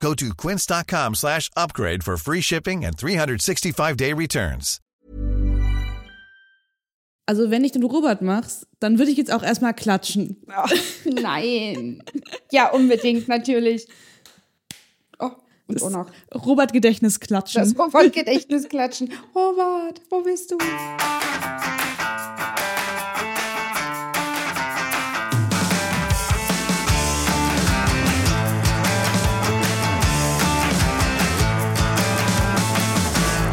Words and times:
Go 0.00 0.14
to 0.14 0.34
quince.com 0.34 1.14
slash 1.14 1.50
upgrade 1.56 2.02
for 2.04 2.16
free 2.16 2.40
shipping 2.42 2.84
and 2.84 2.96
365-day 2.96 4.12
returns. 4.12 4.80
Also 7.28 7.50
wenn 7.50 7.64
ich 7.64 7.72
den 7.72 7.82
Robert 7.82 8.22
machst, 8.22 8.68
dann 8.78 8.98
würde 8.98 9.10
ich 9.10 9.16
jetzt 9.18 9.32
auch 9.32 9.42
erstmal 9.42 9.74
klatschen. 9.74 10.36
Oh, 10.46 10.68
nein. 11.20 12.02
Ja, 12.52 12.70
unbedingt, 12.70 13.26
natürlich. 13.26 13.88
Oh, 15.18 15.30
und 15.66 15.74
Das 15.74 15.82
auch 15.82 15.90
noch 15.90 16.10
Robert 16.32 16.72
Gedächtnis 16.72 17.18
klatschen. 17.18 17.62
das 17.62 17.76
Robert-Gedächtnis 17.76 18.68
klatschen. 18.68 19.12
Robert, 19.34 20.00
wo 20.10 20.22
bist 20.22 20.52
du? 20.52 20.58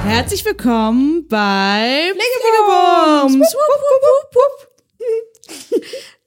Herzlich 0.06 0.44
willkommen 0.44 1.28
bei 1.30 2.12
Pflegebums. 2.12 3.32
Pflegebums. 3.32 3.54
Wupp, 3.54 4.36
wupp, 4.36 4.36
wupp, 4.36 4.68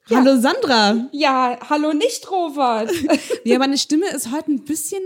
wupp. 0.09 0.19
Hallo 0.19 0.41
Sandra. 0.41 1.09
Ja, 1.13 1.59
hallo 1.69 1.93
nicht, 1.93 2.31
Robert. 2.31 2.91
Ja, 3.45 3.59
meine 3.59 3.79
Stimme 3.79 4.07
ist 4.09 4.33
heute 4.33 4.51
ein 4.51 4.65
bisschen 4.65 5.01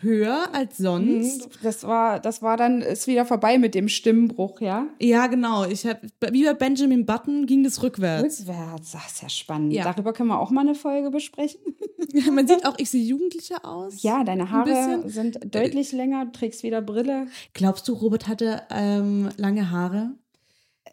höher 0.00 0.48
als 0.52 0.76
sonst. 0.76 1.48
Das 1.62 1.84
war, 1.84 2.20
das 2.20 2.42
war 2.42 2.58
dann, 2.58 2.82
ist 2.82 3.06
wieder 3.06 3.24
vorbei 3.24 3.56
mit 3.58 3.74
dem 3.74 3.88
Stimmbruch, 3.88 4.60
ja? 4.60 4.86
Ja, 5.00 5.26
genau. 5.28 5.64
Ich 5.64 5.86
hab, 5.86 6.02
wie 6.30 6.44
bei 6.44 6.52
Benjamin 6.52 7.06
Button 7.06 7.46
ging 7.46 7.64
das 7.64 7.82
rückwärts. 7.82 8.40
Rückwärts, 8.40 8.92
das 8.92 9.06
ist 9.06 9.22
ja 9.22 9.28
spannend. 9.28 9.72
Ja. 9.72 9.84
Darüber 9.84 10.12
können 10.12 10.28
wir 10.28 10.40
auch 10.40 10.50
mal 10.50 10.60
eine 10.60 10.74
Folge 10.74 11.10
besprechen. 11.10 11.60
Man 12.32 12.46
sieht 12.46 12.66
auch, 12.66 12.74
ich 12.78 12.90
sehe 12.90 13.02
jugendlicher 13.02 13.64
aus. 13.64 14.02
Ja, 14.02 14.24
deine 14.24 14.42
Ein 14.42 14.50
Haare 14.50 15.02
sind 15.06 15.38
deutlich 15.54 15.92
länger, 15.92 16.26
du 16.26 16.32
trägst 16.32 16.62
wieder 16.62 16.82
Brille. 16.82 17.28
Glaubst 17.54 17.88
du, 17.88 17.94
Robert 17.94 18.28
hatte 18.28 18.62
ähm, 18.70 19.30
lange 19.36 19.70
Haare? 19.70 20.12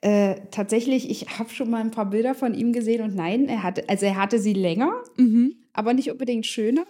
Äh, 0.04 0.42
tatsächlich, 0.52 1.10
ich 1.10 1.40
habe 1.40 1.50
schon 1.50 1.70
mal 1.70 1.80
ein 1.80 1.92
paar 1.92 2.10
Bilder 2.10 2.36
von 2.36 2.54
ihm 2.54 2.74
gesehen 2.74 3.02
und 3.04 3.16
nein, 3.16 3.48
er 3.48 3.64
hatte, 3.64 3.88
also 3.88 4.06
er 4.06 4.18
hatte 4.18 4.38
sie 4.38 4.52
länger, 4.52 4.92
Mhm. 5.16 5.56
aber 5.72 5.94
nicht 5.94 6.12
unbedingt 6.12 6.46
schöner. 6.46 6.84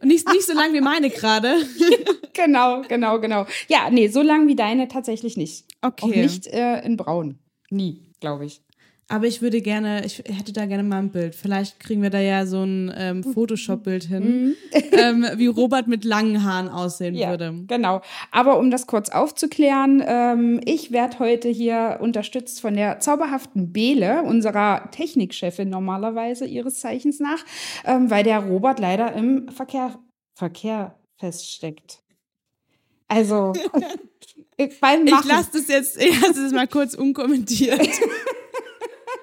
Und 0.00 0.08
nicht, 0.08 0.26
nicht 0.32 0.46
so 0.46 0.54
lang 0.54 0.72
wie 0.72 0.80
meine 0.80 1.10
gerade. 1.10 1.54
Genau, 2.32 2.80
genau, 2.88 3.20
genau. 3.20 3.44
Ja, 3.68 3.90
nee, 3.90 4.08
so 4.08 4.22
lang 4.22 4.46
wie 4.46 4.54
deine 4.56 4.88
tatsächlich 4.88 5.36
nicht. 5.36 5.66
Okay. 5.82 6.04
Auch 6.06 6.08
nicht 6.08 6.46
äh, 6.46 6.80
in 6.86 6.96
Braun. 6.96 7.38
Nie, 7.68 8.00
glaube 8.20 8.46
ich. 8.46 8.62
Aber 9.12 9.26
ich 9.26 9.42
würde 9.42 9.60
gerne, 9.60 10.04
ich 10.06 10.18
hätte 10.18 10.52
da 10.52 10.66
gerne 10.66 10.84
mal 10.84 10.98
ein 11.00 11.10
Bild. 11.10 11.34
Vielleicht 11.34 11.80
kriegen 11.80 12.00
wir 12.00 12.10
da 12.10 12.20
ja 12.20 12.46
so 12.46 12.62
ein 12.62 12.94
ähm, 12.96 13.24
Photoshop-Bild 13.24 14.04
hin, 14.04 14.54
ähm, 14.92 15.26
wie 15.34 15.48
Robert 15.48 15.88
mit 15.88 16.04
langen 16.04 16.44
Haaren 16.44 16.68
aussehen 16.68 17.16
Ja, 17.16 17.30
würde. 17.30 17.52
genau. 17.66 18.02
Aber 18.30 18.56
um 18.60 18.70
das 18.70 18.86
kurz 18.86 19.08
aufzuklären, 19.10 20.00
ähm, 20.06 20.60
ich 20.64 20.92
werde 20.92 21.18
heute 21.18 21.48
hier 21.48 21.98
unterstützt 22.00 22.60
von 22.60 22.74
der 22.74 23.00
zauberhaften 23.00 23.72
Bele, 23.72 24.22
unserer 24.22 24.88
Technikchefin 24.92 25.68
normalerweise 25.68 26.46
ihres 26.46 26.78
Zeichens 26.78 27.18
nach, 27.18 27.44
ähm, 27.84 28.10
weil 28.10 28.22
der 28.22 28.38
Robert 28.38 28.78
leider 28.78 29.12
im 29.14 29.48
Verkehr, 29.48 29.98
Verkehr 30.38 30.94
feststeckt. 31.18 31.98
Also 33.08 33.54
ich- 34.56 34.78
beim 34.80 35.04
Ich 35.04 35.24
lasse 35.24 35.50
das 35.54 35.66
jetzt, 35.66 36.00
ich 36.00 36.20
lasse 36.20 36.44
das 36.44 36.52
mal 36.52 36.68
kurz 36.68 36.94
unkommentiert. 36.94 37.80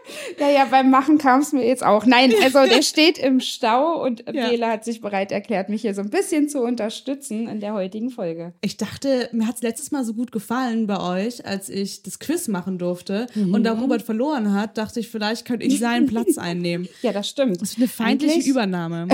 ja, 0.39 0.49
ja, 0.49 0.65
beim 0.69 0.89
Machen 0.89 1.17
kam 1.17 1.41
es 1.41 1.53
mir 1.53 1.65
jetzt 1.65 1.85
auch. 1.85 2.05
Nein, 2.05 2.33
also 2.43 2.65
der 2.65 2.81
steht 2.81 3.17
im 3.17 3.39
Stau 3.39 4.03
und 4.03 4.23
Ja. 4.31 4.49
Bele 4.49 4.67
hat 4.67 4.83
sich 4.85 5.01
bereit 5.01 5.31
erklärt, 5.31 5.69
mich 5.69 5.81
hier 5.81 5.93
so 5.93 6.01
ein 6.01 6.09
bisschen 6.09 6.49
zu 6.49 6.61
unterstützen 6.61 7.47
in 7.47 7.59
der 7.59 7.73
heutigen 7.73 8.09
Folge. 8.09 8.53
Ich 8.61 8.77
dachte, 8.77 9.29
mir 9.31 9.47
hat 9.47 9.55
es 9.55 9.61
letztes 9.61 9.91
Mal 9.91 10.03
so 10.03 10.13
gut 10.13 10.31
gefallen 10.31 10.87
bei 10.87 10.99
euch, 10.99 11.45
als 11.45 11.69
ich 11.69 12.03
das 12.03 12.19
Quiz 12.19 12.47
machen 12.47 12.77
durfte. 12.77 13.27
Und 13.35 13.63
da 13.63 13.73
Robert 13.73 14.01
verloren 14.01 14.53
hat, 14.53 14.77
dachte 14.77 14.99
ich, 14.99 15.09
vielleicht 15.09 15.45
könnte 15.45 15.65
ich 15.65 15.79
seinen 15.79 16.07
Platz 16.07 16.37
einnehmen. 16.37 16.87
Ja, 17.01 17.11
das 17.13 17.29
stimmt. 17.29 17.61
Das 17.61 17.71
ist 17.71 17.77
eine 17.77 17.87
feindliche 17.87 18.33
Eigentlich- 18.35 18.47
Übernahme. 18.47 19.07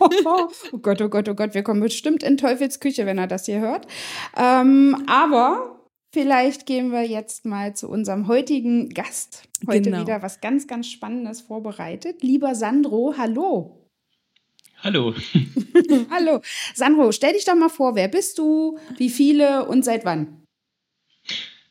oh 0.00 0.78
Gott, 0.82 1.00
oh 1.02 1.08
Gott, 1.08 1.28
oh 1.28 1.34
Gott, 1.34 1.54
wir 1.54 1.62
kommen 1.62 1.80
bestimmt 1.80 2.22
in 2.22 2.36
Teufels 2.36 2.80
Küche, 2.80 3.06
wenn 3.06 3.18
er 3.18 3.26
das 3.26 3.46
hier 3.46 3.60
hört. 3.60 3.86
Ähm, 4.36 5.04
aber 5.06 5.77
vielleicht 6.12 6.66
gehen 6.66 6.90
wir 6.92 7.02
jetzt 7.06 7.44
mal 7.44 7.74
zu 7.74 7.88
unserem 7.88 8.28
heutigen 8.28 8.90
Gast. 8.90 9.44
Heute 9.66 9.90
Genau. 9.90 10.00
wieder 10.02 10.22
was 10.22 10.40
ganz, 10.40 10.66
ganz 10.66 10.88
Spannendes 10.88 11.40
vorbereitet. 11.42 12.22
Lieber 12.22 12.54
Sandro, 12.54 13.14
hallo. 13.16 13.74
Hallo, 14.82 15.12
hallo. 16.10 16.40
Sandro, 16.74 17.10
stell 17.10 17.32
dich 17.32 17.44
doch 17.44 17.56
mal 17.56 17.68
vor, 17.68 17.96
wer 17.96 18.06
bist 18.06 18.38
du, 18.38 18.78
wie 18.96 19.10
viele 19.10 19.66
und 19.66 19.84
seit 19.84 20.04
wann? 20.04 20.42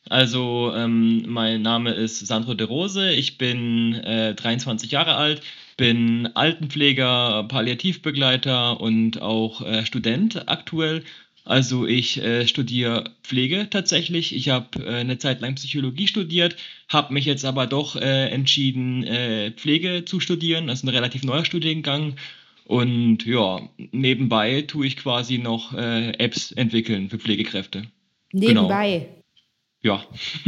also 0.10 0.72
ähm, 0.74 1.24
mein 1.28 1.62
Name 1.62 1.92
ist 1.92 2.26
Sandro 2.26 2.54
de 2.54 2.66
Rose, 2.66 3.12
ich 3.12 3.38
bin 3.38 3.94
äh, 3.96 4.34
23 4.36 4.90
Jahre 4.92 5.16
alt, 5.16 5.42
bin 5.76 6.28
Altenpfleger, 6.34 7.44
Palliativbegleiter 7.50 8.80
und 8.80 9.22
auch 9.22 9.62
äh, 9.62 9.86
Student 9.86 10.48
aktuell. 10.48 11.04
Also 11.48 11.88
ich 11.88 12.22
äh, 12.22 12.46
studiere 12.46 13.12
Pflege 13.24 13.70
tatsächlich. 13.70 14.36
Ich 14.36 14.50
habe 14.50 14.84
äh, 14.84 14.96
eine 14.96 15.18
Zeit 15.18 15.40
lang 15.40 15.56
Psychologie 15.56 16.08
studiert, 16.08 16.58
habe 16.90 17.14
mich 17.14 17.24
jetzt 17.24 17.46
aber 17.46 17.68
doch 17.68 17.96
äh, 17.96 18.28
entschieden, 18.28 19.06
äh, 19.06 19.52
Pflege 19.52 20.04
zu 20.04 20.20
studieren. 20.20 20.68
Das 20.68 20.80
ist 20.80 20.84
ein 20.84 20.90
relativ 20.90 21.24
neuer 21.24 21.46
Studiengang. 21.46 22.16
Und 22.66 23.26
ja, 23.26 23.62
nebenbei 23.78 24.64
tue 24.64 24.88
ich 24.88 24.98
quasi 24.98 25.38
noch 25.38 25.74
äh, 25.74 26.10
Apps 26.20 26.52
entwickeln 26.52 27.10
für 27.10 27.18
Pflegekräfte. 27.18 27.84
Nebenbei. 28.34 29.08
Ja. 29.82 30.04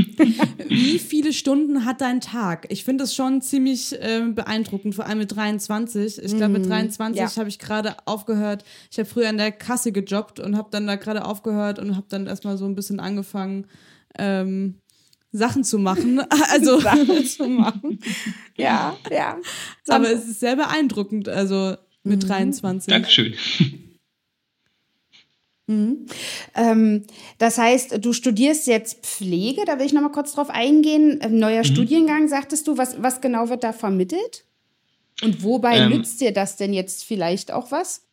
Wie 0.67 0.99
viele 0.99 1.33
Stunden 1.33 1.85
hat 1.85 2.01
dein 2.01 2.19
Tag? 2.19 2.65
Ich 2.69 2.83
finde 2.83 3.03
das 3.03 3.13
schon 3.13 3.41
ziemlich 3.41 3.95
ähm, 3.99 4.35
beeindruckend, 4.35 4.95
vor 4.95 5.05
allem 5.05 5.19
mit 5.19 5.35
23. 5.35 6.23
Ich 6.23 6.35
glaube, 6.35 6.59
mit 6.59 6.67
23 6.67 7.19
ja. 7.19 7.35
habe 7.35 7.49
ich 7.49 7.59
gerade 7.59 7.95
aufgehört. 8.05 8.63
Ich 8.91 8.97
habe 8.97 9.07
früher 9.07 9.29
an 9.29 9.37
der 9.37 9.51
Kasse 9.51 9.91
gejobbt 9.91 10.39
und 10.39 10.57
habe 10.57 10.69
dann 10.71 10.87
da 10.87 10.95
gerade 10.95 11.25
aufgehört 11.25 11.79
und 11.79 11.95
habe 11.95 12.07
dann 12.09 12.27
erstmal 12.27 12.57
so 12.57 12.65
ein 12.65 12.75
bisschen 12.75 12.99
angefangen, 12.99 13.67
ähm, 14.17 14.81
Sachen 15.31 15.63
zu 15.63 15.77
machen. 15.77 16.21
Also, 16.51 16.79
Sachen 16.79 17.25
zu 17.25 17.43
machen. 17.47 17.99
Ja, 18.57 18.97
ja. 19.11 19.37
aber 19.87 20.11
es 20.11 20.27
ist 20.27 20.39
sehr 20.39 20.55
beeindruckend, 20.55 21.29
also 21.29 21.75
mit 22.03 22.27
23. 22.27 22.91
Dankeschön. 22.91 23.35
Ähm, 25.69 27.03
das 27.37 27.57
heißt, 27.57 28.03
du 28.03 28.13
studierst 28.13 28.67
jetzt 28.67 29.05
Pflege, 29.05 29.63
da 29.65 29.77
will 29.77 29.85
ich 29.85 29.93
noch 29.93 30.01
mal 30.01 30.09
kurz 30.09 30.33
drauf 30.33 30.49
eingehen. 30.49 31.19
Ähm, 31.21 31.37
neuer 31.37 31.63
Studiengang, 31.63 32.27
sagtest 32.27 32.67
du, 32.67 32.77
was, 32.77 33.01
was 33.01 33.21
genau 33.21 33.49
wird 33.49 33.63
da 33.63 33.71
vermittelt? 33.71 34.45
Und 35.21 35.43
wobei 35.43 35.77
Ähm, 35.77 35.89
nützt 35.89 36.21
dir 36.21 36.33
das 36.33 36.55
denn 36.55 36.73
jetzt 36.73 37.03
vielleicht 37.03 37.51
auch 37.51 37.71
was? 37.71 38.05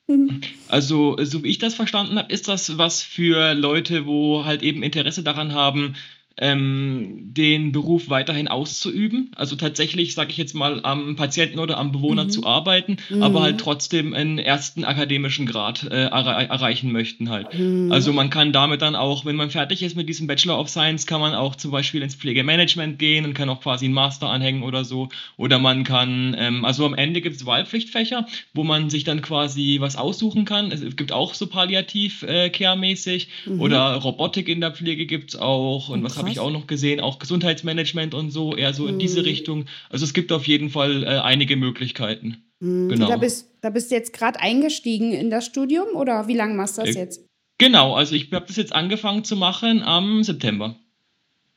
Also, 0.68 1.16
so 1.24 1.42
wie 1.42 1.48
ich 1.48 1.58
das 1.58 1.74
verstanden 1.74 2.18
habe, 2.18 2.32
ist 2.32 2.46
das 2.46 2.78
was 2.78 3.02
für 3.02 3.54
Leute, 3.54 4.06
wo 4.06 4.44
halt 4.44 4.62
eben 4.62 4.82
Interesse 4.82 5.22
daran 5.22 5.52
haben, 5.52 5.96
ähm, 6.38 7.32
den 7.32 7.72
Beruf 7.72 8.10
weiterhin 8.10 8.48
auszuüben. 8.48 9.30
Also 9.36 9.56
tatsächlich, 9.56 10.14
sage 10.14 10.30
ich 10.30 10.36
jetzt 10.36 10.54
mal, 10.54 10.80
am 10.84 11.16
Patienten 11.16 11.58
oder 11.58 11.78
am 11.78 11.92
Bewohner 11.92 12.28
zu 12.28 12.44
arbeiten, 12.46 12.98
aber 13.20 13.40
halt 13.42 13.58
trotzdem 13.58 14.12
einen 14.12 14.38
ersten 14.38 14.84
akademischen 14.84 15.46
Grad 15.46 15.84
äh, 15.84 16.06
erre 16.06 16.48
erreichen 16.48 16.92
möchten 16.92 17.30
halt. 17.30 17.48
Also 17.90 18.12
man 18.12 18.30
kann 18.30 18.52
damit 18.52 18.82
dann 18.82 18.96
auch, 18.96 19.24
wenn 19.24 19.36
man 19.36 19.50
fertig 19.50 19.82
ist 19.82 19.96
mit 19.96 20.08
diesem 20.08 20.26
Bachelor 20.26 20.58
of 20.58 20.68
Science, 20.68 21.06
kann 21.06 21.20
man 21.20 21.34
auch 21.34 21.54
zum 21.56 21.70
Beispiel 21.70 22.02
ins 22.02 22.14
Pflegemanagement 22.14 22.98
gehen 22.98 23.24
und 23.24 23.34
kann 23.34 23.48
auch 23.48 23.60
quasi 23.62 23.86
einen 23.86 23.94
Master 23.94 24.28
anhängen 24.28 24.62
oder 24.62 24.84
so. 24.84 25.08
Oder 25.36 25.58
man 25.58 25.84
kann, 25.84 26.36
ähm, 26.38 26.64
also 26.64 26.84
am 26.84 26.94
Ende 26.94 27.20
gibt 27.20 27.36
es 27.36 27.46
Wahlpflichtfächer, 27.46 28.26
wo 28.52 28.62
man 28.62 28.90
sich 28.90 29.04
dann 29.04 29.22
quasi 29.22 29.78
was 29.80 29.96
aussuchen 29.96 30.44
kann. 30.44 30.70
Es 30.70 30.96
gibt 30.96 31.12
auch 31.12 31.34
so 31.34 31.46
Palliativ-Care-mäßig 31.46 33.28
oder 33.58 33.94
Robotik 33.94 34.48
in 34.48 34.60
der 34.60 34.72
Pflege 34.72 35.06
gibt 35.06 35.30
es 35.30 35.36
auch. 35.40 35.88
Und 35.88 36.02
was 36.02 36.16
habe 36.25 36.25
ich 36.28 36.36
krass. 36.36 36.46
auch 36.46 36.50
noch 36.50 36.66
gesehen? 36.66 37.00
Auch 37.00 37.18
Gesundheitsmanagement 37.18 38.14
und 38.14 38.30
so, 38.30 38.54
eher 38.56 38.74
so 38.74 38.86
in 38.86 38.98
diese 38.98 39.24
Richtung. 39.24 39.66
Also 39.90 40.04
es 40.04 40.12
gibt 40.14 40.32
auf 40.32 40.46
jeden 40.46 40.70
Fall 40.70 41.02
äh, 41.04 41.06
einige 41.06 41.56
Möglichkeiten. 41.56 42.38
Genau. 42.60 43.08
Da 43.08 43.16
bist, 43.16 43.50
da 43.60 43.70
bist 43.70 43.90
du 43.90 43.94
jetzt 43.94 44.12
gerade 44.12 44.40
eingestiegen 44.40 45.12
in 45.12 45.30
das 45.30 45.44
Studium 45.44 45.88
oder 45.94 46.26
wie 46.28 46.34
lange 46.34 46.54
machst 46.54 46.78
du 46.78 46.82
das 46.82 46.96
Äh, 46.96 47.00
jetzt? 47.00 47.26
Genau, 47.58 47.94
also 47.94 48.14
ich 48.14 48.32
habe 48.32 48.46
das 48.46 48.56
jetzt 48.56 48.72
angefangen 48.74 49.24
zu 49.24 49.36
machen 49.36 49.82
am 49.82 50.22
September. 50.22 50.76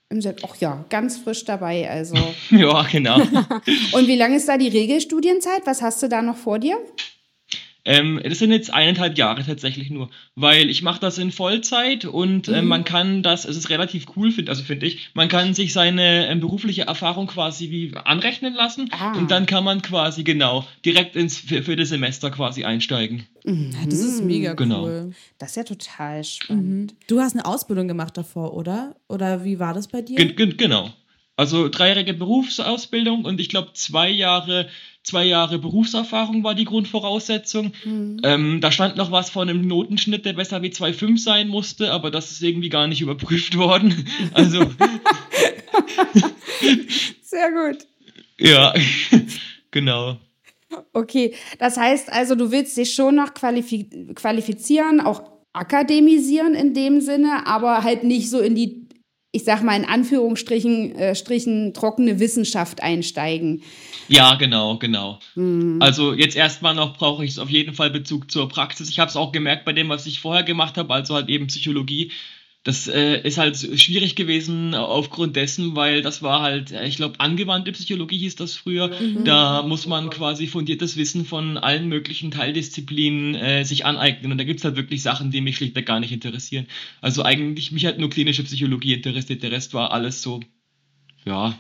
Im 0.10 0.21
Sep 0.21 0.42
Ach 0.44 0.56
ja, 0.60 0.83
ganz 0.89 1.18
frisch 1.18 1.45
dabei, 1.45 1.89
also. 1.89 2.16
ja, 2.50 2.83
genau. 2.83 3.18
Und 3.92 4.07
wie 4.07 4.16
lange 4.16 4.38
ist 4.38 4.48
da 4.50 4.57
die 4.57 4.68
Regelstudienzeit? 4.69 5.62
Was 5.66 5.81
hast 5.81 6.01
du 6.01 6.10
da 6.10 6.21
noch 6.21 6.38
vor 6.38 6.57
dir? 6.60 6.77
Ähm, 7.86 8.20
das 8.24 8.40
sind 8.40 8.52
jetzt 8.52 8.74
eineinhalb 8.74 9.18
Jahre 9.18 9.44
tatsächlich 9.46 9.90
nur, 9.90 10.10
weil 10.36 10.70
ich 10.70 10.81
mache 10.81 11.00
das 11.00 11.18
in 11.18 11.31
Vollzeit 11.31 12.04
und 12.06 12.48
äh, 12.50 12.62
man 12.62 12.84
kann 12.84 13.24
das, 13.24 13.46
es 13.46 13.56
ist 13.56 13.70
relativ 13.70 14.06
cool, 14.16 14.31
find, 14.31 14.50
also 14.50 14.64
finde 14.64 14.86
ich, 14.86 15.10
man 15.14 15.30
kann 15.30 15.54
sich 15.54 15.72
seine 15.72 16.28
ähm, 16.28 16.42
berufliche 16.42 16.84
Erfahrung 16.84 17.28
quasi 17.28 17.72
wie 17.72 17.94
anrechnen 18.04 18.54
lassen 18.54 18.90
Ah. 18.92 19.14
und 19.18 19.31
dann 19.31 19.46
kann 19.46 19.64
man 19.64 19.81
quasi 19.81 20.24
genau 20.24 20.66
direkt 20.86 21.16
ins 21.16 21.38
für, 21.38 21.64
für 21.64 21.76
das 21.78 21.90
Semester 21.90 22.30
quasi 22.31 22.66
einsteigen. 22.66 23.26
Ja, 23.46 23.86
das 23.86 24.00
ist 24.00 24.24
mega 24.24 24.54
Genau. 24.54 24.84
cool. 24.84 25.12
Das 25.38 25.52
ist 25.52 25.56
ja 25.56 25.64
total 25.64 26.24
spannend. 26.24 26.94
Du 27.08 27.22
hast 27.22 27.34
eine 27.34 27.46
Ausbildung 27.46 27.88
gemacht 27.88 28.18
davor, 28.18 28.54
oder? 28.54 28.98
Oder 29.08 29.46
wie 29.46 29.58
war 29.60 29.74
das 29.74 29.88
bei 29.88 30.02
dir? 30.02 30.18
Gen 30.18 30.36
gen 30.36 30.58
genau. 30.58 30.92
Also 31.38 31.70
dreijährige 31.70 32.14
Berufsausbildung 32.14 33.24
und 33.26 33.40
ich 33.40 33.48
glaube 33.48 33.70
zwei 33.74 34.10
Jahre, 34.10 34.68
zwei 35.09 35.25
Jahre 35.25 35.59
Berufserfahrung 35.59 36.44
war 36.44 36.56
die 36.56 36.65
Grundvoraussetzung. 36.65 37.73
Ähm, 38.23 38.61
da 38.61 38.71
stand 38.71 38.95
noch 38.95 39.11
was 39.11 39.29
von 39.29 39.50
einem 39.50 39.67
Notenschnitt, 39.67 40.25
der 40.25 40.33
besser 40.33 40.61
wie 40.61 40.69
2,5 40.69 41.17
sein 41.17 41.47
musste, 41.47 41.91
aber 41.91 42.11
das 42.11 42.31
ist 42.31 42.44
irgendwie 42.44 42.69
gar 42.69 42.88
nicht 42.88 43.01
überprüft 43.01 43.57
worden. 43.57 43.94
Also, 44.33 44.59
Sehr 47.21 47.51
gut. 47.51 47.85
ja, 48.38 48.73
genau. 49.71 50.17
Okay, 50.94 51.33
das 51.57 51.77
heißt 51.77 52.11
also, 52.11 52.35
du 52.35 52.51
willst 52.51 52.77
dich 52.77 52.94
schon 52.94 53.15
noch 53.15 53.33
qualifi 53.33 53.89
qualifizieren, 54.13 55.01
auch 55.01 55.23
akademisieren 55.53 56.53
in 56.53 56.73
dem 56.73 57.01
Sinne, 57.01 57.47
aber 57.47 57.83
halt 57.83 58.03
nicht 58.03 58.29
so 58.29 58.39
in 58.39 58.56
die, 58.56 58.88
ich 59.31 59.44
sag 59.44 59.64
mal 59.64 59.76
in 59.76 59.86
Anführungsstrichen, 59.86 60.96
äh, 60.96 61.16
Strichen 61.16 61.74
trockene 61.74 62.20
Wissenschaft 62.20 62.81
einsteigen. 62.81 63.62
Ja, 64.08 64.36
genau, 64.36 64.78
genau. 64.78 65.20
Also 65.80 66.14
jetzt 66.14 66.36
erstmal 66.36 66.74
noch 66.74 66.98
brauche 66.98 67.24
ich 67.24 67.40
auf 67.40 67.50
jeden 67.50 67.76
Fall 67.76 67.92
Bezug 67.92 68.31
zur 68.31 68.50
Praxis. 68.50 68.90
Ich 68.90 68.98
habe 69.00 69.10
es 69.10 69.16
auch 69.16 69.31
gemerkt 69.31 69.66
bei 69.66 69.74
dem, 69.74 69.90
was 69.90 70.08
ich 70.08 70.20
vorher 70.20 70.44
gemacht 70.44 70.78
habe, 70.78 70.92
also 70.94 71.14
halt 71.14 71.30
eben 71.30 71.46
Psychologie. 71.46 72.12
Das 72.63 72.89
äh, 72.89 73.21
ist 73.21 73.38
halt 73.38 73.57
schwierig 73.57 74.15
gewesen 74.15 74.75
aufgrund 74.75 75.38
dessen, 75.38 75.77
weil 75.77 76.01
das 76.01 76.21
war 76.21 76.41
halt, 76.41 76.71
äh, 76.71 76.85
ich 76.85 76.97
glaube, 76.97 77.19
angewandte 77.19 77.71
Psychologie 77.71 78.17
hieß 78.17 78.35
das 78.35 78.56
früher. 78.56 78.91
Da 79.23 79.63
muss 79.63 79.88
man 79.88 80.09
quasi 80.09 80.45
fundiertes 80.45 80.97
Wissen 80.97 81.23
von 81.23 81.57
allen 81.57 81.88
möglichen 81.88 82.31
Teildisziplinen 82.31 83.35
äh, 83.35 83.63
sich 83.63 83.85
aneignen. 83.85 84.33
Und 84.33 84.38
da 84.38 84.44
gibt's 84.44 84.65
halt 84.65 84.75
wirklich 84.75 85.01
Sachen, 85.01 85.31
die 85.31 85.39
mich 85.39 85.56
schlichtweg 85.56 85.85
gar 85.85 86.01
nicht 86.01 86.11
interessieren. 86.11 86.67
Also 87.00 87.23
eigentlich 87.23 87.71
mich 87.71 87.85
hat 87.85 87.97
nur 87.97 88.09
klinische 88.09 88.44
Psychologie 88.44 88.94
interessiert. 88.94 89.41
Der 89.41 89.51
Rest 89.51 89.73
war 89.73 89.91
alles 89.91 90.21
so, 90.21 90.41
ja, 91.25 91.57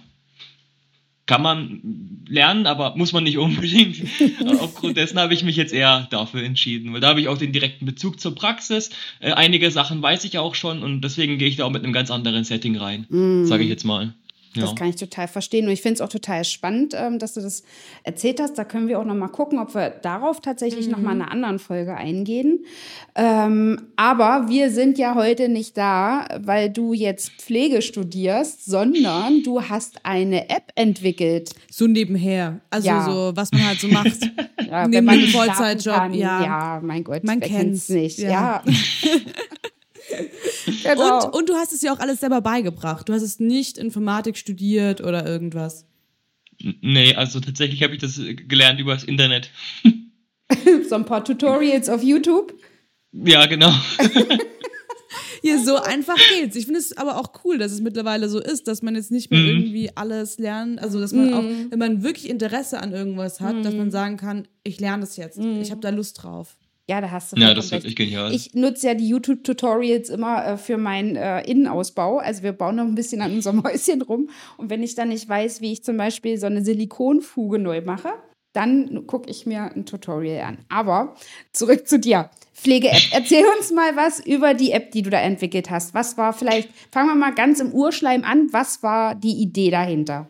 kann 1.29 1.43
man 1.43 2.23
lernen, 2.27 2.65
aber 2.65 2.95
muss 2.95 3.13
man 3.13 3.23
nicht 3.23 3.37
unbedingt. 3.37 4.01
Aufgrund 4.59 4.97
dessen 4.97 5.19
habe 5.19 5.31
ich 5.35 5.43
mich 5.43 5.55
jetzt 5.57 5.71
eher 5.71 6.07
dafür 6.09 6.41
entschieden, 6.41 6.91
weil 6.91 7.01
da 7.01 7.09
habe 7.09 7.21
ich 7.21 7.27
auch 7.27 7.37
den 7.37 7.51
direkten 7.51 7.85
Bezug 7.85 8.19
zur 8.19 8.33
Praxis. 8.33 8.89
Äh, 9.19 9.33
einige 9.33 9.69
Sachen 9.69 10.01
weiß 10.01 10.23
ich 10.23 10.39
auch 10.39 10.55
schon 10.55 10.81
und 10.81 11.01
deswegen 11.01 11.37
gehe 11.37 11.47
ich 11.47 11.57
da 11.57 11.65
auch 11.65 11.69
mit 11.69 11.83
einem 11.83 11.93
ganz 11.93 12.09
anderen 12.09 12.43
Setting 12.45 12.77
rein, 12.77 13.05
sage 13.45 13.61
ich 13.61 13.69
jetzt 13.69 13.83
mal. 13.83 14.15
Ja. 14.53 14.63
Das 14.63 14.75
kann 14.75 14.89
ich 14.89 14.95
total 14.95 15.27
verstehen. 15.27 15.65
Und 15.67 15.71
ich 15.71 15.81
finde 15.81 15.95
es 15.95 16.01
auch 16.01 16.09
total 16.09 16.43
spannend, 16.43 16.93
ähm, 16.97 17.19
dass 17.19 17.35
du 17.35 17.41
das 17.41 17.63
erzählt 18.03 18.39
hast. 18.39 18.57
Da 18.57 18.63
können 18.63 18.87
wir 18.87 18.99
auch 18.99 19.05
noch 19.05 19.13
mal 19.15 19.27
gucken, 19.27 19.59
ob 19.59 19.75
wir 19.75 19.89
darauf 19.91 20.41
tatsächlich 20.41 20.87
noch 20.87 20.97
mal 20.97 21.13
in 21.15 21.21
einer 21.21 21.31
anderen 21.31 21.59
Folge 21.59 21.95
eingehen. 21.95 22.65
Ähm, 23.15 23.79
aber 23.95 24.47
wir 24.49 24.71
sind 24.71 24.97
ja 24.97 25.13
heute 25.15 25.49
nicht 25.49 25.77
da, 25.77 26.27
weil 26.41 26.69
du 26.71 26.93
jetzt 26.93 27.29
Pflege 27.41 27.81
studierst, 27.83 28.65
sondern 28.65 29.43
du 29.43 29.61
hast 29.61 30.03
eine 30.03 30.49
App 30.49 30.71
entwickelt. 30.75 31.51
So 31.71 31.85
nebenher. 31.87 32.59
Also 32.71 32.87
Ja. 32.87 33.05
so, 33.05 33.31
was 33.35 33.51
man 33.51 33.67
halt 33.67 33.79
so 33.79 33.87
macht. 33.87 34.17
Ja, 34.69 34.87
Neben 34.87 35.07
wenn 35.07 35.19
man 35.21 35.27
Vollzeitjob, 35.29 35.95
kann. 35.95 36.13
ja. 36.13 36.43
ja, 36.43 36.79
mein 36.83 37.03
Gott, 37.03 37.23
Man 37.23 37.41
wer 37.41 37.47
kennt's, 37.47 37.89
nicht. 37.89 38.19
ja. 38.19 38.61
Genau. 40.83 41.25
Und, 41.25 41.33
und 41.35 41.49
du 41.49 41.55
hast 41.55 41.73
es 41.73 41.81
ja 41.81 41.93
auch 41.93 41.99
alles 41.99 42.19
selber 42.19 42.41
beigebracht. 42.41 43.07
Du 43.09 43.13
hast 43.13 43.21
es 43.21 43.39
nicht 43.39 43.77
Informatik 43.77 44.37
studiert 44.37 45.01
oder 45.01 45.25
irgendwas. 45.25 45.85
Nee, 46.81 47.15
also 47.15 47.39
tatsächlich 47.39 47.83
habe 47.83 47.93
ich 47.93 48.01
das 48.01 48.19
äh, 48.19 48.35
gelernt 48.35 48.79
über 48.79 48.93
das 48.93 49.03
Internet. 49.03 49.49
so 50.89 50.95
ein 50.95 51.05
paar 51.05 51.23
Tutorials 51.23 51.89
auf 51.89 52.03
YouTube. 52.03 52.53
Ja, 53.11 53.45
genau. 53.45 53.71
Hier, 55.41 55.63
so 55.63 55.77
einfach 55.77 56.17
geht's. 56.37 56.57
Ich 56.57 56.65
finde 56.65 56.79
es 56.79 56.97
aber 56.97 57.17
auch 57.17 57.31
cool, 57.45 57.57
dass 57.57 57.71
es 57.71 57.79
mittlerweile 57.79 58.27
so 58.27 58.39
ist, 58.39 58.67
dass 58.67 58.81
man 58.81 58.95
jetzt 58.95 59.09
nicht 59.09 59.31
mehr 59.31 59.39
irgendwie 59.39 59.89
alles 59.95 60.37
lernt. 60.37 60.81
Also, 60.81 60.99
dass 60.99 61.13
man 61.13 61.33
auch, 61.33 61.43
wenn 61.43 61.79
man 61.79 62.03
wirklich 62.03 62.29
Interesse 62.29 62.81
an 62.81 62.91
irgendwas 62.91 63.39
hat, 63.39 63.63
dass 63.63 63.73
man 63.73 63.89
sagen 63.89 64.17
kann, 64.17 64.49
ich 64.63 64.81
lerne 64.81 65.01
das 65.01 65.15
jetzt. 65.15 65.39
Ich 65.39 65.71
habe 65.71 65.79
da 65.79 65.89
Lust 65.89 66.21
drauf. 66.21 66.57
Ja, 66.89 67.01
da 67.01 67.11
hast 67.11 67.31
du 67.31 67.39
Ja, 67.39 67.53
das 67.53 67.65
ist 67.65 67.71
wirklich 67.71 67.95
genial. 67.95 68.33
Ich 68.33 68.55
nutze 68.55 68.87
ja 68.87 68.93
die 68.95 69.07
YouTube-Tutorials 69.07 70.09
immer 70.09 70.43
äh, 70.43 70.57
für 70.57 70.77
meinen 70.77 71.15
äh, 71.15 71.41
Innenausbau. 71.41 72.17
Also 72.17 72.41
wir 72.41 72.51
bauen 72.51 72.77
noch 72.77 72.85
ein 72.85 72.95
bisschen 72.95 73.21
an 73.21 73.31
unserem 73.31 73.63
Häuschen 73.63 74.01
rum. 74.01 74.31
Und 74.57 74.71
wenn 74.71 74.81
ich 74.81 74.95
dann 74.95 75.09
nicht 75.09 75.29
weiß, 75.29 75.61
wie 75.61 75.71
ich 75.71 75.83
zum 75.83 75.97
Beispiel 75.97 76.39
so 76.39 76.47
eine 76.47 76.65
Silikonfuge 76.65 77.59
neu 77.59 77.81
mache, 77.81 78.09
dann 78.53 79.05
gucke 79.05 79.29
ich 79.29 79.45
mir 79.45 79.71
ein 79.75 79.85
Tutorial 79.85 80.43
an. 80.43 80.57
Aber 80.67 81.13
zurück 81.53 81.87
zu 81.87 81.99
dir. 81.99 82.31
Pflege-App. 82.55 83.03
Erzähl 83.11 83.45
uns 83.59 83.71
mal 83.71 83.95
was 83.95 84.25
über 84.25 84.55
die 84.55 84.71
App, 84.71 84.89
die 84.89 85.03
du 85.03 85.11
da 85.11 85.19
entwickelt 85.19 85.69
hast. 85.69 85.93
Was 85.93 86.17
war 86.17 86.33
vielleicht, 86.33 86.69
fangen 86.91 87.09
wir 87.09 87.15
mal 87.15 87.35
ganz 87.35 87.59
im 87.59 87.71
Urschleim 87.71 88.23
an, 88.23 88.51
was 88.51 88.81
war 88.81 89.13
die 89.13 89.39
Idee 89.43 89.69
dahinter? 89.69 90.27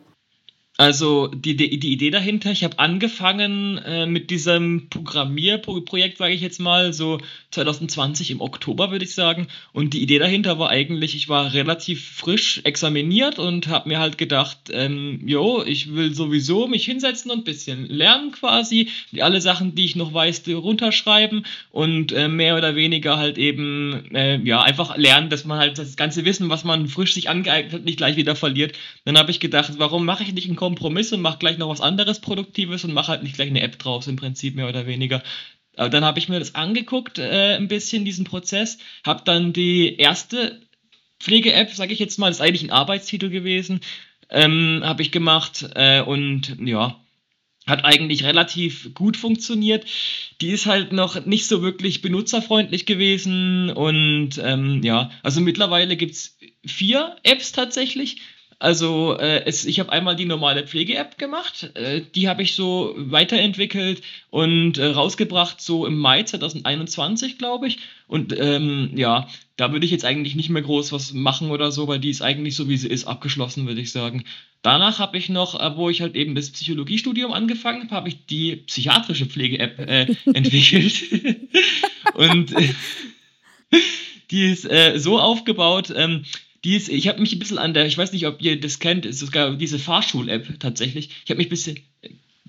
Also 0.80 1.26
die, 1.26 1.56
die, 1.56 1.78
die 1.78 1.92
Idee 1.92 2.10
dahinter, 2.10 2.52
ich 2.52 2.64
habe 2.64 2.78
angefangen 2.78 3.76
äh, 3.76 4.06
mit 4.06 4.30
diesem 4.30 4.88
Programmierprojekt, 4.88 6.16
sage 6.16 6.32
ich 6.32 6.40
jetzt 6.40 6.58
mal, 6.58 6.94
so 6.94 7.18
2020 7.50 8.30
im 8.30 8.40
Oktober 8.40 8.90
würde 8.90 9.04
ich 9.04 9.14
sagen. 9.14 9.48
Und 9.72 9.94
die 9.94 10.02
Idee 10.02 10.18
dahinter 10.18 10.58
war 10.58 10.70
eigentlich, 10.70 11.14
ich 11.14 11.28
war 11.28 11.52
relativ 11.52 12.08
frisch 12.10 12.60
examiniert 12.64 13.38
und 13.38 13.68
habe 13.68 13.88
mir 13.88 13.98
halt 13.98 14.18
gedacht, 14.18 14.58
ähm, 14.72 15.20
jo, 15.26 15.62
ich 15.64 15.94
will 15.94 16.14
sowieso 16.14 16.68
mich 16.68 16.84
hinsetzen 16.84 17.30
und 17.30 17.38
ein 17.38 17.44
bisschen 17.44 17.86
lernen 17.86 18.32
quasi, 18.32 18.88
alle 19.18 19.40
Sachen, 19.40 19.74
die 19.74 19.84
ich 19.84 19.96
noch 19.96 20.14
weiß, 20.14 20.42
runterschreiben 20.48 21.44
und 21.70 22.12
äh, 22.12 22.28
mehr 22.28 22.56
oder 22.56 22.76
weniger 22.76 23.18
halt 23.18 23.36
eben, 23.36 24.14
äh, 24.14 24.38
ja, 24.42 24.62
einfach 24.62 24.96
lernen, 24.96 25.28
dass 25.28 25.44
man 25.44 25.58
halt 25.58 25.78
das 25.78 25.96
ganze 25.96 26.24
Wissen, 26.24 26.48
was 26.50 26.64
man 26.64 26.88
frisch 26.88 27.14
sich 27.14 27.28
angeeignet 27.28 27.72
hat, 27.72 27.84
nicht 27.84 27.98
gleich 27.98 28.16
wieder 28.16 28.36
verliert. 28.36 28.78
Dann 29.04 29.18
habe 29.18 29.30
ich 29.30 29.40
gedacht, 29.40 29.72
warum 29.78 30.04
mache 30.04 30.22
ich 30.22 30.32
nicht 30.32 30.46
einen 30.46 30.56
Kompromiss 30.56 31.12
und 31.12 31.20
mache 31.20 31.38
gleich 31.38 31.58
noch 31.58 31.68
was 31.68 31.80
anderes 31.80 32.20
Produktives 32.20 32.84
und 32.84 32.92
mache 32.94 33.08
halt 33.08 33.22
nicht 33.22 33.34
gleich 33.34 33.50
eine 33.50 33.62
App 33.62 33.78
draus, 33.78 34.06
im 34.06 34.16
Prinzip 34.16 34.54
mehr 34.54 34.68
oder 34.68 34.86
weniger. 34.86 35.22
Aber 35.76 35.88
dann 35.88 36.04
habe 36.04 36.18
ich 36.18 36.28
mir 36.28 36.38
das 36.38 36.54
angeguckt, 36.54 37.18
äh, 37.18 37.56
ein 37.56 37.68
bisschen 37.68 38.04
diesen 38.04 38.24
Prozess, 38.24 38.78
habe 39.04 39.22
dann 39.24 39.52
die 39.52 39.96
erste 39.96 40.60
Pflege-App, 41.20 41.72
sage 41.72 41.92
ich 41.92 41.98
jetzt 41.98 42.18
mal, 42.18 42.28
das 42.28 42.38
ist 42.38 42.42
eigentlich 42.42 42.64
ein 42.64 42.70
Arbeitstitel 42.70 43.28
gewesen, 43.28 43.80
ähm, 44.30 44.80
habe 44.84 45.02
ich 45.02 45.12
gemacht 45.12 45.68
äh, 45.74 46.02
und 46.02 46.56
ja, 46.60 47.00
hat 47.66 47.84
eigentlich 47.84 48.24
relativ 48.24 48.94
gut 48.94 49.16
funktioniert. 49.16 49.84
Die 50.40 50.50
ist 50.50 50.66
halt 50.66 50.92
noch 50.92 51.26
nicht 51.26 51.46
so 51.46 51.62
wirklich 51.62 52.02
benutzerfreundlich 52.02 52.86
gewesen 52.86 53.70
und 53.70 54.40
ähm, 54.42 54.82
ja, 54.82 55.10
also 55.22 55.40
mittlerweile 55.40 55.96
gibt's 55.96 56.38
vier 56.64 57.16
Apps 57.22 57.52
tatsächlich. 57.52 58.18
Also 58.60 59.16
äh, 59.18 59.46
es, 59.46 59.64
ich 59.64 59.80
habe 59.80 59.90
einmal 59.90 60.16
die 60.16 60.26
normale 60.26 60.66
Pflege-App 60.66 61.16
gemacht, 61.16 61.70
äh, 61.76 62.02
die 62.14 62.28
habe 62.28 62.42
ich 62.42 62.54
so 62.54 62.94
weiterentwickelt 62.94 64.02
und 64.28 64.76
äh, 64.76 64.84
rausgebracht 64.84 65.62
so 65.62 65.86
im 65.86 65.96
Mai 65.96 66.24
2021, 66.24 67.38
glaube 67.38 67.68
ich. 67.68 67.78
Und 68.06 68.38
ähm, 68.38 68.90
ja, 68.94 69.28
da 69.56 69.72
würde 69.72 69.86
ich 69.86 69.90
jetzt 69.90 70.04
eigentlich 70.04 70.34
nicht 70.34 70.50
mehr 70.50 70.60
groß 70.60 70.92
was 70.92 71.14
machen 71.14 71.50
oder 71.50 71.72
so, 71.72 71.88
weil 71.88 72.00
die 72.00 72.10
ist 72.10 72.20
eigentlich 72.20 72.54
so 72.54 72.68
wie 72.68 72.76
sie 72.76 72.88
ist 72.88 73.06
abgeschlossen, 73.06 73.66
würde 73.66 73.80
ich 73.80 73.92
sagen. 73.92 74.24
Danach 74.60 74.98
habe 74.98 75.16
ich 75.16 75.30
noch, 75.30 75.58
äh, 75.58 75.76
wo 75.78 75.88
ich 75.88 76.02
halt 76.02 76.14
eben 76.14 76.34
das 76.34 76.50
Psychologiestudium 76.50 77.32
angefangen 77.32 77.84
habe, 77.84 77.94
habe 77.94 78.08
ich 78.10 78.26
die 78.26 78.56
psychiatrische 78.56 79.24
Pflege-App 79.24 79.78
äh, 79.78 80.14
entwickelt. 80.34 81.02
und 82.12 82.52
äh, 82.52 82.74
die 84.30 84.50
ist 84.50 84.70
äh, 84.70 84.98
so 84.98 85.18
aufgebaut, 85.18 85.90
ähm, 85.96 86.24
die 86.64 86.76
ist, 86.76 86.88
ich 86.88 87.08
habe 87.08 87.20
mich 87.20 87.32
ein 87.32 87.38
bisschen 87.38 87.58
an 87.58 87.74
der, 87.74 87.86
ich 87.86 87.96
weiß 87.96 88.12
nicht, 88.12 88.26
ob 88.26 88.42
ihr 88.42 88.60
das 88.60 88.78
kennt, 88.78 89.06
ist 89.06 89.20
sogar 89.20 89.56
diese 89.56 89.78
Fahrschul-App 89.78 90.60
tatsächlich. 90.60 91.10
Ich 91.24 91.30
habe 91.30 91.38
mich 91.38 91.46
ein 91.46 91.50
bisschen, 91.50 91.78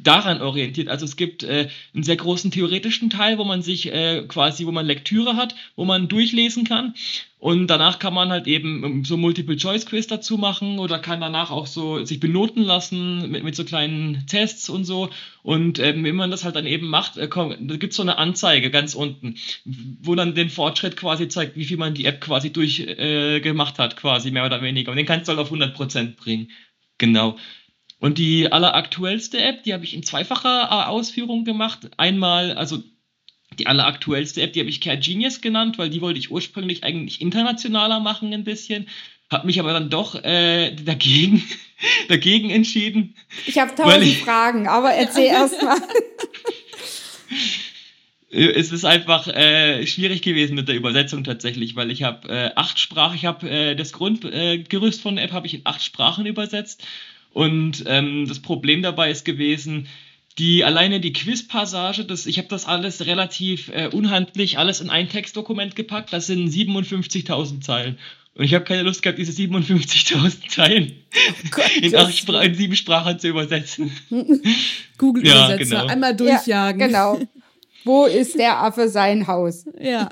daran 0.04 0.42
orientiert. 0.42 0.88
Also 0.88 1.06
es 1.06 1.16
gibt 1.16 1.44
äh, 1.44 1.70
einen 1.94 2.04
sehr 2.04 2.16
großen 2.16 2.52
theoretischen 2.52 3.10
Teil, 3.10 3.38
wo 3.38 3.44
man 3.44 3.62
sich 3.62 3.92
äh, 3.92 4.24
quasi, 4.28 4.66
wo 4.66 4.72
man 4.72 4.86
Lektüre 4.86 5.36
hat, 5.36 5.56
wo 5.76 5.86
man 5.86 6.08
durchlesen 6.08 6.64
kann. 6.64 6.94
Und 7.42 7.68
danach 7.68 7.98
kann 7.98 8.14
man 8.14 8.30
halt 8.30 8.46
eben 8.46 8.84
ähm, 8.84 9.04
so 9.04 9.18
Multiple-Choice-Quiz 9.18 10.06
dazu 10.06 10.38
machen 10.38 10.78
oder 10.78 11.00
kann 11.00 11.22
danach 11.22 11.50
auch 11.50 11.66
so 11.66 12.06
sich 12.06 12.20
benoten 12.20 12.64
lassen 12.64 13.32
mit, 13.32 13.44
mit 13.44 13.56
so 13.56 13.66
kleinen 13.66 14.28
Tests 14.28 14.70
und 14.70 14.86
so. 14.86 15.10
Und 15.42 15.80
ähm, 15.80 16.04
wenn 16.04 16.16
man 16.16 16.30
das 16.30 16.44
halt 16.44 16.56
dann 16.56 16.68
eben 16.68 16.88
macht, 16.88 17.18
äh, 17.18 17.28
da 17.28 17.76
gibt's 17.78 17.96
so 17.96 18.04
eine 18.04 18.20
Anzeige 18.20 18.70
ganz 18.70 18.94
unten, 18.94 19.36
wo 20.04 20.14
dann 20.14 20.36
den 20.36 20.52
Fortschritt 20.52 20.98
quasi 20.98 21.30
zeigt, 21.30 21.56
wie 21.56 21.66
viel 21.66 21.78
man 21.78 21.96
die 21.96 22.06
App 22.06 22.22
quasi 22.22 22.54
durchgemacht 22.54 23.80
äh, 23.80 23.82
hat, 23.82 23.98
quasi 23.98 24.30
mehr 24.30 24.46
oder 24.46 24.62
weniger. 24.62 24.92
Und 24.92 24.98
den 24.98 25.08
kannst 25.08 25.28
du 25.28 25.32
halt 25.32 25.40
auf 25.40 25.52
100% 25.52 26.16
bringen. 26.18 26.52
Genau. 27.00 27.38
Und 28.02 28.18
die 28.18 28.52
alleraktuellste 28.52 29.40
App, 29.40 29.62
die 29.62 29.74
habe 29.74 29.84
ich 29.84 29.94
in 29.94 30.02
zweifacher 30.02 30.64
äh, 30.64 30.90
Ausführung 30.90 31.46
gemacht. 31.46 31.92
Einmal, 31.98 32.54
also 32.54 32.82
die 33.60 33.68
alleraktuellste 33.68 34.42
App, 34.42 34.54
die 34.54 34.60
habe 34.60 34.72
ich 34.72 34.82
Care 34.82 34.98
Genius 34.98 35.40
genannt, 35.40 35.78
weil 35.78 35.92
die 35.92 36.02
wollte 36.02 36.18
ich 36.18 36.32
ursprünglich 36.32 36.84
eigentlich 36.84 37.22
internationaler 37.22 38.00
machen 38.00 38.34
ein 38.34 38.44
bisschen. 38.44 38.90
Habe 39.30 39.46
mich 39.46 39.60
aber 39.60 39.72
dann 39.74 39.92
doch 39.92 40.16
äh, 40.16 40.72
dagegen, 40.84 41.44
dagegen 42.08 42.50
entschieden. 42.50 43.16
Ich 43.46 43.60
habe 43.60 43.76
tausend 43.76 44.02
ich, 44.02 44.24
Fragen, 44.24 44.68
aber 44.68 44.92
erzähl 44.94 45.26
erst 45.28 45.62
mal. 45.62 45.78
es 48.32 48.72
ist 48.72 48.84
einfach 48.84 49.28
äh, 49.28 49.86
schwierig 49.86 50.24
gewesen 50.24 50.56
mit 50.56 50.68
der 50.68 50.76
Übersetzung 50.76 51.24
tatsächlich, 51.24 51.76
weil 51.76 51.92
ich 51.92 52.02
habe 52.02 52.28
äh, 52.30 52.52
acht 52.56 52.80
Sprachen, 52.80 53.16
ich 53.16 53.26
habe 53.26 53.48
äh, 53.48 53.76
das 53.76 53.94
Grundgerüst 53.94 55.00
äh, 55.00 55.02
von 55.04 55.18
der 55.18 55.26
App 55.26 55.34
habe 55.34 55.46
ich 55.46 55.54
in 55.54 55.62
acht 55.66 55.84
Sprachen 55.84 56.26
übersetzt 56.26 56.84
und 57.34 57.84
ähm, 57.88 58.26
das 58.28 58.40
Problem 58.40 58.82
dabei 58.82 59.12
ist 59.12 59.26
gewesen, 59.26 59.88
die 60.38 60.64
alleine 60.64 61.00
die 61.00 61.14
Quizpassage, 61.14 62.06
das, 62.06 62.26
ich 62.26 62.38
habe 62.38 62.48
das 62.48 62.66
alles 62.66 63.06
relativ 63.06 63.70
äh, 63.70 63.90
unhandlich, 63.92 64.58
alles 64.58 64.82
in 64.82 64.90
ein 64.90 65.10
Textdokument 65.10 65.76
gepackt. 65.76 66.14
Das 66.14 66.28
sind 66.28 66.50
57.000 66.50 67.62
Zeilen. 67.62 67.98
Und 68.34 68.46
ich 68.46 68.54
habe 68.54 68.64
keine 68.64 68.84
Lust 68.84 69.04
gehabt, 69.04 69.20
diese 69.20 69.34
57.000 69.34 70.48
Zeilen 70.50 70.94
oh 71.58 71.62
in, 71.82 71.96
acht 71.96 72.18
Spra 72.18 72.42
in 72.44 72.56
sieben 72.56 72.76
Sprachen 72.76 73.20
zu 73.20 73.28
übersetzen. 73.28 73.92
Google 74.98 75.26
ja, 75.26 75.48
Übersetzer, 75.48 75.82
genau. 75.82 75.88
einmal 75.88 76.16
durchjagen. 76.16 76.80
Ja, 76.80 76.88
genau. 76.88 77.20
Wo 77.84 78.06
ist 78.06 78.38
der 78.38 78.60
Affe 78.60 78.88
sein 78.90 79.28
Haus? 79.28 79.66
Ja. 79.80 80.10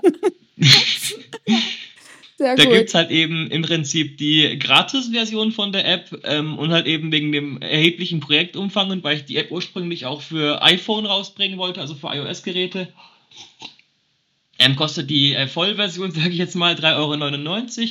Sehr 2.40 2.56
da 2.56 2.64
gibt 2.64 2.88
es 2.88 2.96
halt 2.96 3.12
eben 3.12 3.52
im 3.52 3.64
Prinzip 3.64 4.18
die 4.18 4.58
Gratis-Version 4.58 5.52
von 5.52 5.74
der 5.74 5.86
App 5.86 6.22
ähm, 6.24 6.58
und 6.58 6.72
halt 6.72 6.86
eben 6.86 7.12
wegen 7.12 7.34
dem 7.34 7.62
erheblichen 7.62 8.22
Projektumfang 8.22 8.90
und 8.92 9.04
weil 9.04 9.18
ich 9.18 9.26
die 9.26 9.36
App 9.36 9.52
ursprünglich 9.52 10.06
auch 10.06 10.22
für 10.22 10.64
iPhone 10.64 11.06
rausbringen 11.06 11.58
wollte, 11.58 11.82
also 11.82 11.96
für 11.96 12.08
iOS-Geräte, 12.16 12.88
ähm, 14.58 14.78
kostet 14.78 15.10
die 15.10 15.34
äh, 15.34 15.48
Vollversion, 15.48 16.12
sage 16.14 16.30
ich 16.30 16.38
jetzt 16.38 16.56
mal, 16.56 16.76
3,99 16.76 17.82
Euro. 17.82 17.90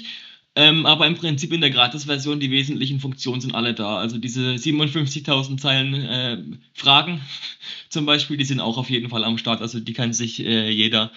Ähm, 0.57 0.87
aber 0.87 1.07
im 1.07 1.17
Prinzip 1.17 1.53
in 1.53 1.61
der 1.61 1.69
Gratis-Version 1.69 2.41
die 2.41 2.51
wesentlichen 2.51 3.01
Funktionen 3.01 3.43
sind 3.43 3.55
alle 3.55 3.75
da. 3.75 3.99
Also 3.99 4.17
diese 4.17 4.55
57.000 4.55 5.59
Zeilen 5.59 5.93
äh, 5.93 6.39
Fragen 6.73 7.21
zum 7.91 8.07
Beispiel, 8.07 8.39
die 8.39 8.45
sind 8.45 8.61
auch 8.61 8.79
auf 8.79 8.89
jeden 8.89 9.11
Fall 9.11 9.25
am 9.25 9.37
Start. 9.37 9.61
Also 9.61 9.79
die 9.79 9.93
kann 9.93 10.15
sich 10.15 10.41
äh, 10.41 10.71
jeder 10.71 11.13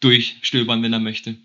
durchstöbern, 0.00 0.82
wenn 0.82 0.92
er 0.92 1.00
möchte. 1.00 1.36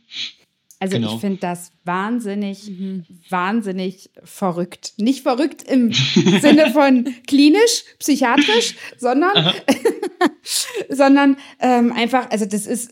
Also 0.85 0.97
genau. 0.97 1.15
ich 1.15 1.19
finde 1.21 1.39
das 1.39 1.71
wahnsinnig, 1.83 2.69
mhm. 2.69 3.05
wahnsinnig 3.29 4.11
verrückt. 4.23 4.93
Nicht 4.97 5.23
verrückt 5.23 5.63
im 5.63 5.91
Sinne 6.41 6.71
von 6.71 7.11
klinisch, 7.25 7.85
psychiatrisch, 7.97 8.75
sondern, 8.95 9.31
sondern 10.89 11.37
ähm, 11.59 11.91
einfach, 11.91 12.29
also 12.29 12.45
das 12.45 12.67
ist, 12.67 12.91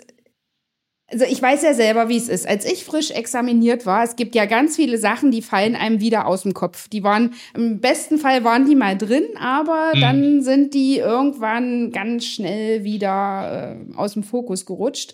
also 1.12 1.26
ich 1.26 1.40
weiß 1.40 1.62
ja 1.62 1.76
selber, 1.76 2.10
wie 2.10 2.18
es 2.18 2.30
ist. 2.30 2.48
Als 2.48 2.66
ich 2.66 2.84
frisch 2.84 3.12
examiniert 3.12 3.86
war, 3.86 4.04
es 4.04 4.16
gibt 4.16 4.34
ja 4.34 4.46
ganz 4.46 4.76
viele 4.76 4.98
Sachen, 4.98 5.30
die 5.30 5.44
fallen 5.44 5.76
einem 5.76 6.00
wieder 6.00 6.26
aus 6.26 6.42
dem 6.42 6.56
Kopf. 6.56 6.88
Die 6.88 7.04
waren, 7.04 7.36
im 7.54 7.80
besten 7.80 8.18
Fall 8.18 8.44
waren 8.44 8.66
die 8.66 8.76
mal 8.76 8.98
drin, 8.98 9.26
aber 9.40 9.92
mhm. 9.94 10.02
dann 10.02 10.42
sind 10.42 10.74
die 10.74 10.98
irgendwann 10.98 11.92
ganz 11.92 12.26
schnell 12.26 12.84
wieder 12.86 13.78
äh, 13.78 13.96
aus 13.96 14.14
dem 14.14 14.24
Fokus 14.24 14.66
gerutscht. 14.66 15.14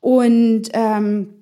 Und 0.00 0.70
ähm, 0.72 1.35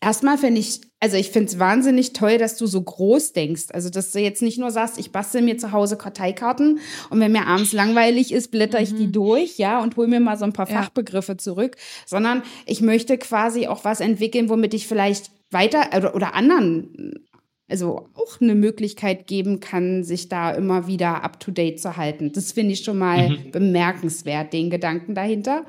Erstmal 0.00 0.36
finde 0.36 0.60
ich, 0.60 0.82
also 1.00 1.16
ich 1.16 1.30
finde 1.30 1.50
es 1.50 1.58
wahnsinnig 1.58 2.12
toll, 2.12 2.36
dass 2.36 2.56
du 2.56 2.66
so 2.66 2.82
groß 2.82 3.32
denkst. 3.32 3.66
Also, 3.72 3.88
dass 3.88 4.12
du 4.12 4.20
jetzt 4.20 4.42
nicht 4.42 4.58
nur 4.58 4.70
sagst, 4.70 4.98
ich 4.98 5.10
bastel 5.10 5.40
mir 5.42 5.56
zu 5.56 5.72
Hause 5.72 5.96
Karteikarten 5.96 6.80
und 7.08 7.20
wenn 7.20 7.32
mir 7.32 7.46
abends 7.46 7.72
langweilig 7.72 8.32
ist, 8.32 8.50
blätter 8.50 8.80
ich 8.80 8.94
die 8.94 9.06
mhm. 9.06 9.12
durch, 9.12 9.58
ja, 9.58 9.82
und 9.82 9.96
hol 9.96 10.06
mir 10.06 10.20
mal 10.20 10.36
so 10.36 10.44
ein 10.44 10.52
paar 10.52 10.68
ja. 10.68 10.82
Fachbegriffe 10.82 11.38
zurück, 11.38 11.76
sondern 12.04 12.42
ich 12.66 12.82
möchte 12.82 13.16
quasi 13.16 13.68
auch 13.68 13.84
was 13.84 14.00
entwickeln, 14.00 14.48
womit 14.50 14.74
ich 14.74 14.86
vielleicht 14.86 15.30
weiter 15.50 15.96
oder, 15.96 16.14
oder 16.14 16.34
anderen 16.34 17.25
also 17.68 18.08
auch 18.14 18.40
eine 18.40 18.54
Möglichkeit 18.54 19.26
geben 19.26 19.58
kann, 19.58 20.04
sich 20.04 20.28
da 20.28 20.52
immer 20.52 20.86
wieder 20.86 21.24
up-to-date 21.24 21.80
zu 21.80 21.96
halten. 21.96 22.32
Das 22.32 22.52
finde 22.52 22.74
ich 22.74 22.84
schon 22.84 22.98
mal 22.98 23.30
mhm. 23.30 23.50
bemerkenswert, 23.50 24.52
den 24.52 24.70
Gedanken 24.70 25.14
dahinter. 25.14 25.64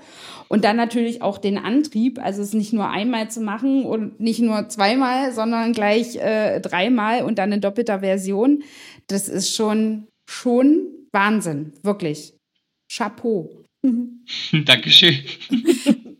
Und 0.47 0.63
dann 0.63 0.77
natürlich 0.77 1.21
auch 1.21 1.39
den 1.39 1.57
Antrieb, 1.57 2.19
also 2.19 2.41
es 2.41 2.53
nicht 2.53 2.73
nur 2.73 2.89
einmal 2.89 3.31
zu 3.31 3.41
machen 3.41 3.85
und 3.85 4.19
nicht 4.19 4.39
nur 4.39 4.69
zweimal, 4.69 5.33
sondern 5.33 5.73
gleich 5.73 6.17
äh, 6.17 6.59
dreimal 6.59 7.23
und 7.23 7.39
dann 7.39 7.51
in 7.51 7.61
doppelter 7.61 7.99
Version. 8.01 8.63
Das 9.07 9.27
ist 9.27 9.55
schon, 9.55 10.07
schon 10.29 10.87
Wahnsinn, 11.11 11.73
wirklich. 11.81 12.35
Chapeau. 12.91 13.63
Dankeschön. 14.65 15.17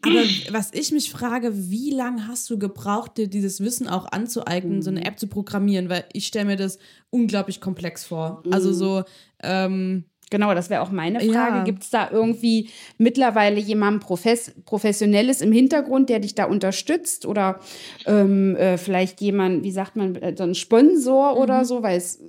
Aber 0.08 0.58
was 0.58 0.74
ich 0.74 0.92
mich 0.92 1.12
frage, 1.12 1.52
wie 1.54 1.92
lange 1.92 2.28
hast 2.28 2.50
du 2.50 2.58
gebraucht, 2.58 3.18
dir 3.18 3.28
dieses 3.28 3.62
Wissen 3.62 3.88
auch 3.88 4.12
anzueignen, 4.12 4.82
so 4.82 4.90
eine 4.90 5.06
App 5.06 5.20
zu 5.20 5.28
programmieren? 5.28 5.90
Weil 5.90 6.06
ich 6.14 6.28
stelle 6.28 6.46
mir 6.46 6.56
das 6.56 6.80
unglaublich 7.10 7.62
komplex 7.62 8.06
vor. 8.06 8.44
Also 8.52 8.74
so, 8.74 9.04
ähm, 9.44 10.06
Genau, 10.30 10.54
das 10.54 10.70
wäre 10.70 10.82
auch 10.82 10.92
meine 10.92 11.22
Frage. 11.22 11.58
Ja. 11.60 11.64
Gibt 11.64 11.84
es 11.84 11.90
da 11.90 12.12
irgendwie 12.12 12.70
mittlerweile 12.98 13.62
jemanden 13.62 14.02
Profes 14.02 14.52
Professionelles 14.66 15.40
im 15.40 15.54
Hintergrund, 15.54 16.10
der 16.10 16.20
dich 16.20 16.36
da 16.36 16.44
unterstützt? 16.44 17.26
Oder 17.26 17.62
ähm, 18.06 18.54
äh, 18.58 18.78
vielleicht 18.78 19.22
jemand, 19.22 19.64
wie 19.64 19.72
sagt 19.72 19.96
man, 19.96 20.18
äh, 20.18 20.36
so 20.38 20.44
ein 20.44 20.54
Sponsor 20.54 21.34
mhm. 21.34 21.42
oder 21.42 21.64
so? 21.64 21.82
Weil 21.82 21.96
es, 21.96 22.22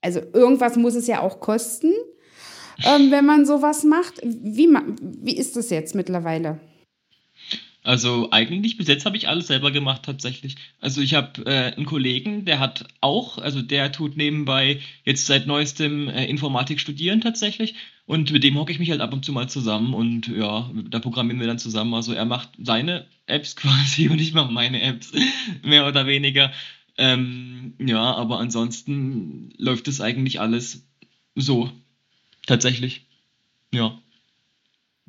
also 0.00 0.20
irgendwas 0.32 0.76
muss 0.76 0.94
es 0.94 1.08
ja 1.08 1.22
auch 1.22 1.40
kosten 1.40 1.92
ähm, 2.84 3.10
wenn 3.10 3.24
man 3.24 3.44
sowas 3.46 3.84
macht. 3.84 4.20
Wie, 4.22 4.68
wie 5.00 5.36
ist 5.36 5.56
das 5.56 5.70
jetzt 5.70 5.94
mittlerweile? 5.94 6.60
Also 7.82 8.30
eigentlich 8.30 8.76
bis 8.76 8.86
jetzt 8.86 9.06
habe 9.06 9.16
ich 9.16 9.28
alles 9.28 9.48
selber 9.48 9.70
gemacht 9.70 10.02
tatsächlich. 10.04 10.56
Also 10.80 11.00
ich 11.00 11.14
habe 11.14 11.44
äh, 11.46 11.74
einen 11.74 11.86
Kollegen, 11.86 12.44
der 12.44 12.60
hat 12.60 12.86
auch, 13.00 13.38
also 13.38 13.60
der 13.60 13.90
tut 13.90 14.16
nebenbei 14.16 14.80
jetzt 15.04 15.26
seit 15.26 15.46
neuestem 15.46 16.08
äh, 16.08 16.26
Informatik 16.26 16.78
studieren 16.78 17.20
tatsächlich 17.20 17.74
und 18.06 18.30
mit 18.30 18.44
dem 18.44 18.56
hocke 18.56 18.72
ich 18.72 18.78
mich 18.78 18.90
halt 18.90 19.00
ab 19.00 19.12
und 19.12 19.24
zu 19.24 19.32
mal 19.32 19.48
zusammen 19.48 19.94
und 19.94 20.28
ja, 20.28 20.70
da 20.90 21.00
programmieren 21.00 21.40
wir 21.40 21.48
dann 21.48 21.58
zusammen. 21.58 21.94
Also 21.94 22.12
er 22.12 22.24
macht 22.24 22.50
seine 22.62 23.06
Apps 23.26 23.56
quasi 23.56 24.08
und 24.08 24.20
ich 24.20 24.32
mache 24.32 24.52
meine 24.52 24.80
Apps, 24.82 25.12
mehr 25.62 25.86
oder 25.86 26.06
weniger. 26.06 26.52
Ähm, 26.98 27.74
ja, 27.78 28.14
aber 28.14 28.38
ansonsten 28.38 29.50
läuft 29.56 29.88
es 29.88 30.00
eigentlich 30.00 30.40
alles 30.40 30.86
so 31.34 31.70
Tatsächlich. 32.46 33.06
Ja. 33.72 33.98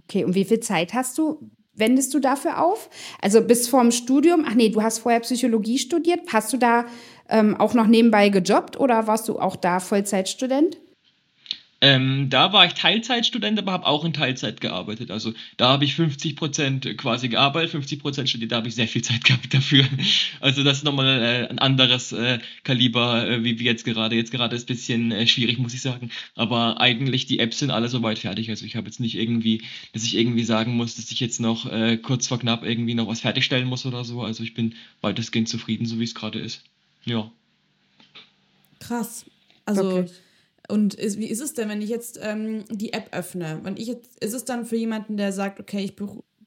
Okay, 0.04 0.24
und 0.24 0.36
wie 0.36 0.46
viel 0.46 0.60
Zeit 0.60 0.94
hast 0.94 1.18
du, 1.18 1.50
wendest 1.76 2.14
du 2.14 2.20
dafür 2.20 2.64
auf? 2.64 2.90
Also 3.22 3.42
bis 3.42 3.68
vorm 3.68 3.92
Studium, 3.92 4.46
ach 4.48 4.56
nee, 4.56 4.70
du 4.70 4.82
hast 4.82 5.00
vorher 5.00 5.20
Psychologie 5.22 5.78
studiert. 5.78 6.22
Hast 6.32 6.54
du 6.54 6.58
da 6.58 6.86
ähm, 7.30 7.56
auch 7.60 7.74
noch 7.74 7.88
nebenbei 7.88 8.30
gejobbt 8.30 8.80
oder 8.80 9.08
warst 9.08 9.28
du 9.30 9.40
auch 9.40 9.56
da 9.56 9.80
Vollzeitstudent? 9.80 10.78
Ähm, 11.84 12.30
da 12.30 12.54
war 12.54 12.66
ich 12.66 12.76
Teilzeitstudent, 12.76 13.60
aber 13.60 13.74
habe 13.74 13.86
auch 13.86 14.06
in 14.06 14.14
Teilzeit 14.14 14.62
gearbeitet. 14.62 15.12
Also 15.12 15.34
da 15.58 15.68
habe 15.68 15.84
ich 15.84 15.96
50 15.96 16.38
Prozent 16.38 16.98
quasi 16.98 17.28
gearbeitet, 17.28 17.72
50 17.72 18.00
Prozent 18.00 18.30
studiert, 18.30 18.54
da 18.54 18.56
habe 18.56 18.70
ich 18.70 18.76
sehr 18.76 18.88
viel 18.88 19.02
Zeit 19.02 19.22
gehabt 19.26 19.54
dafür. 19.54 19.84
Also 20.40 20.64
das 20.64 20.78
ist 20.78 20.84
nochmal 20.86 21.22
äh, 21.22 21.48
ein 21.50 21.60
anderes 21.60 22.14
äh, 22.14 22.40
Kaliber, 22.64 23.30
äh, 23.30 23.44
wie, 23.44 23.60
wie 23.60 23.66
jetzt 23.66 23.84
gerade. 23.84 24.16
Jetzt 24.16 24.32
gerade 24.32 24.56
ist 24.56 24.62
es 24.62 24.64
ein 24.64 24.76
bisschen 24.78 25.12
äh, 25.12 25.28
schwierig, 25.28 25.58
muss 25.58 25.74
ich 25.74 25.82
sagen. 25.82 26.10
Aber 26.36 26.80
eigentlich 26.80 27.26
die 27.26 27.40
Apps 27.40 27.60
sind 27.60 27.70
alle 27.70 27.90
soweit 27.90 28.20
fertig. 28.20 28.50
Also 28.50 28.64
ich 28.64 28.78
habe 28.78 28.88
jetzt 28.88 29.02
nicht 29.02 29.16
irgendwie, 29.16 29.64
dass 29.92 30.06
ich 30.06 30.16
irgendwie 30.16 30.46
sagen 30.46 30.78
muss, 30.78 30.96
dass 30.96 31.12
ich 31.12 31.20
jetzt 31.20 31.42
noch 31.42 31.70
äh, 31.70 31.98
kurz 31.98 32.28
vor 32.28 32.40
knapp 32.40 32.64
irgendwie 32.64 32.94
noch 32.94 33.10
was 33.10 33.20
fertigstellen 33.20 33.68
muss 33.68 33.86
oder 33.86 34.06
so. 34.06 34.22
Also 34.22 34.42
ich 34.44 34.54
bin 34.54 34.76
weitestgehend 35.02 35.50
zufrieden, 35.50 35.86
so 35.86 36.00
wie 36.00 36.06
es 36.06 36.16
gerade 36.16 36.40
ist. 36.40 36.62
Ja. 37.04 37.30
Krass. 38.80 39.26
Also 39.66 39.84
Wirklich? 39.84 40.23
Und 40.70 40.94
ist, 40.94 41.18
wie 41.18 41.30
ist 41.30 41.42
es 41.42 41.54
denn, 41.54 41.70
wenn 41.70 41.82
ich 41.82 41.90
jetzt 41.90 42.20
ähm, 42.22 42.64
die 42.70 42.94
App 42.94 43.10
öffne? 43.12 43.60
Wenn 43.64 43.78
ich 43.78 43.88
jetzt, 43.88 44.24
ist 44.24 44.34
es 44.34 44.46
dann 44.46 44.66
für 44.66 44.78
jemanden, 44.78 45.18
der 45.18 45.34
sagt, 45.34 45.60
okay, 45.60 45.84
ich 45.84 45.96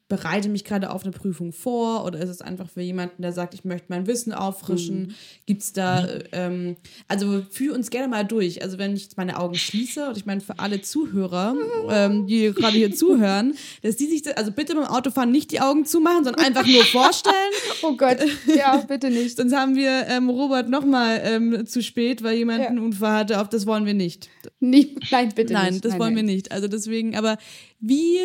bereite 0.08 0.48
mich 0.48 0.64
gerade 0.64 0.90
auf 0.90 1.02
eine 1.02 1.10
Prüfung 1.10 1.52
vor 1.52 2.04
oder 2.04 2.20
ist 2.20 2.28
es 2.28 2.40
einfach 2.40 2.68
für 2.68 2.80
jemanden, 2.80 3.22
der 3.22 3.32
sagt, 3.32 3.54
ich 3.54 3.64
möchte 3.64 3.86
mein 3.88 4.06
Wissen 4.06 4.32
auffrischen? 4.32 5.00
Mhm. 5.00 5.14
Gibt 5.46 5.62
es 5.62 5.72
da, 5.72 6.02
mhm. 6.02 6.22
ähm, 6.32 6.76
also 7.08 7.42
führ 7.50 7.74
uns 7.74 7.90
gerne 7.90 8.06
mal 8.06 8.24
durch. 8.24 8.62
Also 8.62 8.78
wenn 8.78 8.94
ich 8.94 9.02
jetzt 9.02 9.16
meine 9.16 9.38
Augen 9.38 9.56
schließe 9.56 10.08
und 10.08 10.16
ich 10.16 10.24
meine 10.24 10.40
für 10.40 10.60
alle 10.60 10.80
Zuhörer, 10.80 11.56
ähm, 11.90 12.26
die 12.28 12.52
gerade 12.52 12.76
hier 12.76 12.94
zuhören, 12.94 13.54
dass 13.82 13.96
die 13.96 14.06
sich, 14.06 14.22
das, 14.22 14.36
also 14.36 14.52
bitte 14.52 14.76
beim 14.76 14.84
Autofahren 14.84 15.32
nicht 15.32 15.50
die 15.50 15.60
Augen 15.60 15.84
zumachen, 15.84 16.24
sondern 16.24 16.44
einfach 16.44 16.66
nur 16.66 16.84
vorstellen. 16.84 17.34
oh 17.82 17.96
Gott, 17.96 18.18
ja, 18.54 18.76
bitte 18.76 19.10
nicht. 19.10 19.36
Sonst 19.36 19.56
haben 19.56 19.74
wir 19.74 20.06
ähm, 20.06 20.30
Robert 20.30 20.68
nochmal 20.68 21.20
ähm, 21.24 21.66
zu 21.66 21.82
spät, 21.82 22.22
weil 22.22 22.36
jemand 22.36 22.60
ja. 22.60 22.68
einen 22.68 22.78
Unfall 22.78 23.12
hatte. 23.12 23.40
Auf 23.40 23.48
das 23.48 23.66
wollen 23.66 23.86
wir 23.86 23.94
nicht. 23.94 24.28
Nie, 24.60 24.96
nein, 25.10 25.32
bitte 25.34 25.52
nein, 25.52 25.72
nicht. 25.72 25.84
Das 25.84 25.92
nein, 25.92 26.00
wollen 26.00 26.14
nein. 26.14 26.26
wir 26.26 26.34
nicht. 26.34 26.52
Also 26.52 26.68
deswegen, 26.68 27.16
aber 27.16 27.38
wie 27.80 28.18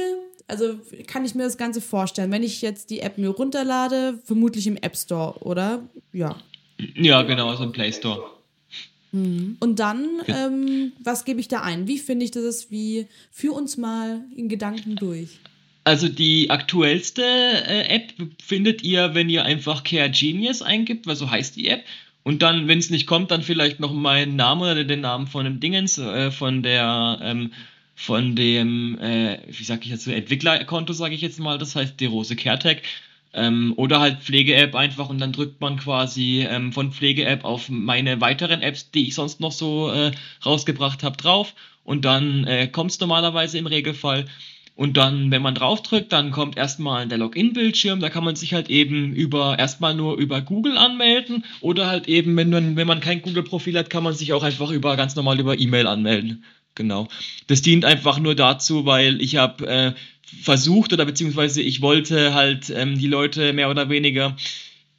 also 0.52 0.78
kann 1.08 1.24
ich 1.24 1.34
mir 1.34 1.44
das 1.44 1.58
Ganze 1.58 1.82
vorstellen, 1.82 2.32
wenn 2.32 2.44
ich 2.44 2.62
jetzt 2.62 2.90
die 2.90 3.00
App 3.00 3.18
mir 3.18 3.30
runterlade, 3.30 4.20
vermutlich 4.26 4.68
im 4.68 4.78
App 4.78 4.98
Store, 4.98 5.40
oder? 5.40 5.82
Ja. 6.12 6.36
Ja, 6.96 7.22
genau, 7.24 7.50
also 7.50 7.64
im 7.64 7.72
Play 7.72 7.92
Store. 7.92 8.22
Mhm. 9.12 9.58
Und 9.60 9.80
dann, 9.80 10.08
ähm, 10.28 10.92
was 11.04 11.26
gebe 11.26 11.40
ich 11.40 11.48
da 11.48 11.62
ein? 11.62 11.88
Wie 11.88 12.00
finde 12.00 12.26
ich 12.26 12.32
das? 12.32 12.70
Wie 12.70 13.08
führ 13.32 13.54
uns 13.54 13.78
mal 13.78 14.22
in 14.36 14.50
Gedanken 14.50 14.96
durch. 14.96 15.40
Also 15.84 16.08
die 16.08 16.50
aktuellste 16.50 17.24
äh, 17.24 17.96
App 17.96 18.14
findet 18.42 18.84
ihr, 18.84 19.16
wenn 19.16 19.30
ihr 19.30 19.46
einfach 19.46 19.84
Care 19.84 20.12
Genius 20.12 20.62
eingibt, 20.62 21.08
weil 21.08 21.16
so 21.16 21.32
heißt 21.32 21.56
die 21.56 21.68
App. 21.70 21.84
Und 22.24 22.44
dann, 22.44 22.68
wenn 22.68 22.78
es 22.78 22.92
nicht 22.92 23.08
kommt, 23.08 23.32
dann 23.32 23.42
vielleicht 23.42 23.80
noch 23.80 23.92
meinen 23.92 24.36
Namen 24.36 24.62
oder 24.62 24.84
den 24.84 25.02
Namen 25.02 25.26
von 25.26 25.46
dem 25.46 25.60
Dingens, 25.60 25.98
äh, 25.98 26.30
von 26.30 26.62
der 26.62 27.20
ähm, 27.24 27.52
von 27.96 28.36
dem, 28.36 28.98
äh, 29.00 29.40
wie 29.48 29.64
sage 29.64 29.82
ich 29.84 29.90
jetzt, 29.90 30.08
Entwicklerkonto, 30.08 30.94
sage 30.94 31.16
ich 31.16 31.22
jetzt 31.22 31.40
mal, 31.40 31.58
das 31.58 31.76
heißt 31.76 32.00
die 32.00 32.06
Rose 32.06 32.36
CareTech. 32.36 32.82
Ähm, 33.34 33.74
oder 33.78 34.02
halt 34.02 34.20
Pflege-App 34.22 34.76
einfach 34.76 35.10
und 35.10 35.20
dann 35.20 35.32
drückt 35.32 35.62
man 35.62 35.78
quasi 35.78 36.46
ähm, 36.50 36.74
von 36.74 36.92
Pflege-App 36.92 37.46
auf 37.46 37.70
meine 37.70 38.20
weiteren 38.20 38.62
Apps, 38.62 38.92
die 38.92 39.08
ich 39.08 39.16
sonst 39.16 39.40
noch 39.40 39.54
so 39.54 39.90
äh, 39.90 40.12
rausgebracht 40.46 41.04
habe, 41.04 41.16
drauf. 41.16 41.54
Und 41.86 42.04
dann 42.04 42.46
äh, 42.46 42.68
kommt 42.68 42.92
es 42.92 43.00
normalerweise 43.00 43.58
im 43.58 43.68
Regelfall. 43.68 44.26
Und 44.76 44.98
dann, 44.98 45.32
wenn 45.32 45.42
man 45.42 45.56
draufdrückt, 45.56 46.12
dann 46.12 46.32
kommt 46.32 46.58
erstmal 46.58 47.08
der 47.08 47.20
Login-Bildschirm. 47.20 48.00
Da 48.00 48.10
kann 48.10 48.24
man 48.24 48.36
sich 48.36 48.54
halt 48.54 48.70
eben 48.70 49.14
über 49.14 49.60
erstmal 49.60 49.94
nur 49.94 50.18
über 50.18 50.42
Google 50.42 50.78
anmelden. 50.78 51.46
Oder 51.62 51.88
halt 51.88 52.08
eben, 52.08 52.36
wenn 52.36 52.50
man, 52.50 52.76
wenn 52.76 52.88
man 52.88 53.00
kein 53.00 53.22
Google-Profil 53.22 53.78
hat, 53.78 53.90
kann 53.90 54.04
man 54.04 54.14
sich 54.14 54.34
auch 54.34 54.44
einfach 54.44 54.72
über 54.72 54.98
ganz 54.98 55.16
normal 55.16 55.40
über 55.40 55.60
E-Mail 55.60 55.88
anmelden. 55.88 56.44
Genau. 56.76 57.08
Das 57.48 57.62
dient 57.62 57.86
einfach 57.86 58.20
nur 58.20 58.36
dazu, 58.36 58.86
weil 58.86 59.22
ich 59.22 59.36
habe 59.36 59.68
äh, 59.68 59.94
versucht 60.42 60.94
oder 60.94 61.06
beziehungsweise 61.06 61.62
ich 61.62 61.82
wollte 61.82 62.34
halt 62.34 62.70
ähm, 62.70 62.98
die 62.98 63.08
Leute 63.08 63.54
mehr 63.54 63.70
oder 63.70 63.90
weniger, 63.90 64.38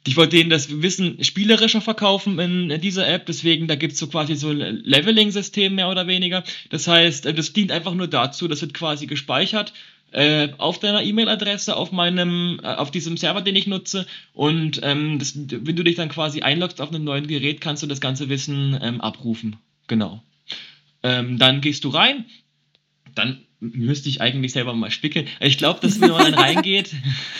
ich 0.05 0.17
wollte 0.17 0.35
denen 0.35 0.49
das 0.49 0.81
Wissen 0.81 1.23
spielerischer 1.23 1.81
verkaufen 1.81 2.37
in, 2.37 2.81
dieser 2.81 3.07
App, 3.07 3.25
deswegen 3.25 3.67
da 3.67 3.75
gibt 3.75 3.93
es 3.93 3.99
so 3.99 4.07
quasi 4.07 4.35
so 4.35 4.49
ein 4.49 4.81
Leveling-System 4.83 5.73
mehr 5.75 5.89
oder 5.89 6.07
weniger. 6.07 6.43
Das 6.69 6.87
heißt, 6.87 7.25
äh, 7.25 7.33
das 7.33 7.53
dient 7.53 7.71
einfach 7.71 7.93
nur 7.93 8.07
dazu, 8.07 8.47
das 8.47 8.61
wird 8.61 8.73
quasi 8.73 9.07
gespeichert 9.07 9.73
äh, 10.13 10.49
auf 10.57 10.79
deiner 10.79 11.03
E-Mail-Adresse, 11.03 11.75
auf 11.75 11.91
meinem, 11.91 12.59
äh, 12.61 12.67
auf 12.67 12.91
diesem 12.91 13.17
Server, 13.17 13.41
den 13.41 13.55
ich 13.55 13.65
nutze. 13.67 14.05
Und 14.33 14.79
ähm, 14.83 15.19
das, 15.19 15.33
wenn 15.35 15.75
du 15.75 15.83
dich 15.83 15.95
dann 15.95 16.09
quasi 16.09 16.41
einloggst 16.41 16.81
auf 16.81 16.89
einem 16.89 17.03
neuen 17.03 17.27
Gerät, 17.27 17.61
kannst 17.61 17.81
du 17.81 17.87
das 17.87 17.99
ganze 17.99 18.29
Wissen 18.29 18.77
ähm, 18.81 19.01
abrufen. 19.01 19.55
Genau. 19.87 20.21
Ähm, 21.03 21.37
dann 21.37 21.61
gehst 21.61 21.83
du 21.83 21.89
rein, 21.89 22.25
dann 23.13 23.45
müsste 23.59 24.09
ich 24.09 24.21
eigentlich 24.21 24.51
selber 24.51 24.73
mal 24.73 24.91
spickeln. 24.91 25.27
Ich 25.39 25.57
glaube, 25.57 25.79
dass 25.81 26.01
wenn 26.01 26.11
man 26.11 26.31
dann 26.31 26.33
reingeht, 26.33 26.91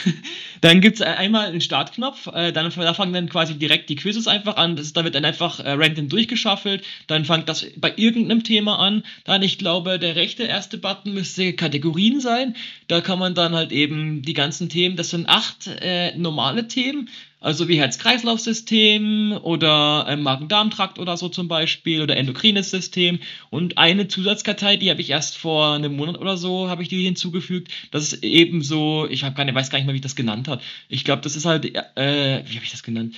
dann 0.62 0.80
gibt 0.80 0.96
es 0.96 1.02
einmal 1.02 1.48
einen 1.48 1.62
Startknopf, 1.62 2.28
äh, 2.28 2.52
dann 2.54 2.72
da 2.76 2.94
fangen 2.94 3.14
dann 3.14 3.30
quasi 3.30 3.56
direkt 3.56 3.90
die 3.90 3.96
Quizzes 3.96 4.28
einfach 4.28 4.56
an. 4.56 4.76
Das, 4.76 4.94
da 4.94 5.04
wird 5.04 5.16
dann 5.16 5.26
einfach 5.26 5.60
äh, 5.60 5.72
random 5.72 6.08
durchgeschaffelt. 6.10 6.84
Dann 7.08 7.26
fängt 7.26 7.50
das 7.50 7.66
bei 7.78 7.94
irgendeinem 7.96 8.44
Thema 8.44 8.80
an. 8.80 9.04
Dann, 9.26 9.42
ich 9.42 9.58
glaube, 9.58 10.00
der 10.00 10.16
rechte 10.16 10.44
erste 10.44 10.78
Button 10.78 11.14
müsste 11.14 11.54
Kategorien 11.54 12.22
sein. 12.22 12.56
Da 12.88 13.02
kann 13.02 13.20
man 13.20 13.36
dann 13.36 13.54
halt 13.54 13.72
eben 13.72 14.22
die 14.22 14.34
ganzen 14.34 14.70
Themen, 14.70 14.96
das 14.96 15.10
sind 15.10 15.28
acht 15.28 15.68
äh, 15.68 16.16
normale 16.16 16.68
Themen 16.68 17.10
also 17.44 17.68
wie 17.68 17.78
Herz-Kreislauf-System 17.78 19.38
oder 19.44 20.06
äh, 20.08 20.16
Magen-Darm-Trakt 20.16 20.98
oder 20.98 21.18
so 21.18 21.28
zum 21.28 21.50
Beispiel 21.50 22.02
oder 22.02 22.16
endokrines 22.16 22.72
System. 22.72 23.20
Und 23.50 23.78
eine 23.78 24.08
Zusatzkartei, 24.08 24.78
die 24.78 24.90
habe 24.90 25.02
ich 25.02 25.10
erst 25.10 25.38
vor 25.38 25.74
einem 25.74 25.98
Monat 25.98 26.18
oder 26.18 26.38
so, 26.38 26.70
habe 26.70 26.84
ich 26.84 26.90
die 26.90 27.04
hinzugefügt. 27.04 27.70
Das 27.92 28.14
ist 28.14 28.24
eben 28.24 28.64
so, 28.64 29.08
ich 29.10 29.26
habe 29.26 29.36
keine, 29.36 29.54
weiß 29.54 29.70
gar 29.70 29.78
nicht 29.78 29.86
mehr, 29.86 29.94
wie 29.94 29.98
ich 29.98 30.04
das 30.04 30.16
genannt 30.16 30.48
habe. 30.48 30.62
Ich 30.88 31.04
glaube, 31.04 31.22
das 31.22 31.36
ist 31.36 31.44
halt, 31.44 31.66
äh, 31.66 32.44
wie 32.48 32.56
habe 32.56 32.64
ich 32.64 32.72
das 32.72 32.82
genannt? 32.82 33.16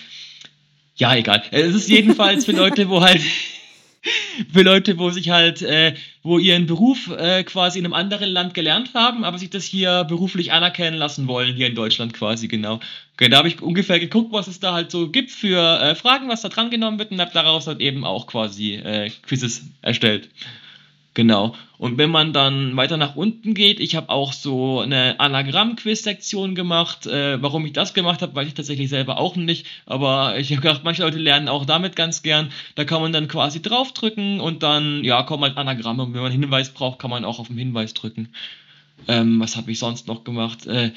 Ja, 0.95 1.15
egal. 1.15 1.43
Es 1.51 1.75
ist 1.75 1.87
jedenfalls 1.87 2.45
für 2.45 2.53
Leute, 2.53 2.89
wo 2.89 3.01
halt 3.01 3.21
für 4.53 4.61
Leute, 4.61 4.97
wo 4.97 5.09
sich 5.09 5.29
halt, 5.29 5.61
äh, 5.61 5.95
wo 6.23 6.37
ihren 6.37 6.65
Beruf 6.65 7.09
äh, 7.17 7.43
quasi 7.43 7.79
in 7.79 7.85
einem 7.85 7.93
anderen 7.93 8.29
Land 8.29 8.53
gelernt 8.53 8.93
haben, 8.93 9.23
aber 9.23 9.37
sich 9.37 9.49
das 9.49 9.63
hier 9.63 10.03
beruflich 10.03 10.51
anerkennen 10.51 10.97
lassen 10.97 11.27
wollen, 11.27 11.55
hier 11.55 11.67
in 11.67 11.75
Deutschland 11.75 12.13
quasi, 12.13 12.47
genau. 12.47 12.79
Okay, 13.13 13.29
da 13.29 13.37
habe 13.37 13.47
ich 13.47 13.61
ungefähr 13.61 13.99
geguckt, 13.99 14.31
was 14.31 14.47
es 14.47 14.59
da 14.59 14.73
halt 14.73 14.91
so 14.91 15.09
gibt 15.09 15.31
für 15.31 15.79
äh, 15.79 15.95
Fragen, 15.95 16.27
was 16.27 16.41
da 16.41 16.49
dran 16.49 16.69
genommen 16.69 16.99
wird 16.99 17.11
und 17.11 17.21
habe 17.21 17.31
daraus 17.33 17.67
halt 17.67 17.79
eben 17.79 18.03
auch 18.03 18.27
quasi 18.27 18.75
äh, 18.75 19.09
Quizzes 19.25 19.63
erstellt. 19.81 20.29
Genau. 21.15 21.55
Und 21.77 21.97
wenn 21.97 22.09
man 22.09 22.33
dann 22.33 22.75
weiter 22.75 22.97
nach 22.97 23.15
unten 23.15 23.53
geht, 23.53 23.79
ich 23.79 23.95
habe 23.95 24.09
auch 24.09 24.33
so 24.33 24.81
eine 24.81 25.17
Anagramm-Quiz-Sektion 25.19 26.55
gemacht. 26.55 27.07
Äh, 27.07 27.41
warum 27.41 27.65
ich 27.65 27.71
das 27.71 27.93
gemacht 27.93 28.21
habe, 28.21 28.35
weiß 28.35 28.49
ich 28.49 28.53
tatsächlich 28.53 28.89
selber 28.89 29.17
auch 29.17 29.37
nicht. 29.37 29.65
Aber 29.85 30.37
ich 30.37 30.51
habe 30.51 30.61
gedacht, 30.61 30.81
manche 30.83 31.03
Leute 31.03 31.17
lernen 31.17 31.47
auch 31.47 31.65
damit 31.65 31.95
ganz 31.95 32.21
gern. 32.21 32.51
Da 32.75 32.83
kann 32.83 33.01
man 33.01 33.13
dann 33.13 33.29
quasi 33.29 33.61
draufdrücken 33.61 34.41
und 34.41 34.61
dann, 34.61 35.05
ja, 35.05 35.23
kommen 35.23 35.43
halt 35.43 35.57
Anagramme. 35.57 36.03
Und 36.03 36.13
wenn 36.13 36.21
man 36.21 36.33
einen 36.33 36.43
Hinweis 36.43 36.73
braucht, 36.73 36.99
kann 36.99 37.09
man 37.09 37.23
auch 37.23 37.39
auf 37.39 37.47
den 37.47 37.57
Hinweis 37.57 37.93
drücken. 37.93 38.29
Ähm, 39.07 39.39
was 39.39 39.55
habe 39.55 39.71
ich 39.71 39.79
sonst 39.79 40.07
noch 40.07 40.25
gemacht? 40.25 40.67
Äh, 40.67 40.91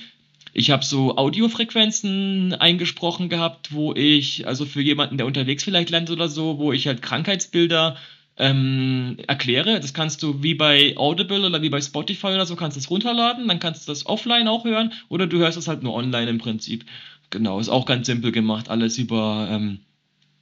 ich 0.52 0.72
habe 0.72 0.84
so 0.84 1.16
Audiofrequenzen 1.16 2.54
eingesprochen 2.54 3.28
gehabt, 3.28 3.72
wo 3.72 3.94
ich, 3.94 4.48
also 4.48 4.64
für 4.64 4.80
jemanden, 4.80 5.16
der 5.16 5.26
unterwegs 5.26 5.62
vielleicht 5.62 5.90
lernt 5.90 6.10
oder 6.10 6.28
so, 6.28 6.58
wo 6.58 6.72
ich 6.72 6.88
halt 6.88 7.02
Krankheitsbilder 7.02 7.96
ähm, 8.38 9.16
erkläre. 9.26 9.80
Das 9.80 9.92
kannst 9.92 10.22
du 10.22 10.42
wie 10.42 10.54
bei 10.54 10.96
Audible 10.96 11.46
oder 11.46 11.60
wie 11.60 11.68
bei 11.68 11.80
Spotify 11.80 12.28
oder 12.28 12.46
so, 12.46 12.56
kannst 12.56 12.76
du 12.76 12.80
es 12.80 12.90
runterladen, 12.90 13.48
dann 13.48 13.58
kannst 13.58 13.86
du 13.86 13.92
das 13.92 14.06
offline 14.06 14.48
auch 14.48 14.64
hören 14.64 14.92
oder 15.08 15.26
du 15.26 15.38
hörst 15.38 15.58
es 15.58 15.68
halt 15.68 15.82
nur 15.82 15.94
online 15.94 16.30
im 16.30 16.38
Prinzip. 16.38 16.84
Genau, 17.30 17.60
ist 17.60 17.68
auch 17.68 17.84
ganz 17.84 18.06
simpel 18.06 18.32
gemacht, 18.32 18.70
alles 18.70 18.96
über, 18.96 19.48
ähm, 19.50 19.80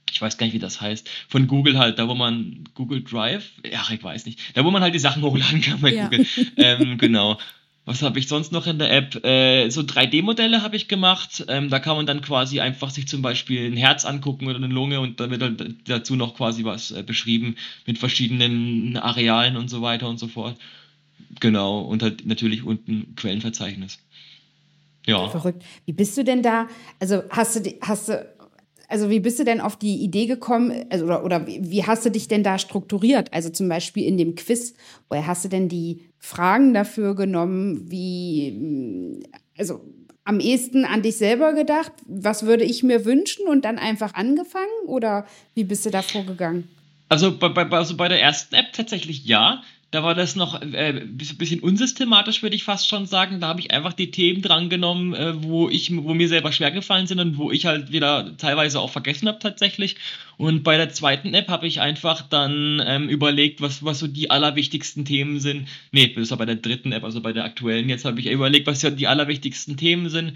ich 0.09 0.21
weiß 0.21 0.37
gar 0.37 0.45
nicht, 0.45 0.53
wie 0.53 0.59
das 0.59 0.79
heißt, 0.79 1.09
von 1.27 1.47
Google 1.47 1.77
halt, 1.77 1.99
da 1.99 2.07
wo 2.07 2.15
man 2.15 2.63
Google 2.75 3.03
Drive, 3.03 3.51
ja, 3.69 3.83
ich 3.91 4.01
weiß 4.01 4.25
nicht, 4.25 4.39
da 4.55 4.63
wo 4.63 4.71
man 4.71 4.81
halt 4.81 4.95
die 4.95 4.99
Sachen 4.99 5.23
hochladen 5.23 5.61
kann 5.61 5.81
bei 5.81 5.93
ja. 5.93 6.03
Google. 6.05 6.25
Ähm, 6.55 6.97
genau 6.97 7.37
was 7.87 8.01
habe 8.01 8.19
ich 8.19 8.27
sonst 8.27 8.51
noch 8.51 8.67
in 8.67 8.79
der 8.79 8.91
App? 8.91 9.23
Äh, 9.23 9.69
so 9.69 9.79
3D-Modelle 9.79 10.61
habe 10.61 10.75
ich 10.75 10.89
gemacht. 10.89 11.45
Ähm, 11.47 11.69
da 11.69 11.79
kann 11.79 11.95
man 11.95 12.05
dann 12.05 12.19
quasi 12.19 12.59
einfach 12.59 12.89
sich 12.89 13.07
zum 13.07 13.21
Beispiel 13.21 13.71
ein 13.71 13.77
Herz 13.77 14.03
angucken 14.03 14.47
oder 14.47 14.57
eine 14.57 14.67
Lunge 14.67 14.99
und 14.99 15.21
dann 15.21 15.29
wird 15.31 15.41
dann 15.41 15.77
dazu 15.85 16.17
noch 16.17 16.35
quasi 16.35 16.65
was 16.65 16.91
äh, 16.91 17.01
beschrieben 17.01 17.55
mit 17.85 17.97
verschiedenen 17.97 18.97
Arealen 18.97 19.55
und 19.55 19.69
so 19.69 19.81
weiter 19.81 20.09
und 20.09 20.19
so 20.19 20.27
fort. 20.27 20.57
Genau, 21.39 21.79
und 21.79 22.03
halt 22.03 22.25
natürlich 22.25 22.63
unten 22.63 23.15
Quellenverzeichnis. 23.15 23.99
Ja. 25.05 25.29
Verrückt. 25.29 25.63
Wie 25.85 25.93
bist 25.93 26.17
du 26.17 26.25
denn 26.25 26.43
da? 26.43 26.67
Also 26.99 27.23
hast 27.29 27.55
du, 27.55 27.73
hast 27.79 28.09
du 28.09 28.36
also 28.87 29.09
wie 29.09 29.19
bist 29.19 29.37
du 29.39 29.43
denn 29.43 29.61
auf 29.61 29.75
die 29.75 29.97
Idee 29.97 30.27
gekommen, 30.27 30.85
also, 30.89 31.05
oder, 31.05 31.23
oder 31.25 31.47
wie 31.47 31.85
hast 31.85 32.05
du 32.05 32.11
dich 32.11 32.27
denn 32.27 32.43
da 32.43 32.57
strukturiert? 32.57 33.33
Also 33.33 33.49
zum 33.49 33.67
Beispiel 33.67 34.05
in 34.05 34.17
dem 34.17 34.35
Quiz, 34.35 34.73
woher 35.09 35.27
hast 35.27 35.43
du 35.43 35.49
denn 35.49 35.67
die 35.67 36.09
Fragen 36.17 36.73
dafür 36.73 37.15
genommen, 37.15 37.91
wie, 37.91 39.23
also 39.57 39.81
am 40.23 40.39
ehesten 40.39 40.85
an 40.85 41.01
dich 41.01 41.17
selber 41.17 41.53
gedacht, 41.53 41.91
was 42.05 42.45
würde 42.45 42.63
ich 42.63 42.83
mir 42.83 43.05
wünschen 43.05 43.47
und 43.47 43.65
dann 43.65 43.77
einfach 43.77 44.13
angefangen 44.13 44.65
oder 44.85 45.25
wie 45.53 45.63
bist 45.63 45.85
du 45.85 45.89
da 45.89 46.01
vorgegangen? 46.01 46.67
Also 47.09 47.37
bei, 47.37 47.49
bei, 47.49 47.63
also 47.69 47.95
bei 47.95 48.09
der 48.09 48.21
ersten 48.21 48.55
App 48.55 48.73
tatsächlich 48.73 49.25
ja. 49.25 49.63
Da 49.89 50.03
war 50.03 50.15
das 50.15 50.35
noch 50.35 50.61
äh, 50.61 50.89
ein 50.89 51.17
bisschen 51.17 51.61
unsystematisch, 51.61 52.43
würde 52.43 52.57
ich 52.57 52.65
fast 52.65 52.89
schon 52.89 53.05
sagen. 53.05 53.39
Da 53.39 53.47
habe 53.47 53.61
ich 53.61 53.71
einfach 53.71 53.93
die 53.93 54.11
Themen 54.11 54.41
drangenommen, 54.41 55.13
äh, 55.13 55.41
wo, 55.41 55.69
ich, 55.69 55.95
wo 55.95 56.13
mir 56.13 56.27
selber 56.27 56.51
schwer 56.51 56.71
gefallen 56.71 57.07
sind 57.07 57.19
und 57.19 57.37
wo 57.37 57.51
ich 57.51 57.65
halt 57.65 57.91
wieder 57.91 58.35
teilweise 58.37 58.81
auch 58.81 58.91
vergessen 58.91 59.29
habe 59.29 59.39
tatsächlich. 59.39 59.95
Und 60.35 60.63
bei 60.63 60.75
der 60.75 60.89
zweiten 60.89 61.33
App 61.33 61.47
habe 61.47 61.67
ich 61.67 61.79
einfach 61.79 62.21
dann 62.21 62.81
ähm, 62.85 63.07
überlegt, 63.07 63.61
was, 63.61 63.83
was 63.83 63.99
so 63.99 64.07
die 64.07 64.29
allerwichtigsten 64.29 65.05
Themen 65.05 65.39
sind. 65.39 65.69
Nee, 65.93 66.13
das 66.13 66.31
war 66.31 66.37
bei 66.37 66.45
der 66.45 66.55
dritten 66.55 66.91
App, 66.91 67.05
also 67.05 67.21
bei 67.21 67.31
der 67.31 67.45
aktuellen. 67.45 67.87
Jetzt 67.87 68.03
habe 68.03 68.19
ich 68.19 68.27
überlegt, 68.27 68.67
was 68.67 68.81
ja 68.81 68.89
die 68.89 69.07
allerwichtigsten 69.07 69.77
Themen 69.77 70.09
sind 70.09 70.33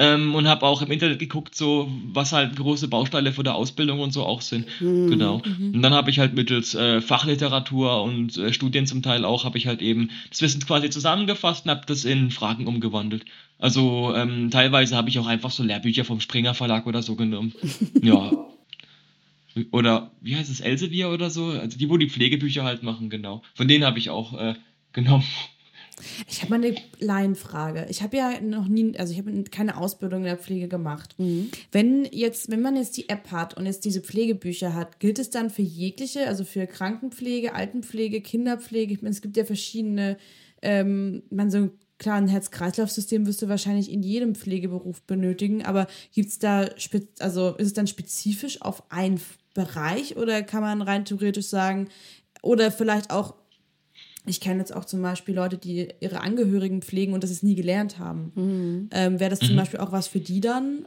ähm, 0.00 0.34
und 0.34 0.48
habe 0.48 0.64
auch 0.64 0.80
im 0.80 0.90
Internet 0.90 1.18
geguckt, 1.18 1.54
so 1.54 1.92
was 2.12 2.32
halt 2.32 2.56
große 2.56 2.88
Bausteine 2.88 3.32
für 3.32 3.42
der 3.42 3.54
Ausbildung 3.54 4.00
und 4.00 4.12
so 4.12 4.24
auch 4.24 4.40
sind. 4.40 4.64
Mhm. 4.80 5.10
Genau. 5.10 5.42
Mhm. 5.44 5.74
Und 5.74 5.82
dann 5.82 5.92
habe 5.92 6.08
ich 6.08 6.18
halt 6.18 6.34
mittels 6.34 6.74
äh, 6.74 7.02
Fachliteratur 7.02 8.02
und 8.02 8.38
äh, 8.38 8.50
Studien 8.54 8.86
zum 8.86 9.02
Teil 9.02 9.26
auch, 9.26 9.44
habe 9.44 9.58
ich 9.58 9.66
halt 9.66 9.82
eben 9.82 10.10
das 10.30 10.40
Wissen 10.40 10.64
quasi 10.64 10.88
zusammengefasst 10.88 11.66
und 11.66 11.70
habe 11.70 11.82
das 11.84 12.06
in 12.06 12.30
Fragen 12.30 12.66
umgewandelt. 12.66 13.26
Also 13.58 14.14
ähm, 14.16 14.50
teilweise 14.50 14.96
habe 14.96 15.10
ich 15.10 15.18
auch 15.18 15.26
einfach 15.26 15.50
so 15.50 15.62
Lehrbücher 15.62 16.06
vom 16.06 16.20
Springer 16.20 16.54
Verlag 16.54 16.86
oder 16.86 17.02
so 17.02 17.14
genommen. 17.14 17.52
ja. 18.02 18.32
Oder 19.70 20.12
wie 20.22 20.34
heißt 20.34 20.50
es, 20.50 20.60
Elsevier 20.60 21.10
oder 21.10 21.28
so? 21.28 21.48
Also 21.48 21.76
die, 21.76 21.90
wo 21.90 21.98
die 21.98 22.08
Pflegebücher 22.08 22.64
halt 22.64 22.82
machen, 22.82 23.10
genau. 23.10 23.42
Von 23.54 23.68
denen 23.68 23.84
habe 23.84 23.98
ich 23.98 24.08
auch 24.08 24.32
äh, 24.40 24.54
genommen. 24.94 25.24
Ich 26.28 26.42
habe 26.42 26.50
mal 26.50 26.64
eine 26.64 26.76
Laienfrage. 26.98 27.86
Ich 27.88 28.02
habe 28.02 28.16
ja 28.16 28.40
noch 28.40 28.68
nie, 28.68 28.96
also 28.98 29.12
ich 29.12 29.18
habe 29.18 29.44
keine 29.44 29.76
Ausbildung 29.76 30.20
in 30.20 30.26
der 30.26 30.38
Pflege 30.38 30.68
gemacht. 30.68 31.14
Mhm. 31.18 31.50
Wenn 31.72 32.04
jetzt, 32.06 32.50
wenn 32.50 32.62
man 32.62 32.76
jetzt 32.76 32.96
die 32.96 33.08
App 33.08 33.30
hat 33.30 33.56
und 33.56 33.66
jetzt 33.66 33.84
diese 33.84 34.00
Pflegebücher 34.00 34.74
hat, 34.74 35.00
gilt 35.00 35.18
es 35.18 35.30
dann 35.30 35.50
für 35.50 35.62
jegliche, 35.62 36.26
also 36.26 36.44
für 36.44 36.66
Krankenpflege, 36.66 37.54
Altenpflege, 37.54 38.20
Kinderpflege? 38.20 38.94
Ich 38.94 39.02
meine, 39.02 39.12
es 39.12 39.22
gibt 39.22 39.36
ja 39.36 39.44
verschiedene, 39.44 40.16
ähm, 40.62 41.22
man 41.30 41.50
so 41.50 41.70
ein 42.06 42.28
Herz-Kreislauf-System 42.28 43.26
wirst 43.26 43.42
du 43.42 43.48
wahrscheinlich 43.48 43.92
in 43.92 44.02
jedem 44.02 44.34
Pflegeberuf 44.34 45.02
benötigen, 45.02 45.64
aber 45.64 45.86
gibt 46.14 46.30
es 46.30 46.38
da, 46.38 46.68
also 47.18 47.54
ist 47.56 47.66
es 47.66 47.72
dann 47.74 47.86
spezifisch 47.86 48.62
auf 48.62 48.90
einen 48.90 49.20
Bereich 49.54 50.16
oder 50.16 50.42
kann 50.42 50.62
man 50.62 50.80
rein 50.80 51.04
theoretisch 51.04 51.46
sagen, 51.46 51.88
oder 52.42 52.70
vielleicht 52.70 53.10
auch 53.10 53.34
ich 54.26 54.40
kenne 54.40 54.60
jetzt 54.60 54.74
auch 54.74 54.84
zum 54.84 55.02
Beispiel 55.02 55.34
Leute, 55.34 55.56
die 55.56 55.88
ihre 56.00 56.20
Angehörigen 56.20 56.82
pflegen 56.82 57.14
und 57.14 57.24
das 57.24 57.30
es 57.30 57.42
nie 57.42 57.54
gelernt 57.54 57.98
haben. 57.98 58.32
Mhm. 58.34 58.90
Ähm, 58.92 59.20
Wäre 59.20 59.30
das 59.30 59.40
zum 59.40 59.52
mhm. 59.52 59.56
Beispiel 59.56 59.80
auch 59.80 59.92
was 59.92 60.08
für 60.08 60.20
die 60.20 60.40
dann? 60.40 60.86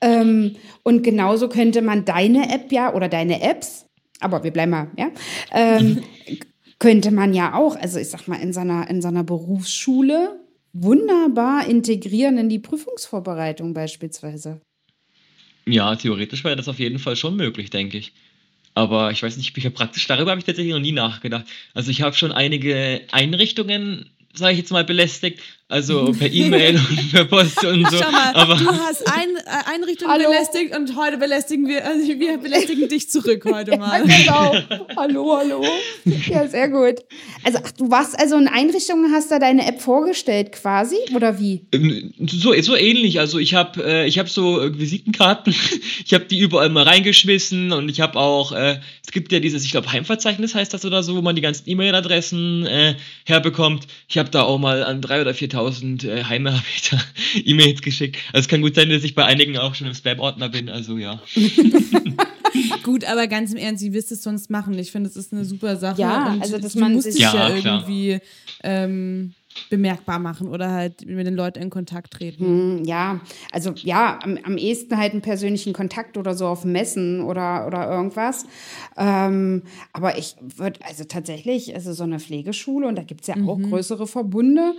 Ähm, 0.00 0.56
und 0.82 1.02
genauso 1.02 1.48
könnte 1.48 1.82
man 1.82 2.04
deine 2.04 2.52
App 2.52 2.72
ja 2.72 2.92
oder 2.94 3.08
deine 3.08 3.42
Apps 3.42 3.84
aber 4.24 4.42
wir 4.42 4.50
bleiben 4.50 4.70
mal, 4.70 4.88
ja, 4.96 5.10
ähm, 5.52 6.02
könnte 6.78 7.10
man 7.10 7.34
ja 7.34 7.54
auch, 7.54 7.76
also 7.76 7.98
ich 7.98 8.08
sag 8.08 8.26
mal, 8.26 8.40
in 8.40 8.52
seiner, 8.52 8.88
in 8.88 9.00
seiner 9.00 9.22
Berufsschule 9.22 10.40
wunderbar 10.74 11.66
integrieren 11.66 12.36
in 12.36 12.48
die 12.48 12.58
Prüfungsvorbereitung 12.58 13.72
beispielsweise. 13.72 14.60
Ja, 15.66 15.96
theoretisch 15.96 16.44
wäre 16.44 16.56
das 16.56 16.68
auf 16.68 16.78
jeden 16.78 16.98
Fall 16.98 17.16
schon 17.16 17.36
möglich, 17.36 17.70
denke 17.70 17.96
ich. 17.96 18.12
Aber 18.74 19.12
ich 19.12 19.22
weiß 19.22 19.36
nicht, 19.36 19.56
wie 19.56 19.70
praktisch 19.70 20.06
darüber 20.06 20.32
habe 20.32 20.40
ich 20.40 20.44
tatsächlich 20.44 20.74
noch 20.74 20.80
nie 20.80 20.92
nachgedacht. 20.92 21.46
Also 21.72 21.90
ich 21.90 22.02
habe 22.02 22.16
schon 22.16 22.32
einige 22.32 23.02
Einrichtungen 23.12 24.10
sage 24.34 24.52
ich 24.52 24.58
jetzt 24.58 24.72
mal, 24.72 24.84
belästigt. 24.84 25.40
Also 25.68 26.12
per 26.12 26.30
E-Mail 26.30 26.76
und 26.76 27.10
per 27.10 27.24
Post 27.24 27.64
und 27.64 27.90
so. 27.90 27.96
Schau 27.96 28.12
mal, 28.12 28.34
aber 28.34 28.54
du 28.56 28.66
hast 28.66 29.10
ein, 29.10 29.34
äh, 29.34 29.74
Einrichtung 29.74 30.10
Hallo. 30.10 30.28
belästigt 30.28 30.76
und 30.76 30.94
heute 30.94 31.16
belästigen 31.16 31.66
wir, 31.66 31.86
also 31.86 32.06
wir 32.06 32.36
belästigen 32.36 32.86
dich 32.86 33.08
zurück 33.08 33.46
heute 33.50 33.78
mal. 33.78 34.06
Ja, 34.06 34.50
genau. 34.50 34.84
hallo, 34.94 35.36
hallo. 35.38 35.64
Ja, 36.28 36.46
sehr 36.46 36.68
gut. 36.68 36.96
Also 37.44 37.60
ach, 37.64 37.70
du 37.72 37.90
warst 37.90 38.18
also 38.18 38.36
in 38.36 38.46
Einrichtungen, 38.46 39.10
hast 39.10 39.30
da 39.30 39.38
deine 39.38 39.66
App 39.66 39.80
vorgestellt 39.80 40.52
quasi 40.52 40.96
oder 41.14 41.40
wie? 41.40 41.66
Ähm, 41.72 42.12
so, 42.26 42.52
so 42.60 42.76
ähnlich. 42.76 43.18
Also 43.18 43.38
ich 43.38 43.54
habe 43.54 43.82
äh, 43.82 44.06
ich 44.06 44.18
hab 44.18 44.28
so 44.28 44.60
Visitenkarten, 44.78 45.54
ich 46.04 46.12
habe 46.12 46.26
die 46.26 46.40
überall 46.40 46.68
mal 46.68 46.84
reingeschmissen 46.84 47.72
und 47.72 47.88
ich 47.88 48.02
habe 48.02 48.18
auch, 48.18 48.52
äh, 48.52 48.80
es 49.02 49.12
gibt 49.12 49.32
ja 49.32 49.40
dieses, 49.40 49.64
ich 49.64 49.70
glaube 49.70 49.90
Heimverzeichnis 49.90 50.54
heißt 50.54 50.74
das 50.74 50.84
oder 50.84 51.02
so, 51.02 51.16
wo 51.16 51.22
man 51.22 51.36
die 51.36 51.42
ganzen 51.42 51.66
E-Mail-Adressen 51.66 52.66
äh, 52.66 52.96
herbekommt. 53.24 53.86
Ich 54.08 54.18
habe 54.18 54.28
da 54.28 54.42
auch 54.42 54.58
mal 54.58 54.82
an 54.82 55.00
3.000 55.00 55.20
oder 55.22 55.32
4.000 55.54 56.08
äh, 56.08 56.24
Heime 56.24 56.52
habe 56.52 56.64
ich 56.74 56.82
da 56.90 56.98
E-Mails 57.44 57.82
geschickt. 57.82 58.16
Also 58.32 58.44
es 58.44 58.48
kann 58.48 58.62
gut 58.62 58.74
sein, 58.74 58.90
dass 58.90 59.04
ich 59.04 59.14
bei 59.14 59.24
einigen 59.24 59.58
auch 59.58 59.74
schon 59.74 59.86
im 59.86 59.94
Spam-Ordner 59.94 60.48
bin, 60.48 60.68
also 60.68 60.98
ja. 60.98 61.20
gut, 62.82 63.04
aber 63.04 63.26
ganz 63.26 63.52
im 63.52 63.58
Ernst, 63.58 63.82
wie 63.84 63.92
willst 63.92 64.10
du 64.10 64.14
es 64.14 64.22
sonst 64.22 64.50
machen? 64.50 64.78
Ich 64.78 64.92
finde, 64.92 65.08
es 65.08 65.16
ist 65.16 65.32
eine 65.32 65.44
super 65.44 65.76
Sache. 65.76 66.00
Ja, 66.00 66.36
also 66.40 66.58
dass 66.58 66.74
man 66.74 67.00
sich 67.00 67.18
ja, 67.18 67.34
ja 67.34 67.54
irgendwie 67.54 68.18
ähm, 68.62 69.34
bemerkbar 69.70 70.18
machen 70.18 70.48
oder 70.48 70.70
halt 70.70 71.06
mit 71.06 71.26
den 71.26 71.34
Leuten 71.34 71.62
in 71.62 71.70
Kontakt 71.70 72.12
treten. 72.12 72.44
Hm, 72.44 72.84
ja, 72.84 73.20
also 73.52 73.72
ja, 73.76 74.18
am, 74.22 74.38
am 74.42 74.56
ehesten 74.56 74.96
halt 74.96 75.12
einen 75.12 75.22
persönlichen 75.22 75.72
Kontakt 75.72 76.16
oder 76.16 76.34
so 76.34 76.46
auf 76.46 76.64
Messen 76.64 77.22
oder, 77.22 77.66
oder 77.66 77.90
irgendwas. 77.90 78.46
Ähm, 78.96 79.62
aber 79.92 80.18
ich 80.18 80.36
würde, 80.40 80.80
also 80.84 81.04
tatsächlich, 81.04 81.74
also 81.74 81.92
so 81.92 82.04
eine 82.04 82.20
Pflegeschule 82.20 82.86
und 82.88 82.96
da 82.96 83.02
gibt 83.02 83.22
es 83.22 83.28
ja 83.28 83.36
mhm. 83.36 83.48
auch 83.48 83.60
größere 83.60 84.06
Verbunde. 84.06 84.74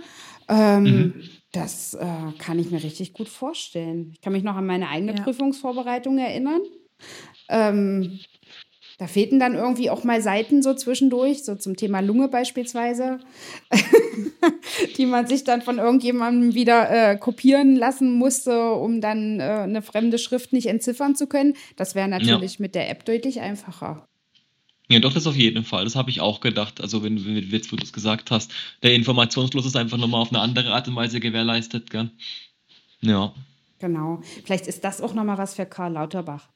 Ähm, 0.48 0.84
mhm. 0.84 1.14
Das 1.52 1.94
äh, 1.94 2.06
kann 2.38 2.58
ich 2.58 2.70
mir 2.70 2.82
richtig 2.82 3.12
gut 3.12 3.28
vorstellen. 3.28 4.10
Ich 4.12 4.20
kann 4.20 4.32
mich 4.32 4.42
noch 4.42 4.56
an 4.56 4.66
meine 4.66 4.88
eigene 4.88 5.16
ja. 5.16 5.22
Prüfungsvorbereitung 5.22 6.18
erinnern. 6.18 6.60
Ähm, 7.48 8.18
da 8.98 9.06
fehlten 9.06 9.38
dann 9.38 9.54
irgendwie 9.54 9.90
auch 9.90 10.04
mal 10.04 10.22
Seiten 10.22 10.62
so 10.62 10.72
zwischendurch, 10.72 11.44
so 11.44 11.54
zum 11.54 11.76
Thema 11.76 12.00
Lunge 12.00 12.28
beispielsweise, 12.28 13.18
die 14.96 15.06
man 15.06 15.26
sich 15.26 15.44
dann 15.44 15.60
von 15.60 15.78
irgendjemandem 15.78 16.54
wieder 16.54 16.90
äh, 16.90 17.16
kopieren 17.16 17.76
lassen 17.76 18.12
musste, 18.12 18.72
um 18.72 19.02
dann 19.02 19.40
äh, 19.40 19.42
eine 19.42 19.82
fremde 19.82 20.18
Schrift 20.18 20.52
nicht 20.52 20.66
entziffern 20.66 21.14
zu 21.14 21.26
können. 21.26 21.54
Das 21.76 21.94
wäre 21.94 22.08
natürlich 22.08 22.54
ja. 22.54 22.62
mit 22.62 22.74
der 22.74 22.88
App 22.88 23.04
deutlich 23.04 23.40
einfacher. 23.40 24.08
Ja, 24.88 25.00
doch, 25.00 25.12
das 25.12 25.26
auf 25.26 25.36
jeden 25.36 25.64
Fall. 25.64 25.84
Das 25.84 25.96
habe 25.96 26.10
ich 26.10 26.20
auch 26.20 26.40
gedacht. 26.40 26.80
Also, 26.80 27.02
wenn, 27.02 27.24
wenn 27.24 27.36
jetzt, 27.36 27.72
wo 27.72 27.76
du 27.76 27.82
es 27.82 27.92
gesagt 27.92 28.30
hast, 28.30 28.52
der 28.82 28.94
Informationsfluss 28.94 29.66
ist 29.66 29.76
einfach 29.76 29.98
nochmal 29.98 30.22
auf 30.22 30.30
eine 30.30 30.40
andere 30.40 30.72
Art 30.72 30.86
und 30.86 30.94
Weise 30.94 31.18
gewährleistet, 31.18 31.90
gell? 31.90 32.10
Ja. 33.00 33.34
Genau. 33.80 34.22
Vielleicht 34.44 34.68
ist 34.68 34.84
das 34.84 35.00
auch 35.00 35.12
nochmal 35.12 35.38
was 35.38 35.54
für 35.54 35.66
Karl 35.66 35.92
Lauterbach. 35.94 36.48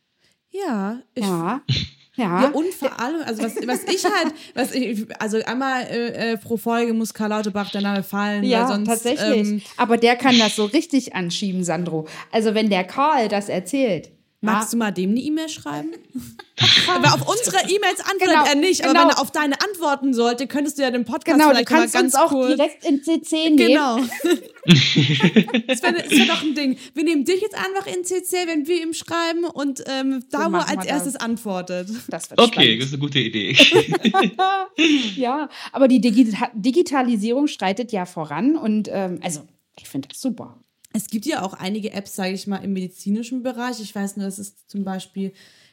Ja. 0.50 1.02
Ich, 1.14 1.24
ja. 1.24 1.60
Ja. 2.20 2.42
ja, 2.42 2.48
und 2.50 2.74
vor 2.74 3.00
allem, 3.00 3.22
also 3.24 3.42
was, 3.42 3.56
was 3.66 3.84
ich 3.84 4.04
halt, 4.04 4.34
was 4.54 4.74
ich, 4.74 5.06
also 5.18 5.38
einmal 5.44 5.84
äh, 5.84 6.32
äh, 6.32 6.36
pro 6.36 6.58
Folge 6.58 6.92
muss 6.92 7.14
Karl 7.14 7.30
Lauterbach 7.30 7.70
der 7.70 7.80
Name 7.80 8.02
fallen. 8.02 8.44
Ja, 8.44 8.66
sonst, 8.66 8.88
tatsächlich. 8.88 9.48
Ähm, 9.48 9.62
Aber 9.78 9.96
der 9.96 10.16
kann 10.16 10.38
das 10.38 10.56
so 10.56 10.66
richtig 10.66 11.14
anschieben, 11.14 11.64
Sandro. 11.64 12.06
Also 12.30 12.54
wenn 12.54 12.68
der 12.68 12.84
Karl 12.84 13.28
das 13.28 13.48
erzählt, 13.48 14.10
Magst 14.42 14.72
du 14.72 14.78
mal 14.78 14.90
dem 14.90 15.10
eine 15.10 15.20
E-Mail 15.20 15.48
schreiben? 15.50 15.90
aber 16.88 17.08
auf 17.14 17.28
unsere 17.28 17.58
E-Mails 17.68 18.00
antwortet 18.00 18.20
Genau, 18.28 18.44
er 18.46 18.54
nicht. 18.54 18.82
Aber 18.84 18.92
genau. 18.94 19.04
wenn 19.04 19.10
er 19.10 19.20
auf 19.20 19.30
deine 19.30 19.60
antworten 19.60 20.14
sollte, 20.14 20.46
könntest 20.46 20.78
du 20.78 20.82
ja 20.82 20.90
den 20.90 21.04
Podcast 21.04 21.38
Genau, 21.38 21.50
du 21.50 21.56
vielleicht 21.56 21.70
mal 21.70 21.78
kannst 21.80 21.94
ganz 21.94 22.14
uns 22.14 22.22
auch 22.22 22.28
kurz. 22.30 22.56
direkt 22.56 22.84
in 22.86 23.02
CC 23.02 23.50
nehmen. 23.50 23.56
Genau. 23.58 23.96
das 24.64 25.82
wäre 25.82 25.94
wär 26.10 26.26
doch 26.26 26.42
ein 26.42 26.54
Ding. 26.54 26.78
Wir 26.94 27.04
nehmen 27.04 27.24
dich 27.24 27.40
jetzt 27.42 27.54
einfach 27.54 27.86
in 27.86 28.02
CC, 28.04 28.46
wenn 28.46 28.66
wir 28.66 28.82
ihm 28.82 28.94
schreiben 28.94 29.44
und 29.44 29.82
ähm, 29.86 30.24
da, 30.30 30.38
wo 30.38 30.42
er 30.44 30.48
machen 30.48 30.78
als 30.78 30.86
erstes 30.86 31.12
das. 31.14 31.22
antwortet. 31.22 31.88
Das 32.08 32.30
wird 32.30 32.40
Okay, 32.40 32.52
spannend. 32.52 32.80
das 32.80 32.86
ist 32.88 32.92
eine 32.94 33.00
gute 33.00 33.18
Idee. 33.18 33.56
Ja, 35.16 35.48
aber 35.72 35.88
die 35.88 36.00
Digita 36.00 36.50
Digitalisierung 36.54 37.46
schreitet 37.46 37.92
ja 37.92 38.06
voran 38.06 38.56
und 38.56 38.88
ähm, 38.90 39.18
also 39.22 39.42
ich 39.78 39.88
finde 39.88 40.08
das 40.08 40.20
super. 40.20 40.58
Es 40.92 41.08
gibt 41.08 41.26
ja 41.26 41.42
auch 41.42 41.54
einige 41.54 41.92
Apps, 41.92 42.16
sage 42.16 42.32
ich 42.32 42.46
mal, 42.46 42.58
im 42.58 42.72
medizinischen 42.72 43.42
Bereich. 43.42 43.80
Ich 43.80 43.94
weiß 43.94 44.16
nur, 44.16 44.26
das 44.26 44.38
ist 44.38 44.68
zum 44.68 44.84
Beispiel, 44.84 45.32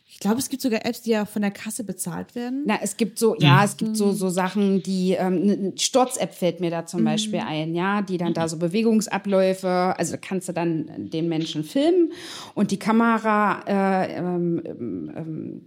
ich 0.10 0.20
glaube, 0.20 0.38
es 0.38 0.48
gibt 0.50 0.62
sogar 0.62 0.86
Apps, 0.86 1.02
die 1.02 1.10
ja 1.10 1.26
von 1.26 1.42
der 1.42 1.52
Kasse 1.52 1.84
bezahlt 1.84 2.34
werden. 2.36 2.64
Na, 2.66 2.80
es 2.82 2.96
gibt 2.96 3.20
so, 3.20 3.36
ja, 3.40 3.64
es 3.64 3.76
gibt 3.76 3.98
so, 3.98 4.14
so 4.14 4.30
Sachen, 4.30 4.82
die, 4.82 5.14
ähm, 5.14 5.42
eine 5.42 5.74
Sturz-App 5.78 6.34
fällt 6.34 6.60
mir 6.62 6.72
da 6.72 6.86
zum 6.86 7.04
Beispiel 7.04 7.40
ein, 7.40 7.76
ja, 7.76 8.02
die 8.02 8.18
dann 8.18 8.34
da 8.34 8.48
so 8.48 8.58
Bewegungsabläufe, 8.58 9.68
also 9.68 10.14
da 10.14 10.18
kannst 10.18 10.48
du 10.48 10.54
dann 10.54 11.10
den 11.10 11.28
Menschen 11.28 11.64
filmen 11.64 12.14
und 12.54 12.72
die 12.72 12.80
Kamera 12.80 13.64
äh, 13.68 14.18
ähm, 14.18 14.62
ähm, 14.66 15.62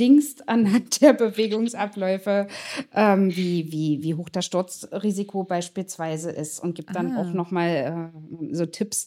ähm, 0.00 0.10
dingst 0.10 0.48
anhand 0.48 1.00
der 1.02 1.12
Bewegungsabläufe, 1.12 2.46
ähm, 2.94 3.34
wie, 3.36 3.70
wie, 3.70 4.02
wie 4.02 4.14
hoch 4.14 4.28
das 4.28 4.46
Sturzrisiko 4.46 5.44
beispielsweise 5.44 6.30
ist 6.30 6.60
und 6.60 6.74
gibt 6.74 6.94
dann 6.94 7.16
auch 7.16 7.32
nochmal 7.32 8.12
äh, 8.40 8.54
so 8.54 8.66
Tipps. 8.66 9.06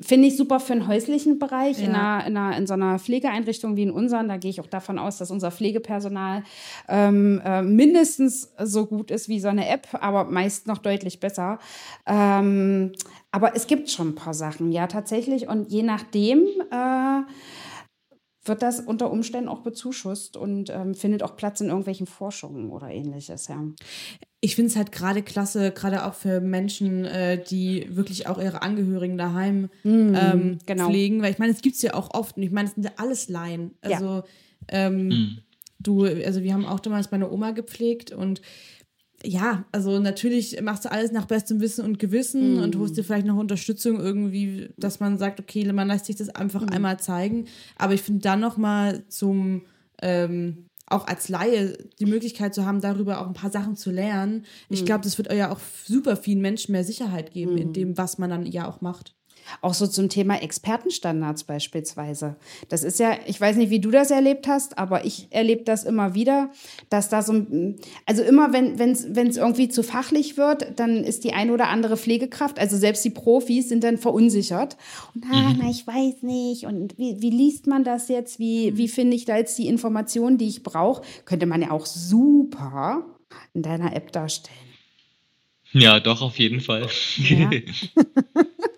Finde 0.00 0.28
ich 0.28 0.36
super 0.36 0.60
für 0.60 0.72
den 0.74 0.86
häuslichen 0.86 1.38
Bereich, 1.38 1.78
in, 1.82 1.92
Ja. 1.92 2.18
einer, 2.18 2.26
in, 2.26 2.36
einer, 2.36 2.56
in 2.56 2.66
so 2.66 2.74
einer 2.74 2.98
Pflegeeinrichtung 2.98 3.76
wie 3.76 3.82
in 3.82 3.90
unseren. 3.90 4.28
Da 4.28 4.36
gehe 4.36 4.50
ich 4.50 4.60
auch 4.60 4.66
davon 4.66 4.98
aus, 4.98 5.18
dass 5.18 5.30
unser 5.30 5.50
Pflegepersonal 5.50 6.42
ähm, 6.88 7.40
äh, 7.44 7.62
mindestens 7.62 8.52
so 8.62 8.86
gut 8.86 9.10
ist 9.10 9.28
wie 9.28 9.40
so 9.40 9.48
eine 9.48 9.68
App, 9.68 9.88
aber 9.92 10.24
meist 10.24 10.66
noch 10.66 10.78
deutlich 10.78 11.20
besser. 11.20 11.58
Ähm, 12.06 12.92
aber 13.32 13.54
es 13.56 13.66
gibt 13.66 13.90
schon 13.90 14.08
ein 14.08 14.14
paar 14.14 14.34
Sachen, 14.34 14.72
ja, 14.72 14.86
tatsächlich. 14.86 15.48
Und 15.48 15.70
je 15.70 15.82
nachdem, 15.82 16.40
äh, 16.70 17.20
wird 18.50 18.62
das 18.62 18.80
unter 18.80 19.10
Umständen 19.10 19.48
auch 19.48 19.60
bezuschusst 19.60 20.36
und 20.36 20.70
ähm, 20.70 20.94
findet 20.94 21.22
auch 21.22 21.36
Platz 21.36 21.60
in 21.60 21.68
irgendwelchen 21.68 22.06
Forschungen 22.06 22.70
oder 22.70 22.90
ähnliches, 22.90 23.48
ja. 23.48 23.64
Ich 24.42 24.56
finde 24.56 24.70
es 24.70 24.76
halt 24.76 24.90
gerade 24.90 25.22
klasse, 25.22 25.70
gerade 25.70 26.04
auch 26.06 26.14
für 26.14 26.40
Menschen, 26.40 27.04
äh, 27.04 27.42
die 27.42 27.86
wirklich 27.90 28.26
auch 28.26 28.38
ihre 28.38 28.62
Angehörigen 28.62 29.18
daheim 29.18 29.68
ähm, 29.84 30.58
genau. 30.64 30.88
pflegen. 30.88 31.20
Weil 31.22 31.32
ich 31.32 31.38
meine, 31.38 31.52
es 31.52 31.60
gibt 31.60 31.76
es 31.76 31.82
ja 31.82 31.92
auch 31.92 32.14
oft 32.14 32.38
und 32.38 32.42
ich 32.42 32.50
meine, 32.50 32.68
es 32.68 32.74
sind 32.74 32.84
ja 32.84 32.92
alles 32.96 33.28
Laien. 33.28 33.72
Ja. 33.84 33.98
Also 33.98 34.24
ähm, 34.68 35.38
du, 35.78 36.04
also 36.04 36.42
wir 36.42 36.54
haben 36.54 36.64
auch 36.64 36.80
damals 36.80 37.10
meine 37.10 37.30
Oma 37.30 37.50
gepflegt 37.50 38.12
und 38.12 38.40
ja, 39.24 39.64
also 39.72 39.98
natürlich 39.98 40.60
machst 40.62 40.84
du 40.84 40.92
alles 40.92 41.12
nach 41.12 41.26
bestem 41.26 41.60
Wissen 41.60 41.84
und 41.84 41.98
Gewissen 41.98 42.58
und 42.60 42.76
holst 42.76 42.96
dir 42.96 43.04
vielleicht 43.04 43.26
noch 43.26 43.36
Unterstützung 43.36 44.00
irgendwie, 44.00 44.70
dass 44.76 45.00
man 45.00 45.18
sagt, 45.18 45.40
okay, 45.40 45.70
man 45.72 45.88
lässt 45.88 46.06
sich 46.06 46.16
das 46.16 46.30
einfach 46.30 46.66
einmal 46.66 46.98
zeigen. 46.98 47.46
Aber 47.76 47.94
ich 47.94 48.02
finde 48.02 48.22
dann 48.22 48.40
noch 48.40 48.56
mal 48.56 49.04
zum 49.08 49.62
ähm, 50.02 50.66
auch 50.86 51.06
als 51.06 51.28
Laie 51.28 51.76
die 52.00 52.06
Möglichkeit 52.06 52.54
zu 52.54 52.66
haben, 52.66 52.80
darüber 52.80 53.20
auch 53.20 53.26
ein 53.26 53.32
paar 53.32 53.50
Sachen 53.50 53.76
zu 53.76 53.90
lernen. 53.90 54.44
Ich 54.68 54.84
glaube, 54.84 55.04
das 55.04 55.18
wird 55.18 55.32
ja 55.32 55.52
auch 55.52 55.60
super 55.84 56.16
vielen 56.16 56.40
Menschen 56.40 56.72
mehr 56.72 56.84
Sicherheit 56.84 57.30
geben 57.32 57.56
in 57.56 57.72
dem, 57.72 57.96
was 57.96 58.18
man 58.18 58.30
dann 58.30 58.44
ja 58.44 58.66
auch 58.66 58.80
macht. 58.80 59.14
Auch 59.60 59.74
so 59.74 59.86
zum 59.86 60.08
Thema 60.08 60.42
Expertenstandards 60.42 61.44
beispielsweise. 61.44 62.36
Das 62.68 62.82
ist 62.84 62.98
ja, 62.98 63.12
ich 63.26 63.40
weiß 63.40 63.56
nicht, 63.56 63.70
wie 63.70 63.80
du 63.80 63.90
das 63.90 64.10
erlebt 64.10 64.46
hast, 64.48 64.78
aber 64.78 65.04
ich 65.04 65.26
erlebe 65.30 65.64
das 65.64 65.84
immer 65.84 66.14
wieder, 66.14 66.50
dass 66.88 67.08
da 67.08 67.22
so, 67.22 67.32
ein- 67.32 67.76
also 68.06 68.22
immer 68.22 68.52
wenn 68.52 68.74
es 68.92 69.04
irgendwie 69.36 69.68
zu 69.68 69.82
fachlich 69.82 70.36
wird, 70.36 70.78
dann 70.78 71.04
ist 71.04 71.24
die 71.24 71.32
eine 71.32 71.52
oder 71.52 71.68
andere 71.68 71.96
Pflegekraft, 71.96 72.58
also 72.58 72.76
selbst 72.76 73.04
die 73.04 73.10
Profis 73.10 73.68
sind 73.68 73.84
dann 73.84 73.98
verunsichert. 73.98 74.76
Und 75.14 75.24
ah, 75.26 75.52
na, 75.56 75.70
ich 75.70 75.86
weiß 75.86 76.22
nicht. 76.22 76.66
Und 76.66 76.96
wie, 76.98 77.20
wie 77.20 77.30
liest 77.30 77.66
man 77.66 77.84
das 77.84 78.08
jetzt? 78.08 78.38
Wie, 78.38 78.76
wie 78.76 78.88
finde 78.88 79.16
ich 79.16 79.24
da 79.24 79.36
jetzt 79.36 79.58
die 79.58 79.66
Informationen, 79.68 80.38
die 80.38 80.48
ich 80.48 80.62
brauche? 80.62 81.02
Könnte 81.24 81.46
man 81.46 81.62
ja 81.62 81.70
auch 81.70 81.86
super 81.86 83.04
in 83.54 83.62
deiner 83.62 83.94
App 83.94 84.12
darstellen. 84.12 84.56
ja, 85.72 86.00
doch, 86.00 86.20
auf 86.22 86.38
jeden 86.38 86.60
Fall. 86.60 86.86
Ja. 87.18 87.50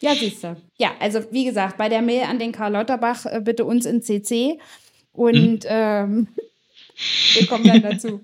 Ja, 0.00 0.14
siehst 0.14 0.44
du. 0.44 0.56
Ja, 0.78 0.92
also 1.00 1.20
wie 1.32 1.44
gesagt, 1.44 1.76
bei 1.76 1.88
der 1.88 2.02
Mail 2.02 2.22
an 2.24 2.38
den 2.38 2.52
Karl 2.52 2.72
Lauterbach 2.72 3.26
äh, 3.26 3.40
bitte 3.42 3.64
uns 3.64 3.84
in 3.86 4.02
CC 4.02 4.58
und 5.12 5.64
ähm, 5.66 6.28
wir 7.34 7.46
kommen 7.46 7.66
dann 7.66 7.82
dazu. 7.82 8.20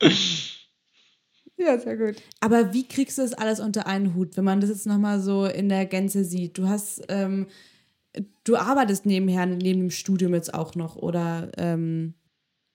Ja, 1.60 1.76
sehr 1.76 1.96
gut. 1.96 2.22
Aber 2.38 2.72
wie 2.72 2.86
kriegst 2.86 3.18
du 3.18 3.22
das 3.22 3.32
alles 3.32 3.58
unter 3.58 3.88
einen 3.88 4.14
Hut, 4.14 4.36
wenn 4.36 4.44
man 4.44 4.60
das 4.60 4.70
jetzt 4.70 4.86
nochmal 4.86 5.20
so 5.20 5.44
in 5.44 5.68
der 5.68 5.86
Gänze 5.86 6.22
sieht? 6.22 6.56
Du 6.56 6.68
hast, 6.68 7.02
ähm, 7.08 7.48
du 8.44 8.54
arbeitest 8.54 9.06
nebenher, 9.06 9.44
neben 9.44 9.80
dem 9.80 9.90
Studium 9.90 10.34
jetzt 10.34 10.54
auch 10.54 10.76
noch, 10.76 10.94
oder? 10.94 11.50
Ähm, 11.56 12.14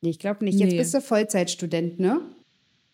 Nee, 0.01 0.09
ich 0.09 0.19
glaube 0.19 0.43
nicht. 0.43 0.59
Jetzt 0.59 0.71
Nee. 0.71 0.77
bist 0.77 0.93
du 0.93 0.99
Vollzeitstudent, 0.99 1.97
ne? 1.97 2.19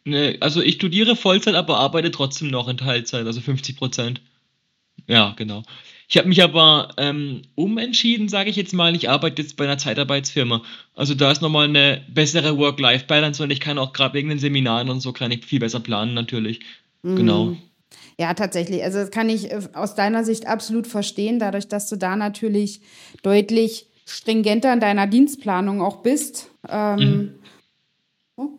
Ne, 0.06 0.38
also 0.42 0.62
ich 0.62 0.76
studiere 0.76 1.16
Vollzeit, 1.16 1.56
aber 1.56 1.78
arbeite 1.80 2.12
trotzdem 2.12 2.50
noch 2.50 2.68
in 2.68 2.78
Teilzeit, 2.78 3.26
also 3.26 3.42
50 3.42 3.76
Prozent. 3.78 4.22
Ja, 5.10 5.34
genau. 5.36 5.64
Ich 6.08 6.18
habe 6.18 6.28
mich 6.28 6.42
aber 6.44 6.90
ähm, 6.98 7.42
umentschieden, 7.56 8.30
sage 8.30 8.50
ich 8.50 8.56
jetzt 8.56 8.74
mal. 8.74 8.96
Ich 8.96 9.10
arbeite 9.10 9.42
jetzt 9.42 9.58
bei 9.58 9.66
einer 9.66 9.78
Zeitarbeitsfirma. 9.78 10.62
Also 10.96 11.16
da 11.16 11.32
ist 11.32 11.42
nochmal 11.42 11.68
eine 11.68 12.04
bessere 12.08 12.58
Work-Life-Balance 12.58 13.44
und 13.44 13.50
ich 13.50 13.60
kann 13.60 13.80
auch 13.80 13.92
gerade 13.92 14.14
wegen 14.14 14.30
den 14.30 14.40
Seminaren 14.40 14.90
und 14.90 15.02
so 15.02 15.12
kann 15.12 15.32
ich 15.32 15.46
viel 15.46 15.60
besser 15.60 15.80
planen 15.80 16.14
natürlich. 16.14 16.62
Genau. 17.04 17.56
Ja, 18.20 18.34
tatsächlich. 18.36 18.84
Also 18.84 19.00
das 19.00 19.12
kann 19.12 19.30
ich 19.30 19.52
äh, 19.52 19.62
aus 19.74 19.96
deiner 19.96 20.24
Sicht 20.24 20.46
absolut 20.46 20.86
verstehen, 20.86 21.40
dadurch, 21.40 21.68
dass 21.68 21.90
du 21.90 21.96
da 21.96 22.16
natürlich 22.16 22.82
deutlich 23.24 23.88
stringenter 24.06 24.74
in 24.74 24.80
deiner 24.80 25.08
Dienstplanung 25.08 25.82
auch 25.82 26.04
bist. 26.04 26.52
Ähm, 26.68 27.36
oh, 28.36 28.50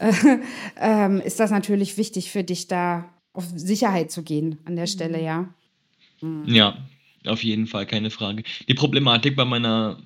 äh, 0.00 0.38
ähm, 0.80 1.20
ist 1.20 1.38
das 1.38 1.52
natürlich 1.52 1.96
wichtig 1.98 2.32
für 2.32 2.42
dich, 2.42 2.66
da 2.66 3.08
auf 3.32 3.44
Sicherheit 3.54 4.10
zu 4.10 4.24
gehen 4.24 4.58
an 4.64 4.74
der 4.74 4.86
Stelle, 4.86 5.22
ja. 5.22 5.54
Ja, 6.44 6.78
auf 7.26 7.44
jeden 7.44 7.66
Fall, 7.66 7.86
keine 7.86 8.10
Frage. 8.10 8.42
Die 8.68 8.74
Problematik 8.74 9.36
bei 9.36 9.44
meiner 9.44 9.98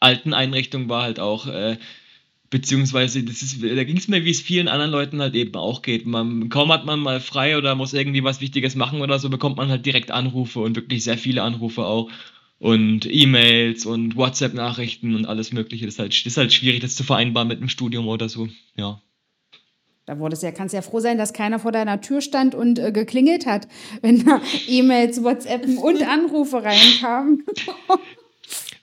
alten 0.00 0.34
Einrichtung 0.34 0.88
war 0.88 1.02
halt 1.02 1.20
auch, 1.20 1.46
äh, 1.46 1.78
beziehungsweise 2.50 3.24
das 3.24 3.42
ist, 3.42 3.62
da 3.62 3.84
ging 3.84 3.96
es 3.98 4.08
mir, 4.08 4.24
wie 4.24 4.30
es 4.30 4.40
vielen 4.42 4.68
anderen 4.68 4.90
Leuten 4.92 5.20
halt 5.20 5.34
eben 5.34 5.54
auch 5.56 5.82
geht. 5.82 6.06
Man, 6.06 6.48
kaum 6.50 6.72
hat 6.72 6.84
man 6.86 7.00
mal 7.00 7.20
frei 7.20 7.58
oder 7.58 7.74
muss 7.74 7.94
irgendwie 7.94 8.24
was 8.24 8.40
Wichtiges 8.40 8.74
machen 8.76 9.00
oder 9.02 9.18
so, 9.18 9.30
bekommt 9.30 9.56
man 9.56 9.68
halt 9.70 9.86
direkt 9.86 10.10
Anrufe 10.10 10.60
und 10.60 10.76
wirklich 10.76 11.04
sehr 11.04 11.18
viele 11.18 11.42
Anrufe 11.42 11.84
auch. 11.86 12.10
Und 12.58 13.06
E-Mails 13.06 13.86
und 13.86 14.16
WhatsApp-Nachrichten 14.16 15.14
und 15.14 15.26
alles 15.26 15.52
Mögliche. 15.52 15.86
Das 15.86 15.94
ist, 15.94 16.00
halt, 16.00 16.12
das 16.12 16.26
ist 16.26 16.36
halt 16.38 16.52
schwierig, 16.52 16.80
das 16.80 16.96
zu 16.96 17.04
vereinbaren 17.04 17.48
mit 17.48 17.58
einem 17.58 17.68
Studium 17.68 18.08
oder 18.08 18.28
so. 18.28 18.48
Ja. 18.76 19.00
Da 20.08 20.18
wurdest 20.18 20.42
ja, 20.42 20.52
kannst 20.52 20.74
ja 20.74 20.80
froh 20.80 21.00
sein, 21.00 21.18
dass 21.18 21.34
keiner 21.34 21.58
vor 21.58 21.70
deiner 21.70 22.00
Tür 22.00 22.22
stand 22.22 22.54
und 22.54 22.78
äh, 22.78 22.92
geklingelt 22.92 23.44
hat, 23.44 23.68
wenn 24.00 24.24
da 24.24 24.40
E-Mails, 24.66 25.22
WhatsAppen 25.22 25.76
und 25.76 26.02
Anrufe 26.08 26.62
reinkamen. 26.64 27.44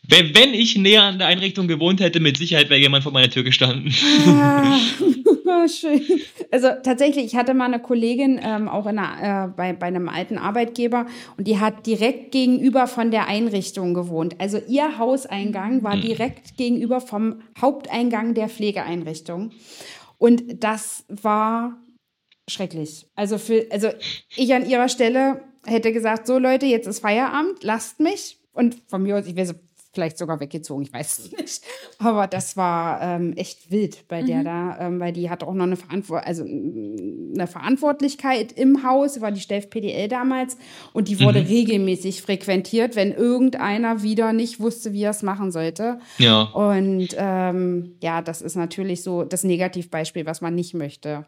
Wenn, 0.08 0.36
wenn 0.36 0.54
ich 0.54 0.78
näher 0.78 1.02
an 1.02 1.18
der 1.18 1.26
Einrichtung 1.26 1.68
gewohnt 1.68 2.00
hätte, 2.00 2.20
mit 2.20 2.38
Sicherheit 2.38 2.70
wäre 2.70 2.80
jemand 2.80 3.02
vor 3.02 3.12
meiner 3.12 3.28
Tür 3.32 3.42
gestanden. 3.42 3.92
Ah, 4.28 4.78
schön. 5.68 6.00
Also 6.52 6.68
tatsächlich, 6.84 7.26
ich 7.26 7.36
hatte 7.36 7.56
mal 7.56 7.66
eine 7.66 7.80
Kollegin 7.80 8.40
ähm, 8.44 8.68
auch 8.68 8.86
in 8.86 9.00
einer, 9.00 9.46
äh, 9.46 9.48
bei, 9.48 9.74
bei 9.74 9.88
einem 9.88 10.08
alten 10.08 10.38
Arbeitgeber 10.38 11.08
und 11.38 11.48
die 11.48 11.60
hat 11.60 11.88
direkt 11.88 12.32
gegenüber 12.34 12.86
von 12.86 13.10
der 13.10 13.28
Einrichtung 13.28 13.96
gewohnt. 13.96 14.36
Also 14.38 14.60
ihr 14.68 15.00
Hauseingang 15.00 15.84
war 15.84 15.98
direkt 15.98 16.56
gegenüber 16.56 17.02
vom 17.02 17.42
Haupteingang 17.60 18.36
der 18.36 18.48
Pflegeeinrichtung. 18.48 19.52
Und 20.26 20.64
das 20.64 21.06
war 21.08 21.78
schrecklich. 22.50 23.08
Also, 23.14 23.38
für, 23.38 23.68
also 23.70 23.90
ich 24.36 24.56
an 24.56 24.68
ihrer 24.68 24.90
Stelle 24.90 25.44
hätte 25.68 25.92
gesagt, 25.92 26.26
so 26.26 26.40
Leute, 26.40 26.66
jetzt 26.66 26.88
ist 26.88 27.02
Feierabend, 27.02 27.64
lasst 27.64 28.00
mich. 28.00 28.40
Und 28.52 28.82
von 28.88 29.04
mir 29.04 29.18
aus, 29.18 29.28
ich 29.28 29.36
wäre 29.36 29.46
so 29.46 29.54
vielleicht 29.96 30.18
sogar 30.18 30.40
weggezogen, 30.40 30.84
ich 30.84 30.94
weiß 30.94 31.20
es 31.20 31.32
nicht. 31.32 31.64
Aber 31.98 32.28
das 32.28 32.56
war 32.56 33.02
ähm, 33.02 33.34
echt 33.34 33.72
wild 33.72 34.08
bei 34.08 34.22
der 34.22 34.44
da, 34.44 34.78
ähm, 34.80 35.00
weil 35.00 35.14
die 35.14 35.30
hat 35.30 35.44
auch 35.44 35.54
noch 35.54 35.64
eine, 35.64 35.78
Verantwort 35.78 36.26
also, 36.26 36.44
mm, 36.44 37.34
eine 37.34 37.48
Verantwortlichkeit 37.48 38.52
im 38.52 38.84
Haus, 38.84 39.22
war 39.22 39.32
die 39.32 39.40
Steff 39.40 39.70
PDL 39.70 40.08
damals 40.08 40.58
und 40.94 41.08
die 41.08 41.20
wurde 41.20 41.48
regelmäßig 41.48 42.22
frequentiert, 42.22 42.96
wenn 42.96 43.12
irgendeiner 43.12 44.04
wieder 44.04 44.34
nicht 44.34 44.60
wusste, 44.60 44.94
wie 44.94 45.04
er 45.04 45.12
es 45.12 45.24
machen 45.24 45.52
sollte. 45.52 46.00
Ja. 46.20 46.44
Und 46.44 47.10
ähm, 47.18 47.96
ja, 48.04 48.22
das 48.22 48.42
ist 48.42 48.56
natürlich 48.56 49.02
so 49.02 49.24
das 49.24 49.44
Negativbeispiel, 49.44 50.26
was 50.26 50.42
man 50.42 50.54
nicht 50.54 50.74
möchte. 50.74 51.26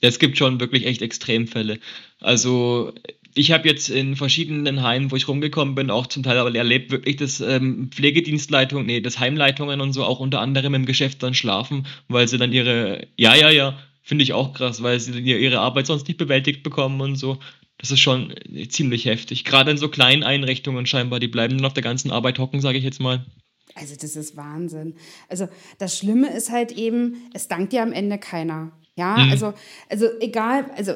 Ja, 0.00 0.08
es 0.08 0.18
gibt 0.18 0.36
schon 0.36 0.60
wirklich 0.60 0.84
echt 0.86 1.02
Extremfälle. 1.02 1.78
Also 2.20 2.92
ich 3.36 3.52
habe 3.52 3.68
jetzt 3.68 3.90
in 3.90 4.16
verschiedenen 4.16 4.82
Heimen, 4.82 5.10
wo 5.10 5.16
ich 5.16 5.28
rumgekommen 5.28 5.74
bin, 5.74 5.90
auch 5.90 6.06
zum 6.06 6.22
Teil 6.22 6.56
erlebt, 6.56 6.90
wirklich, 6.90 7.16
dass 7.16 7.40
ähm, 7.40 7.90
Pflegedienstleitung, 7.92 8.86
nee, 8.86 9.02
das 9.02 9.18
Heimleitungen 9.18 9.82
und 9.82 9.92
so 9.92 10.04
auch 10.04 10.20
unter 10.20 10.40
anderem 10.40 10.72
im 10.72 10.86
Geschäft 10.86 11.22
dann 11.22 11.34
schlafen, 11.34 11.86
weil 12.08 12.26
sie 12.28 12.38
dann 12.38 12.52
ihre, 12.52 13.06
ja, 13.16 13.34
ja, 13.34 13.50
ja, 13.50 13.78
finde 14.02 14.24
ich 14.24 14.32
auch 14.32 14.54
krass, 14.54 14.82
weil 14.82 14.98
sie 14.98 15.20
ihre 15.20 15.60
Arbeit 15.60 15.86
sonst 15.86 16.08
nicht 16.08 16.16
bewältigt 16.16 16.62
bekommen 16.62 17.02
und 17.02 17.16
so. 17.16 17.38
Das 17.76 17.90
ist 17.90 18.00
schon 18.00 18.32
äh, 18.54 18.68
ziemlich 18.68 19.04
heftig. 19.04 19.44
Gerade 19.44 19.70
in 19.70 19.76
so 19.76 19.90
kleinen 19.90 20.22
Einrichtungen 20.22 20.86
scheinbar, 20.86 21.20
die 21.20 21.28
bleiben 21.28 21.58
dann 21.58 21.66
auf 21.66 21.74
der 21.74 21.82
ganzen 21.82 22.10
Arbeit 22.10 22.38
hocken, 22.38 22.62
sage 22.62 22.78
ich 22.78 22.84
jetzt 22.84 23.00
mal. 23.00 23.26
Also 23.74 23.96
das 24.00 24.16
ist 24.16 24.34
Wahnsinn. 24.38 24.94
Also 25.28 25.46
das 25.78 25.98
Schlimme 25.98 26.34
ist 26.34 26.50
halt 26.50 26.72
eben, 26.72 27.16
es 27.34 27.48
dankt 27.48 27.74
dir 27.74 27.82
am 27.82 27.92
Ende 27.92 28.16
keiner. 28.16 28.72
Ja, 28.94 29.18
mhm. 29.18 29.30
also, 29.30 29.52
also 29.90 30.06
egal, 30.20 30.70
also 30.74 30.94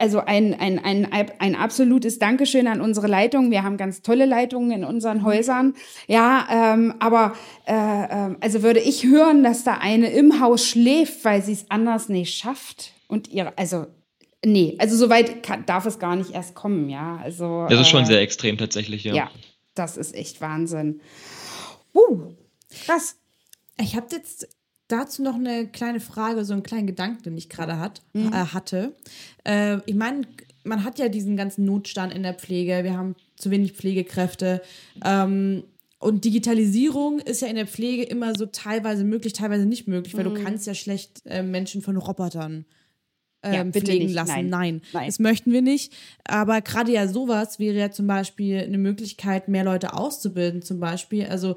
also 0.00 0.20
ein, 0.20 0.58
ein, 0.58 0.82
ein, 0.82 1.12
ein 1.12 1.54
absolutes 1.54 2.18
Dankeschön 2.18 2.66
an 2.66 2.80
unsere 2.80 3.06
Leitung. 3.06 3.50
Wir 3.50 3.62
haben 3.62 3.76
ganz 3.76 4.00
tolle 4.00 4.24
Leitungen 4.24 4.70
in 4.70 4.84
unseren 4.84 5.24
Häusern. 5.24 5.74
Ja, 6.06 6.48
ähm, 6.50 6.94
aber 7.00 7.34
äh, 7.66 7.74
äh, 7.74 8.36
also 8.40 8.62
würde 8.62 8.80
ich 8.80 9.04
hören, 9.04 9.44
dass 9.44 9.62
da 9.62 9.74
eine 9.74 10.10
im 10.10 10.40
Haus 10.40 10.66
schläft, 10.66 11.24
weil 11.26 11.42
sie 11.42 11.52
es 11.52 11.70
anders 11.70 12.08
nicht 12.08 12.34
schafft 12.34 12.92
und 13.08 13.28
ihre, 13.28 13.56
also 13.58 13.86
nee, 14.44 14.74
also 14.78 14.96
soweit 14.96 15.42
kann, 15.42 15.66
darf 15.66 15.84
es 15.84 15.98
gar 15.98 16.16
nicht 16.16 16.30
erst 16.30 16.54
kommen, 16.54 16.88
ja. 16.88 17.20
Also 17.22 17.66
das 17.68 17.80
ist 17.80 17.88
schon 17.90 18.04
äh, 18.04 18.06
sehr 18.06 18.20
extrem 18.22 18.56
tatsächlich, 18.56 19.04
ja. 19.04 19.14
Ja, 19.14 19.30
das 19.74 19.98
ist 19.98 20.14
echt 20.14 20.40
Wahnsinn. 20.40 21.02
Uh, 21.94 22.32
krass. 22.84 23.16
Ich 23.78 23.96
habe 23.96 24.06
jetzt 24.12 24.48
dazu 24.92 25.22
noch 25.22 25.34
eine 25.34 25.66
kleine 25.68 26.00
Frage, 26.00 26.44
so 26.44 26.52
einen 26.52 26.62
kleinen 26.62 26.86
Gedanken, 26.86 27.22
den 27.22 27.38
ich 27.38 27.48
gerade 27.48 27.78
hat, 27.78 28.02
mhm. 28.12 28.28
äh, 28.28 28.46
hatte. 28.46 28.94
Äh, 29.44 29.78
ich 29.86 29.94
meine, 29.94 30.22
man 30.64 30.84
hat 30.84 30.98
ja 30.98 31.08
diesen 31.08 31.36
ganzen 31.36 31.64
Notstand 31.64 32.12
in 32.12 32.22
der 32.22 32.34
Pflege. 32.34 32.84
Wir 32.84 32.96
haben 32.96 33.14
zu 33.36 33.50
wenig 33.50 33.72
Pflegekräfte. 33.72 34.62
Ähm, 35.04 35.64
und 35.98 36.24
Digitalisierung 36.24 37.18
ist 37.20 37.42
ja 37.42 37.48
in 37.48 37.56
der 37.56 37.66
Pflege 37.66 38.02
immer 38.02 38.34
so 38.34 38.46
teilweise 38.46 39.04
möglich, 39.04 39.34
teilweise 39.34 39.66
nicht 39.66 39.86
möglich, 39.86 40.16
weil 40.16 40.24
mhm. 40.26 40.34
du 40.34 40.42
kannst 40.42 40.66
ja 40.66 40.74
schlecht 40.74 41.22
äh, 41.26 41.42
Menschen 41.42 41.82
von 41.82 41.96
Robotern 41.96 42.64
ähm, 43.42 43.52
ja, 43.54 43.80
pflegen 43.80 44.06
nicht. 44.06 44.14
lassen. 44.14 44.32
Nein. 44.32 44.48
Nein. 44.48 44.82
Nein. 44.92 45.06
das 45.06 45.18
möchten 45.18 45.52
wir 45.52 45.62
nicht. 45.62 45.92
Aber 46.24 46.60
gerade 46.60 46.92
ja 46.92 47.08
sowas 47.08 47.58
wäre 47.58 47.76
ja 47.76 47.90
zum 47.90 48.06
Beispiel 48.06 48.58
eine 48.58 48.78
Möglichkeit, 48.78 49.48
mehr 49.48 49.64
Leute 49.64 49.94
auszubilden, 49.94 50.62
zum 50.62 50.80
Beispiel. 50.80 51.26
Also 51.26 51.56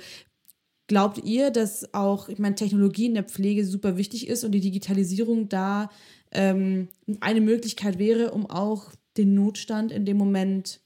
Glaubt 0.87 1.23
ihr, 1.23 1.49
dass 1.49 1.93
auch, 1.93 2.27
ich 2.27 2.39
meine, 2.39 2.55
Technologie 2.55 3.05
in 3.05 3.13
der 3.13 3.23
Pflege 3.23 3.65
super 3.65 3.97
wichtig 3.97 4.27
ist 4.27 4.43
und 4.43 4.51
die 4.51 4.59
Digitalisierung 4.59 5.47
da 5.47 5.89
ähm, 6.31 6.89
eine 7.21 7.41
Möglichkeit 7.41 7.99
wäre, 7.99 8.31
um 8.31 8.45
auch 8.49 8.91
den 9.15 9.33
Notstand 9.33 9.91
in 9.91 10.05
dem 10.05 10.17
Moment 10.17 10.81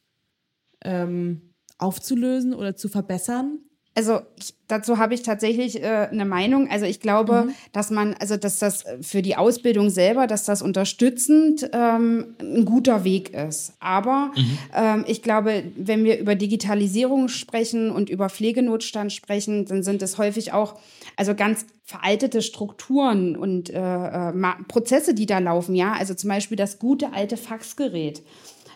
ähm, 0.83 1.53
aufzulösen 1.77 2.53
oder 2.53 2.75
zu 2.75 2.89
verbessern? 2.89 3.59
Also 3.97 4.21
ich, 4.37 4.53
dazu 4.67 4.99
habe 4.99 5.15
ich 5.15 5.23
tatsächlich 5.23 5.81
äh, 5.81 6.07
eine 6.11 6.25
Meinung. 6.25 6.69
Also 6.69 6.85
ich 6.85 6.99
glaube, 6.99 7.45
mhm. 7.47 7.53
dass 7.71 7.89
man, 7.89 8.13
also 8.19 8.37
dass 8.37 8.59
das 8.59 8.85
für 9.01 9.23
die 9.23 9.35
Ausbildung 9.35 9.89
selber, 9.89 10.27
dass 10.27 10.45
das 10.45 10.61
unterstützend 10.61 11.67
ähm, 11.73 12.35
ein 12.39 12.63
guter 12.63 13.03
Weg 13.03 13.33
ist. 13.33 13.73
Aber 13.79 14.33
mhm. 14.35 14.57
ähm, 14.75 15.05
ich 15.07 15.23
glaube, 15.23 15.63
wenn 15.75 16.03
wir 16.03 16.19
über 16.19 16.35
Digitalisierung 16.35 17.27
sprechen 17.27 17.89
und 17.89 18.11
über 18.11 18.29
Pflegenotstand 18.29 19.11
sprechen, 19.13 19.65
dann 19.65 19.81
sind 19.81 20.03
es 20.03 20.19
häufig 20.19 20.53
auch 20.53 20.75
also 21.15 21.33
ganz 21.33 21.65
veraltete 21.83 22.43
Strukturen 22.43 23.35
und 23.35 23.71
äh, 23.71 23.79
äh, 23.79 24.33
Prozesse, 24.67 25.15
die 25.15 25.25
da 25.25 25.39
laufen. 25.39 25.73
Ja, 25.73 25.93
also 25.93 26.13
zum 26.13 26.29
Beispiel 26.29 26.55
das 26.55 26.77
gute 26.77 27.13
alte 27.13 27.35
Faxgerät. 27.35 28.21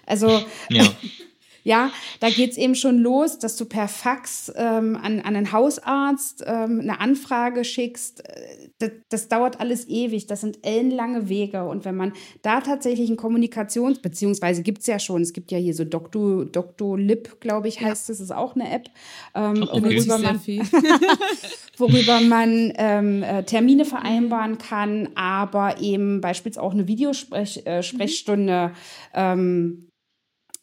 Also 0.07 0.41
ja. 0.71 0.83
Ja, 1.63 1.91
da 2.19 2.29
geht's 2.29 2.57
eben 2.57 2.75
schon 2.75 2.97
los, 2.99 3.37
dass 3.39 3.55
du 3.55 3.65
per 3.65 3.87
Fax 3.87 4.51
ähm, 4.55 4.97
an, 5.01 5.19
an 5.21 5.35
einen 5.35 5.51
Hausarzt 5.51 6.43
ähm, 6.45 6.79
eine 6.81 6.99
Anfrage 6.99 7.63
schickst. 7.63 8.27
Äh, 8.27 8.69
das, 8.79 8.91
das, 9.09 9.27
dauert 9.27 9.59
alles 9.59 9.87
ewig. 9.87 10.25
Das 10.25 10.41
sind 10.41 10.59
ellenlange 10.63 11.29
Wege. 11.29 11.65
Und 11.65 11.85
wenn 11.85 11.95
man 11.95 12.13
da 12.41 12.61
tatsächlich 12.61 13.09
ein 13.09 13.17
Kommunikations-, 13.17 14.01
beziehungsweise 14.01 14.63
gibt's 14.63 14.87
ja 14.87 14.97
schon, 14.97 15.21
es 15.21 15.33
gibt 15.33 15.51
ja 15.51 15.59
hier 15.59 15.75
so 15.75 15.85
Doktor, 15.85 16.45
Doctolib, 16.45 17.39
glaube 17.39 17.67
ich, 17.67 17.79
heißt 17.79 18.09
es, 18.09 18.17
ja. 18.19 18.23
ist 18.23 18.31
auch 18.31 18.55
eine 18.55 18.71
App, 18.71 18.89
ähm, 19.35 19.61
okay. 19.61 19.83
worüber 19.83 20.17
man, 20.17 20.41
worüber 21.77 22.21
man 22.21 22.73
ähm, 22.75 23.21
äh, 23.21 23.43
Termine 23.43 23.85
vereinbaren 23.85 24.57
kann, 24.57 25.09
aber 25.15 25.79
eben 25.79 26.21
beispielsweise 26.21 26.63
auch 26.63 26.73
eine 26.73 26.87
Videosprechstunde 26.87 28.71
äh, 29.13 29.35
mhm. 29.35 29.85
Äh, 29.87 29.90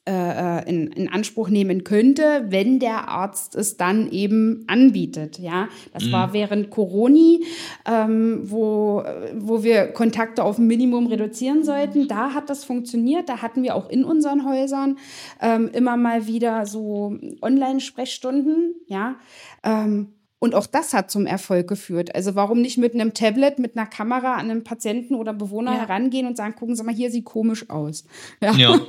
äh, 0.08 0.68
in, 0.68 0.86
in, 0.88 1.08
Anspruch 1.08 1.50
nehmen 1.50 1.84
könnte, 1.84 2.46
wenn 2.48 2.78
der 2.78 3.08
Arzt 3.08 3.54
es 3.54 3.76
dann 3.76 4.10
eben 4.10 4.64
anbietet. 4.66 5.38
Ja, 5.38 5.68
das 5.92 6.06
mhm. 6.06 6.12
war 6.12 6.32
während 6.32 6.70
Corona, 6.70 7.38
ähm, 7.86 8.40
wo, 8.44 9.02
wo 9.34 9.62
wir 9.62 9.88
Kontakte 9.88 10.44
auf 10.44 10.58
ein 10.58 10.66
Minimum 10.66 11.06
reduzieren 11.06 11.62
sollten. 11.64 12.08
Da 12.08 12.32
hat 12.32 12.48
das 12.48 12.64
funktioniert. 12.64 13.28
Da 13.28 13.42
hatten 13.42 13.62
wir 13.62 13.74
auch 13.74 13.88
in 13.88 14.04
unseren 14.04 14.46
Häusern 14.46 14.96
ähm, 15.40 15.70
immer 15.72 15.96
mal 15.96 16.26
wieder 16.26 16.66
so 16.66 17.16
Online-Sprechstunden. 17.42 18.74
Ja, 18.86 19.16
ähm, 19.62 20.08
und 20.40 20.54
auch 20.54 20.66
das 20.66 20.94
hat 20.94 21.10
zum 21.10 21.26
Erfolg 21.26 21.66
geführt. 21.66 22.14
Also 22.14 22.34
warum 22.36 22.60
nicht 22.60 22.78
mit 22.78 22.94
einem 22.94 23.12
Tablet, 23.12 23.58
mit 23.58 23.76
einer 23.76 23.86
Kamera 23.86 24.34
an 24.34 24.50
einen 24.50 24.62
Patienten 24.62 25.14
oder 25.14 25.32
Bewohner 25.32 25.72
ja. 25.72 25.80
herangehen 25.80 26.26
und 26.26 26.36
sagen, 26.36 26.54
gucken 26.54 26.76
Sie 26.76 26.84
mal, 26.84 26.94
hier 26.94 27.10
sieht 27.10 27.24
komisch 27.24 27.68
aus. 27.70 28.04
Ja. 28.40 28.52
ja. 28.52 28.80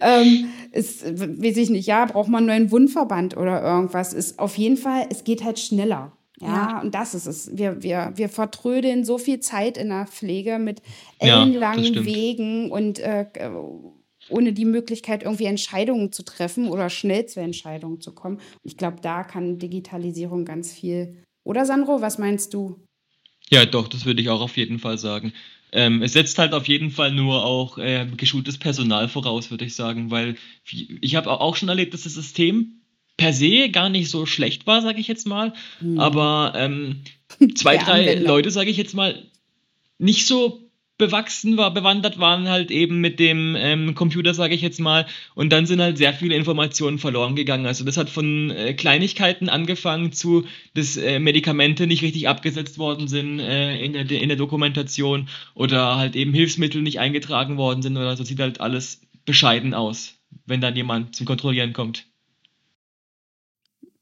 ähm, 0.00 0.48
ist, 0.72 1.04
weiß 1.04 1.56
ich 1.56 1.70
nicht, 1.70 1.86
ja, 1.86 2.04
braucht 2.04 2.28
man 2.28 2.48
einen 2.48 2.64
neuen 2.64 2.70
Wundverband 2.70 3.36
oder 3.36 3.62
irgendwas. 3.62 4.12
Ist 4.12 4.38
auf 4.38 4.58
jeden 4.58 4.76
Fall, 4.76 5.06
es 5.10 5.24
geht 5.24 5.42
halt 5.42 5.58
schneller. 5.58 6.12
Ja, 6.40 6.48
ja, 6.48 6.80
und 6.80 6.94
das 6.94 7.14
ist 7.14 7.26
es. 7.26 7.56
Wir, 7.56 7.82
wir, 7.82 8.12
wir 8.16 8.28
vertrödeln 8.28 9.04
so 9.04 9.18
viel 9.18 9.40
Zeit 9.40 9.78
in 9.78 9.88
der 9.88 10.06
Pflege 10.06 10.58
mit 10.58 10.82
ellenlangen 11.18 11.94
ja, 11.94 12.04
Wegen 12.04 12.70
und 12.70 12.98
äh, 12.98 13.26
ohne 14.30 14.52
die 14.52 14.64
Möglichkeit, 14.64 15.22
irgendwie 15.22 15.44
Entscheidungen 15.44 16.12
zu 16.12 16.24
treffen 16.24 16.68
oder 16.68 16.90
schnell 16.90 17.26
zu 17.26 17.40
Entscheidungen 17.40 18.00
zu 18.00 18.12
kommen. 18.12 18.40
Ich 18.62 18.76
glaube, 18.76 18.98
da 19.02 19.24
kann 19.24 19.58
Digitalisierung 19.58 20.44
ganz 20.44 20.72
viel. 20.72 21.22
Oder 21.44 21.66
Sandro, 21.66 22.00
was 22.00 22.18
meinst 22.18 22.54
du? 22.54 22.80
Ja, 23.50 23.66
doch, 23.66 23.88
das 23.88 24.04
würde 24.04 24.22
ich 24.22 24.28
auch 24.28 24.40
auf 24.40 24.56
jeden 24.56 24.78
Fall 24.78 24.98
sagen. 24.98 25.32
Ähm, 25.72 26.02
es 26.02 26.12
setzt 26.12 26.38
halt 26.38 26.52
auf 26.52 26.68
jeden 26.68 26.90
Fall 26.90 27.12
nur 27.12 27.44
auch 27.44 27.78
äh, 27.78 28.06
geschultes 28.16 28.58
Personal 28.58 29.08
voraus, 29.08 29.50
würde 29.50 29.64
ich 29.64 29.74
sagen, 29.74 30.10
weil 30.10 30.36
ich 30.64 31.14
habe 31.14 31.30
auch 31.30 31.56
schon 31.56 31.68
erlebt, 31.68 31.94
dass 31.94 32.02
das 32.02 32.14
System 32.14 32.80
per 33.16 33.32
se 33.32 33.68
gar 33.70 33.88
nicht 33.88 34.08
so 34.08 34.26
schlecht 34.26 34.66
war, 34.66 34.82
sage 34.82 35.00
ich 35.00 35.06
jetzt 35.06 35.26
mal, 35.26 35.52
hm. 35.78 35.98
aber 35.98 36.54
ähm, 36.56 37.02
zwei, 37.54 37.76
drei 37.76 38.14
Leute, 38.14 38.50
sage 38.50 38.70
ich 38.70 38.76
jetzt 38.76 38.94
mal, 38.94 39.30
nicht 39.98 40.26
so 40.26 40.69
bewachsen 41.00 41.56
war, 41.56 41.74
bewandert 41.74 42.20
waren 42.20 42.48
halt 42.48 42.70
eben 42.70 43.00
mit 43.00 43.18
dem 43.18 43.56
ähm, 43.58 43.96
Computer, 43.96 44.34
sage 44.34 44.54
ich 44.54 44.60
jetzt 44.60 44.78
mal. 44.78 45.06
Und 45.34 45.50
dann 45.50 45.66
sind 45.66 45.80
halt 45.80 45.98
sehr 45.98 46.12
viele 46.12 46.36
Informationen 46.36 46.98
verloren 46.98 47.34
gegangen. 47.34 47.66
Also 47.66 47.84
das 47.84 47.96
hat 47.96 48.08
von 48.08 48.50
äh, 48.50 48.74
Kleinigkeiten 48.74 49.48
angefangen 49.48 50.12
zu, 50.12 50.44
dass 50.74 50.96
äh, 50.96 51.18
Medikamente 51.18 51.88
nicht 51.88 52.02
richtig 52.02 52.28
abgesetzt 52.28 52.78
worden 52.78 53.08
sind 53.08 53.40
äh, 53.40 53.82
in, 53.84 53.94
der, 53.94 54.20
in 54.20 54.28
der 54.28 54.36
Dokumentation 54.36 55.28
oder 55.54 55.96
halt 55.96 56.14
eben 56.14 56.34
Hilfsmittel 56.34 56.82
nicht 56.82 57.00
eingetragen 57.00 57.56
worden 57.56 57.82
sind 57.82 57.96
oder 57.96 58.16
so. 58.16 58.22
Sieht 58.22 58.38
halt 58.38 58.60
alles 58.60 59.00
bescheiden 59.24 59.74
aus, 59.74 60.14
wenn 60.46 60.60
dann 60.60 60.76
jemand 60.76 61.16
zum 61.16 61.26
Kontrollieren 61.26 61.72
kommt. 61.72 62.06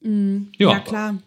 Mhm. 0.01 0.53
Ja. 0.59 0.73
ja, 0.73 0.81
klar. 0.81 1.19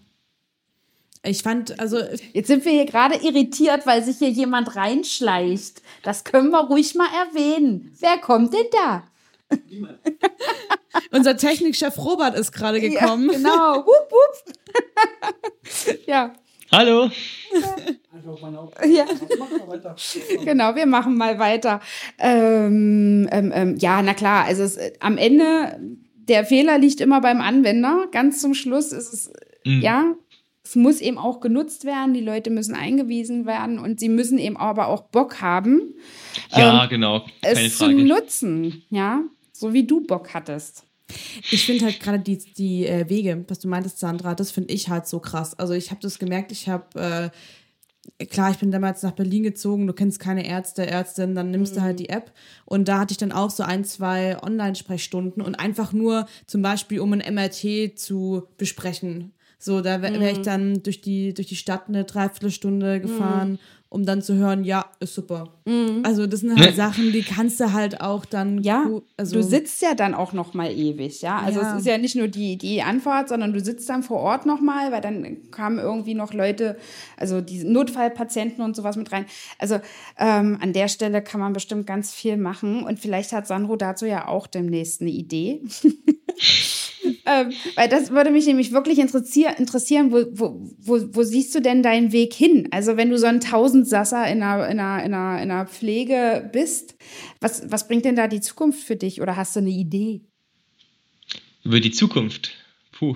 Ich 1.23 1.43
fand, 1.43 1.79
also. 1.79 1.99
Jetzt 2.33 2.47
sind 2.47 2.65
wir 2.65 2.71
hier 2.71 2.85
gerade 2.85 3.15
irritiert, 3.15 3.85
weil 3.85 4.03
sich 4.03 4.17
hier 4.17 4.29
jemand 4.29 4.75
reinschleicht. 4.75 5.81
Das 6.03 6.23
können 6.23 6.49
wir 6.49 6.61
ruhig 6.61 6.95
mal 6.95 7.09
erwähnen. 7.27 7.95
Wer 7.99 8.17
kommt 8.17 8.53
denn 8.53 8.65
da? 8.71 9.03
Unser 11.11 11.37
Technikchef 11.37 11.97
Robert 11.97 12.35
ist 12.35 12.51
gerade 12.51 12.81
gekommen. 12.81 13.29
Ja, 13.29 13.37
genau. 13.37 13.75
Wupp, 13.85 14.11
wupp. 14.11 15.97
ja. 16.07 16.33
Hallo. 16.71 17.11
Ja. 18.85 19.05
genau, 20.45 20.75
wir 20.75 20.85
machen 20.85 21.17
mal 21.17 21.37
weiter. 21.37 21.81
Ähm, 22.17 23.27
ähm, 23.29 23.51
ähm, 23.53 23.77
ja, 23.77 24.01
na 24.01 24.13
klar, 24.13 24.45
also 24.45 24.63
es, 24.63 24.79
am 25.01 25.17
Ende, 25.17 25.77
der 26.15 26.45
Fehler 26.45 26.77
liegt 26.77 27.01
immer 27.01 27.19
beim 27.19 27.41
Anwender. 27.41 28.07
Ganz 28.11 28.39
zum 28.39 28.53
Schluss 28.53 28.93
ist 28.93 29.13
es, 29.13 29.33
mhm. 29.65 29.81
ja, 29.81 30.15
es 30.63 30.75
muss 30.75 31.01
eben 31.01 31.17
auch 31.17 31.39
genutzt 31.39 31.85
werden, 31.85 32.13
die 32.13 32.21
Leute 32.21 32.49
müssen 32.49 32.75
eingewiesen 32.75 33.45
werden 33.45 33.79
und 33.79 33.99
sie 33.99 34.09
müssen 34.09 34.37
eben 34.37 34.57
aber 34.57 34.87
auch 34.87 35.01
Bock 35.01 35.41
haben. 35.41 35.95
Ja, 36.51 36.83
ähm, 36.83 36.89
genau. 36.89 37.25
Keine 37.41 37.59
es 37.61 37.75
Frage. 37.75 37.97
zu 37.97 38.03
nutzen, 38.03 38.83
ja, 38.89 39.23
so 39.51 39.73
wie 39.73 39.85
du 39.85 40.01
Bock 40.01 40.33
hattest. 40.33 40.85
Ich 41.49 41.65
finde 41.65 41.85
halt 41.85 41.99
gerade 41.99 42.19
die, 42.19 42.37
die 42.37 42.85
äh, 42.85 43.09
Wege, 43.09 43.43
was 43.47 43.59
du 43.59 43.67
meintest, 43.67 43.99
Sandra, 43.99 44.33
das 44.33 44.51
finde 44.51 44.73
ich 44.73 44.89
halt 44.89 45.07
so 45.07 45.19
krass. 45.19 45.57
Also 45.59 45.73
ich 45.73 45.91
habe 45.91 45.99
das 46.01 46.19
gemerkt, 46.19 46.51
ich 46.51 46.69
habe 46.69 47.31
äh, 48.19 48.25
klar, 48.25 48.51
ich 48.51 48.57
bin 48.57 48.71
damals 48.71 49.03
nach 49.03 49.11
Berlin 49.11 49.43
gezogen, 49.43 49.87
du 49.87 49.93
kennst 49.93 50.19
keine 50.19 50.47
Ärzte, 50.47 50.87
Ärztin, 50.87 51.35
dann 51.35 51.51
nimmst 51.51 51.73
mhm. 51.73 51.79
du 51.79 51.83
halt 51.83 51.99
die 51.99 52.09
App 52.09 52.31
und 52.65 52.87
da 52.87 52.99
hatte 52.99 53.11
ich 53.11 53.17
dann 53.17 53.31
auch 53.31 53.49
so 53.49 53.63
ein, 53.63 53.83
zwei 53.83 54.41
Online-Sprechstunden 54.41 55.41
und 55.41 55.55
einfach 55.55 55.91
nur 55.91 56.27
zum 56.47 56.61
Beispiel, 56.61 56.99
um 56.99 57.13
ein 57.13 57.33
MRT 57.33 57.97
zu 57.97 58.43
besprechen. 58.57 59.33
So, 59.63 59.81
da 59.81 60.01
wäre 60.01 60.19
wär 60.19 60.31
ich 60.31 60.39
mhm. 60.39 60.43
dann 60.43 60.83
durch 60.83 61.01
die, 61.01 61.33
durch 61.33 61.47
die 61.47 61.55
Stadt 61.55 61.83
eine 61.87 62.03
Dreiviertelstunde 62.03 62.99
gefahren, 62.99 63.51
mhm 63.51 63.59
um 63.93 64.05
dann 64.05 64.21
zu 64.21 64.35
hören, 64.35 64.63
ja, 64.63 64.85
ist 65.01 65.15
super. 65.15 65.49
Mhm. 65.65 66.03
Also 66.03 66.25
das 66.25 66.39
sind 66.39 66.57
halt 66.57 66.77
Sachen, 66.77 67.11
die 67.11 67.23
kannst 67.23 67.59
du 67.59 67.73
halt 67.73 67.99
auch 67.99 68.23
dann. 68.23 68.63
Ja, 68.63 68.89
also 69.17 69.35
du 69.35 69.43
sitzt 69.43 69.81
ja 69.81 69.95
dann 69.95 70.13
auch 70.13 70.31
noch 70.31 70.53
mal 70.53 70.71
ewig, 70.71 71.21
ja. 71.21 71.39
Also 71.39 71.59
ja. 71.59 71.73
es 71.73 71.81
ist 71.81 71.87
ja 71.87 71.97
nicht 71.97 72.15
nur 72.15 72.29
die, 72.29 72.57
die 72.57 72.81
Anfahrt, 72.81 73.27
sondern 73.27 73.51
du 73.51 73.59
sitzt 73.59 73.89
dann 73.89 74.01
vor 74.01 74.21
Ort 74.21 74.45
noch 74.45 74.61
mal, 74.61 74.93
weil 74.93 75.01
dann 75.01 75.51
kamen 75.51 75.77
irgendwie 75.77 76.13
noch 76.13 76.33
Leute, 76.33 76.77
also 77.17 77.41
die 77.41 77.65
Notfallpatienten 77.65 78.63
und 78.63 78.77
sowas 78.77 78.95
mit 78.95 79.11
rein. 79.11 79.25
Also 79.59 79.81
ähm, 80.17 80.57
an 80.61 80.71
der 80.71 80.87
Stelle 80.87 81.21
kann 81.21 81.41
man 81.41 81.51
bestimmt 81.51 81.85
ganz 81.85 82.13
viel 82.13 82.37
machen 82.37 82.85
und 82.85 82.97
vielleicht 82.97 83.33
hat 83.33 83.45
Sandro 83.45 83.75
dazu 83.75 84.05
ja 84.05 84.25
auch 84.29 84.47
demnächst 84.47 85.01
eine 85.01 85.11
Idee. 85.11 85.63
ähm, 87.25 87.51
weil 87.75 87.89
das 87.89 88.11
würde 88.11 88.31
mich 88.31 88.45
nämlich 88.45 88.71
wirklich 88.71 88.99
interessier 88.99 89.57
interessieren, 89.57 90.11
wo, 90.11 90.25
wo, 90.31 90.75
wo, 90.79 91.15
wo 91.15 91.23
siehst 91.23 91.53
du 91.55 91.61
denn 91.61 91.83
deinen 91.83 92.11
Weg 92.11 92.33
hin? 92.33 92.67
Also 92.71 92.97
wenn 92.97 93.09
du 93.09 93.17
so 93.17 93.27
ein 93.27 93.39
Tausendsasser 93.39 94.27
in 94.27 94.43
einer, 94.43 94.67
in, 94.69 94.79
einer, 94.79 95.03
in, 95.03 95.13
einer, 95.13 95.41
in 95.41 95.51
einer 95.51 95.65
Pflege 95.65 96.49
bist, 96.51 96.95
was, 97.39 97.63
was 97.71 97.87
bringt 97.87 98.05
denn 98.05 98.15
da 98.15 98.27
die 98.27 98.41
Zukunft 98.41 98.83
für 98.83 98.95
dich 98.95 99.21
oder 99.21 99.35
hast 99.35 99.55
du 99.55 99.59
eine 99.59 99.69
Idee? 99.69 100.21
Über 101.63 101.79
die 101.79 101.91
Zukunft? 101.91 102.51
Puh, 102.91 103.15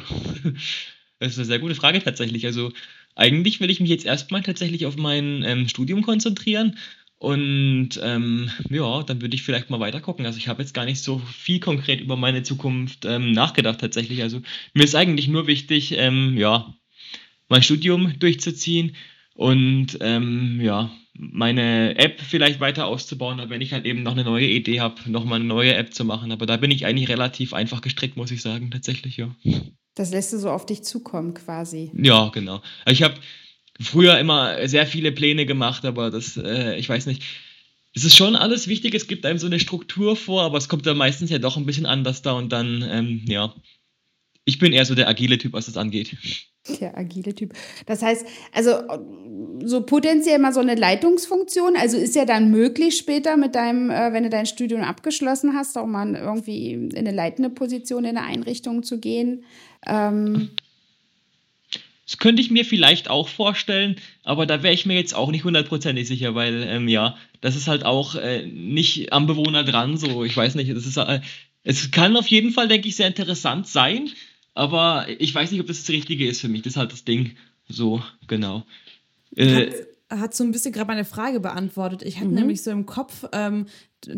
das 1.19 1.31
ist 1.31 1.37
eine 1.37 1.45
sehr 1.45 1.59
gute 1.59 1.75
Frage 1.75 2.01
tatsächlich. 2.03 2.45
Also 2.45 2.71
eigentlich 3.15 3.59
will 3.59 3.69
ich 3.69 3.79
mich 3.79 3.89
jetzt 3.89 4.05
erstmal 4.05 4.43
tatsächlich 4.43 4.85
auf 4.85 4.97
mein 4.97 5.43
ähm, 5.43 5.67
Studium 5.67 6.01
konzentrieren 6.01 6.77
und 7.17 7.99
ähm, 8.03 8.51
ja, 8.69 9.03
dann 9.03 9.21
würde 9.21 9.35
ich 9.35 9.43
vielleicht 9.43 9.69
mal 9.69 9.79
weiter 9.79 10.01
gucken. 10.01 10.25
Also 10.25 10.37
ich 10.37 10.47
habe 10.47 10.61
jetzt 10.61 10.73
gar 10.73 10.85
nicht 10.85 11.01
so 11.01 11.19
viel 11.19 11.59
konkret 11.59 12.01
über 12.01 12.17
meine 12.17 12.43
Zukunft 12.43 13.05
ähm, 13.05 13.31
nachgedacht 13.31 13.79
tatsächlich. 13.79 14.21
Also 14.21 14.41
mir 14.73 14.83
ist 14.83 14.95
eigentlich 14.95 15.27
nur 15.27 15.47
wichtig, 15.47 15.93
ähm, 15.97 16.37
ja, 16.37 16.73
mein 17.47 17.63
Studium 17.63 18.19
durchzuziehen 18.19 18.95
und 19.33 19.97
ähm, 20.01 20.59
ja, 20.61 20.91
meine 21.13 21.97
App 21.97 22.19
vielleicht 22.19 22.59
weiter 22.59 22.87
auszubauen, 22.87 23.41
wenn 23.49 23.61
ich 23.61 23.71
halt 23.71 23.85
eben 23.85 24.03
noch 24.03 24.11
eine 24.11 24.25
neue 24.25 24.47
Idee 24.47 24.81
habe, 24.81 25.09
nochmal 25.09 25.39
eine 25.39 25.47
neue 25.47 25.73
App 25.73 25.93
zu 25.93 26.03
machen. 26.03 26.31
Aber 26.31 26.45
da 26.45 26.57
bin 26.57 26.71
ich 26.71 26.85
eigentlich 26.85 27.09
relativ 27.09 27.53
einfach 27.53 27.81
gestrickt, 27.81 28.17
muss 28.17 28.31
ich 28.31 28.41
sagen, 28.41 28.71
tatsächlich, 28.71 29.17
ja. 29.17 29.33
Das 29.95 30.11
lässt 30.11 30.33
du 30.33 30.39
so 30.39 30.49
auf 30.49 30.65
dich 30.65 30.83
zukommen 30.83 31.33
quasi. 31.33 31.91
Ja, 31.95 32.27
genau. 32.29 32.61
Ich 32.85 33.01
habe 33.01 33.15
früher 33.79 34.17
immer 34.19 34.67
sehr 34.67 34.87
viele 34.87 35.11
Pläne 35.11 35.45
gemacht, 35.45 35.85
aber 35.85 36.11
das, 36.11 36.37
äh, 36.37 36.75
ich 36.77 36.89
weiß 36.89 37.05
nicht. 37.07 37.23
Es 37.93 38.03
ist 38.03 38.15
schon 38.15 38.35
alles 38.35 38.67
wichtig, 38.67 38.93
es 38.93 39.07
gibt 39.07 39.25
einem 39.25 39.39
so 39.39 39.47
eine 39.47 39.59
Struktur 39.59 40.17
vor, 40.17 40.43
aber 40.43 40.57
es 40.57 40.67
kommt 40.67 40.85
dann 40.85 40.97
meistens 40.97 41.29
ja 41.29 41.39
doch 41.39 41.55
ein 41.55 41.65
bisschen 41.65 41.85
anders 41.85 42.21
da 42.21 42.33
und 42.33 42.51
dann, 42.51 42.83
ähm, 42.89 43.21
ja. 43.27 43.53
Ich 44.43 44.59
bin 44.59 44.73
eher 44.73 44.85
so 44.85 44.93
der 44.93 45.07
agile 45.07 45.37
Typ, 45.37 45.53
was 45.53 45.65
das 45.65 45.77
angeht. 45.77 46.15
Der 46.79 46.97
agile 46.97 47.33
Typ. 47.33 47.53
Das 47.85 48.01
heißt, 48.01 48.25
also 48.51 48.71
so 49.63 49.81
potenziell 49.81 50.39
mal 50.39 50.53
so 50.53 50.59
eine 50.59 50.75
Leitungsfunktion, 50.75 51.75
also 51.75 51.97
ist 51.97 52.15
ja 52.15 52.25
dann 52.25 52.51
möglich 52.51 52.97
später 52.97 53.37
mit 53.37 53.55
deinem, 53.55 53.89
äh, 53.89 54.13
wenn 54.13 54.23
du 54.23 54.29
dein 54.29 54.45
Studium 54.45 54.81
abgeschlossen 54.81 55.53
hast, 55.55 55.77
auch 55.77 55.85
mal 55.85 56.15
irgendwie 56.15 56.73
in 56.73 56.95
eine 56.95 57.11
leitende 57.11 57.49
Position 57.49 58.05
in 58.05 58.17
eine 58.17 58.27
Einrichtung 58.27 58.83
zu 58.83 58.99
gehen. 58.99 59.45
Ähm, 59.87 60.49
das 62.05 62.17
könnte 62.19 62.41
ich 62.41 62.51
mir 62.51 62.65
vielleicht 62.65 63.09
auch 63.09 63.27
vorstellen, 63.27 63.95
aber 64.23 64.45
da 64.45 64.61
wäre 64.61 64.73
ich 64.73 64.85
mir 64.85 64.95
jetzt 64.95 65.15
auch 65.15 65.31
nicht 65.31 65.43
hundertprozentig 65.43 66.07
sicher, 66.07 66.35
weil 66.35 66.63
ähm, 66.63 66.87
ja, 66.87 67.17
das 67.41 67.55
ist 67.55 67.67
halt 67.67 67.83
auch 67.83 68.15
äh, 68.15 68.45
nicht 68.45 69.11
am 69.11 69.25
Bewohner 69.25 69.63
dran. 69.63 69.97
So, 69.97 70.23
ich 70.23 70.35
weiß 70.35 70.55
nicht, 70.55 70.71
das 70.71 70.85
ist, 70.85 70.97
äh, 70.97 71.21
es 71.63 71.89
kann 71.91 72.15
auf 72.15 72.27
jeden 72.27 72.51
Fall, 72.51 72.67
denke 72.67 72.87
ich, 72.87 72.95
sehr 72.95 73.07
interessant 73.07 73.67
sein, 73.67 74.11
aber 74.53 75.07
ich 75.19 75.33
weiß 75.33 75.51
nicht, 75.51 75.61
ob 75.61 75.67
das 75.67 75.79
das 75.79 75.89
Richtige 75.89 76.27
ist 76.27 76.41
für 76.41 76.47
mich. 76.47 76.61
Das 76.61 76.73
ist 76.73 76.77
halt 76.77 76.91
das 76.91 77.05
Ding. 77.05 77.35
So, 77.67 78.03
genau. 78.27 78.65
Äh, 79.35 79.71
hat 80.09 80.35
so 80.35 80.43
ein 80.43 80.51
bisschen 80.51 80.71
gerade 80.71 80.87
meine 80.87 81.05
Frage 81.05 81.39
beantwortet. 81.39 82.03
Ich 82.03 82.17
hatte 82.17 82.27
mhm. 82.27 82.35
nämlich 82.35 82.61
so 82.61 82.71
im 82.71 82.85
Kopf, 82.85 83.25
ähm, 83.31 83.65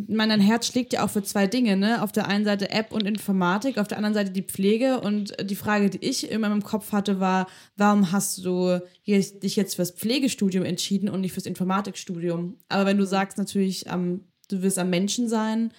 mein 0.10 0.30
Herz 0.42 0.68
schlägt 0.68 0.92
ja 0.92 1.06
auch 1.06 1.10
für 1.10 1.24
zwei 1.24 1.48
Dinge, 1.48 1.78
ne? 1.78 2.02
Auf 2.02 2.12
der 2.12 2.28
einen 2.28 2.44
Seite 2.44 2.72
App 2.72 2.92
und 2.92 3.06
Informatik, 3.06 3.78
auf 3.78 3.88
der 3.88 3.98
anderen 3.98 4.14
Seite 4.14 4.32
die 4.32 4.42
Pflege. 4.42 5.00
Und 5.00 5.34
die 5.50 5.56
Frage, 5.56 5.90
die 5.90 6.06
ich 6.06 6.30
immer 6.30 6.52
im 6.52 6.62
Kopf 6.62 6.92
hatte, 6.92 7.22
war, 7.22 7.48
warum 7.78 8.12
hast 8.12 8.44
du 8.44 8.82
dich 9.06 9.56
jetzt 9.56 9.76
fürs 9.76 9.92
Pflegestudium 9.92 10.66
entschieden 10.66 11.08
und 11.08 11.22
nicht 11.22 11.34
fürs 11.34 11.46
Informatikstudium? 11.46 12.58
Aber 12.68 12.86
wenn 12.86 12.98
du 12.98 13.06
sagst 13.06 13.38
natürlich, 13.38 13.86
ähm, 13.88 14.26
du 14.50 14.62
willst 14.62 14.80
am 14.80 14.90
Menschen 14.90 15.30
sein, 15.30 15.72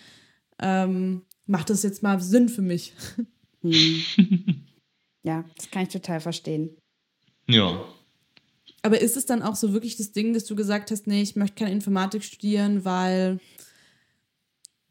ähm, 0.59 1.23
macht 1.47 1.69
das 1.69 1.83
jetzt 1.83 2.03
mal 2.03 2.19
Sinn 2.21 2.49
für 2.49 2.63
mich. 2.63 2.95
Hm. 3.63 4.05
Ja, 5.25 5.45
das 5.57 5.71
kann 5.71 5.83
ich 5.83 5.89
total 5.89 6.21
verstehen. 6.21 6.77
Ja. 7.49 7.85
Aber 8.83 9.01
ist 9.01 9.17
es 9.17 9.27
dann 9.27 9.43
auch 9.43 9.57
so 9.57 9.73
wirklich 9.73 9.97
das 9.97 10.13
Ding, 10.13 10.35
dass 10.35 10.45
du 10.45 10.55
gesagt 10.55 10.91
hast, 10.91 11.07
nee, 11.07 11.23
ich 11.23 11.37
möchte 11.37 11.57
keine 11.57 11.73
Informatik 11.73 12.23
studieren, 12.23 12.85
weil 12.85 13.41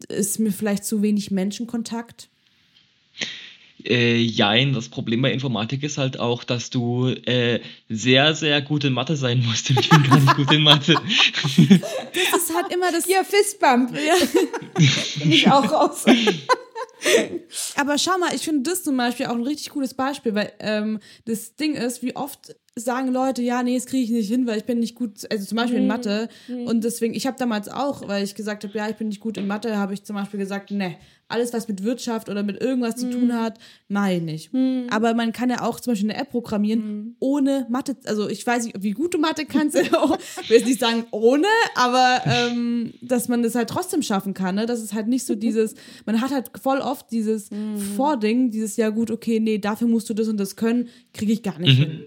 ist 0.09 0.39
mir 0.39 0.51
vielleicht 0.51 0.85
zu 0.85 1.01
wenig 1.01 1.31
Menschenkontakt? 1.31 2.29
Äh, 3.83 4.17
jein, 4.17 4.73
das 4.73 4.89
Problem 4.89 5.21
bei 5.21 5.31
Informatik 5.31 5.83
ist 5.83 5.97
halt 5.97 6.19
auch, 6.19 6.43
dass 6.43 6.69
du 6.69 7.07
äh, 7.07 7.61
sehr, 7.87 8.35
sehr 8.35 8.61
gut 8.61 8.83
in 8.83 8.93
Mathe 8.93 9.15
sein 9.15 9.43
musst. 9.45 9.69
Ich 9.69 9.89
bin 9.89 10.03
gar 10.03 10.19
nicht 10.19 10.35
gut 10.35 10.51
in 10.51 10.63
Mathe. 10.63 10.95
Das 10.95 12.41
ist 12.41 12.55
halt 12.55 12.73
immer 12.73 12.91
das. 12.91 13.05
Hier, 13.05 13.23
Fistbump. 13.23 13.93
Ja. 13.95 14.15
bin 15.19 15.31
ich 15.31 15.49
auch 15.49 15.71
raus. 15.71 16.05
Aber 17.75 17.97
schau 17.97 18.17
mal, 18.17 18.33
ich 18.33 18.41
finde 18.41 18.69
das 18.69 18.83
zum 18.83 18.97
Beispiel 18.97 19.27
auch 19.27 19.35
ein 19.35 19.43
richtig 19.43 19.69
cooles 19.69 19.93
Beispiel, 19.93 20.33
weil 20.33 20.51
ähm, 20.59 20.99
das 21.25 21.55
Ding 21.55 21.75
ist, 21.75 22.01
wie 22.01 22.15
oft 22.15 22.55
sagen 22.77 23.11
Leute, 23.11 23.41
ja, 23.41 23.63
nee, 23.63 23.75
das 23.75 23.85
kriege 23.85 24.03
ich 24.03 24.11
nicht 24.11 24.29
hin, 24.29 24.47
weil 24.47 24.57
ich 24.57 24.65
bin 24.65 24.79
nicht 24.79 24.95
gut, 24.95 25.29
also 25.31 25.45
zum 25.45 25.55
Beispiel 25.55 25.77
in 25.77 25.83
mhm. 25.83 25.89
Mathe. 25.89 26.29
Mhm. 26.47 26.67
Und 26.67 26.83
deswegen, 26.83 27.13
ich 27.13 27.27
habe 27.27 27.37
damals 27.37 27.69
auch, 27.69 28.07
weil 28.07 28.23
ich 28.23 28.35
gesagt 28.35 28.63
habe, 28.63 28.77
ja, 28.77 28.89
ich 28.89 28.95
bin 28.95 29.07
nicht 29.07 29.19
gut 29.19 29.37
in 29.37 29.47
Mathe, 29.47 29.77
habe 29.77 29.93
ich 29.93 30.03
zum 30.03 30.15
Beispiel 30.15 30.39
gesagt, 30.39 30.71
ne, 30.71 30.95
alles, 31.29 31.53
was 31.53 31.67
mit 31.67 31.83
Wirtschaft 31.83 32.29
oder 32.29 32.43
mit 32.43 32.61
irgendwas 32.61 32.97
mhm. 32.97 32.99
zu 32.99 33.19
tun 33.19 33.33
hat, 33.33 33.59
mache 33.89 34.13
ich 34.13 34.21
nicht. 34.21 34.53
Mhm. 34.53 34.87
Aber 34.89 35.13
man 35.13 35.33
kann 35.33 35.49
ja 35.49 35.61
auch 35.61 35.79
zum 35.79 35.91
Beispiel 35.91 36.09
eine 36.09 36.19
App 36.19 36.31
programmieren 36.31 36.79
mhm. 36.79 37.15
ohne 37.19 37.67
Mathe. 37.69 37.97
Also 38.05 38.29
ich 38.29 38.45
weiß 38.45 38.65
nicht, 38.65 38.81
wie 38.81 38.91
gut 38.91 39.13
du 39.13 39.17
Mathe 39.17 39.45
kannst. 39.45 39.75
ich 40.41 40.49
will 40.49 40.63
nicht 40.63 40.79
sagen 40.79 41.05
ohne, 41.11 41.47
aber 41.75 42.21
ähm, 42.25 42.93
dass 43.01 43.27
man 43.27 43.43
das 43.43 43.55
halt 43.55 43.69
trotzdem 43.69 44.01
schaffen 44.01 44.33
kann. 44.33 44.55
Ne? 44.55 44.65
Das 44.65 44.81
ist 44.81 44.93
halt 44.93 45.07
nicht 45.07 45.25
so 45.25 45.35
dieses, 45.47 45.75
man 46.05 46.21
hat 46.21 46.31
halt 46.31 46.51
voll 46.61 46.79
oft 46.79 47.11
dieses 47.11 47.51
mhm. 47.51 47.77
Vording, 47.77 48.51
dieses, 48.51 48.77
ja 48.77 48.89
gut, 48.89 49.11
okay, 49.11 49.39
nee, 49.39 49.57
dafür 49.57 49.87
musst 49.87 50.09
du 50.09 50.13
das 50.13 50.27
und 50.27 50.37
das 50.37 50.55
können, 50.55 50.87
kriege 51.13 51.33
ich 51.33 51.43
gar 51.43 51.59
nicht 51.59 51.77
hin. 51.77 52.05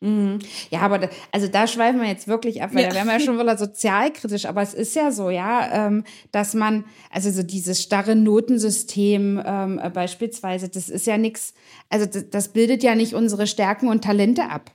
Mhm. 0.00 0.38
Ja, 0.70 0.80
aber 0.80 0.98
da, 0.98 1.08
also 1.32 1.48
da 1.48 1.66
schweifen 1.66 2.00
wir 2.00 2.08
jetzt 2.08 2.28
wirklich 2.28 2.62
ab, 2.62 2.70
weil 2.72 2.82
ja. 2.82 2.88
da 2.88 2.94
wären 2.94 3.06
wir 3.08 3.14
ja 3.14 3.20
schon 3.20 3.38
wieder 3.38 3.58
sozialkritisch. 3.58 4.46
Aber 4.46 4.62
es 4.62 4.72
ist 4.74 4.94
ja 4.94 5.10
so, 5.10 5.28
ja, 5.28 5.86
ähm, 5.86 6.04
dass 6.30 6.54
man, 6.54 6.84
also 7.10 7.30
so 7.30 7.42
dieses 7.42 7.82
starre 7.82 8.14
Notensystem 8.14 9.42
ähm, 9.44 9.80
äh, 9.82 9.90
beispielsweise, 9.90 10.68
das 10.68 10.88
ist 10.88 11.06
ja 11.06 11.18
nichts, 11.18 11.54
also 11.88 12.06
das, 12.06 12.30
das 12.30 12.48
bildet 12.48 12.84
ja 12.84 12.94
nicht 12.94 13.14
unsere 13.14 13.48
Stärken 13.48 13.88
und 13.88 14.04
Talente 14.04 14.44
ab. 14.50 14.70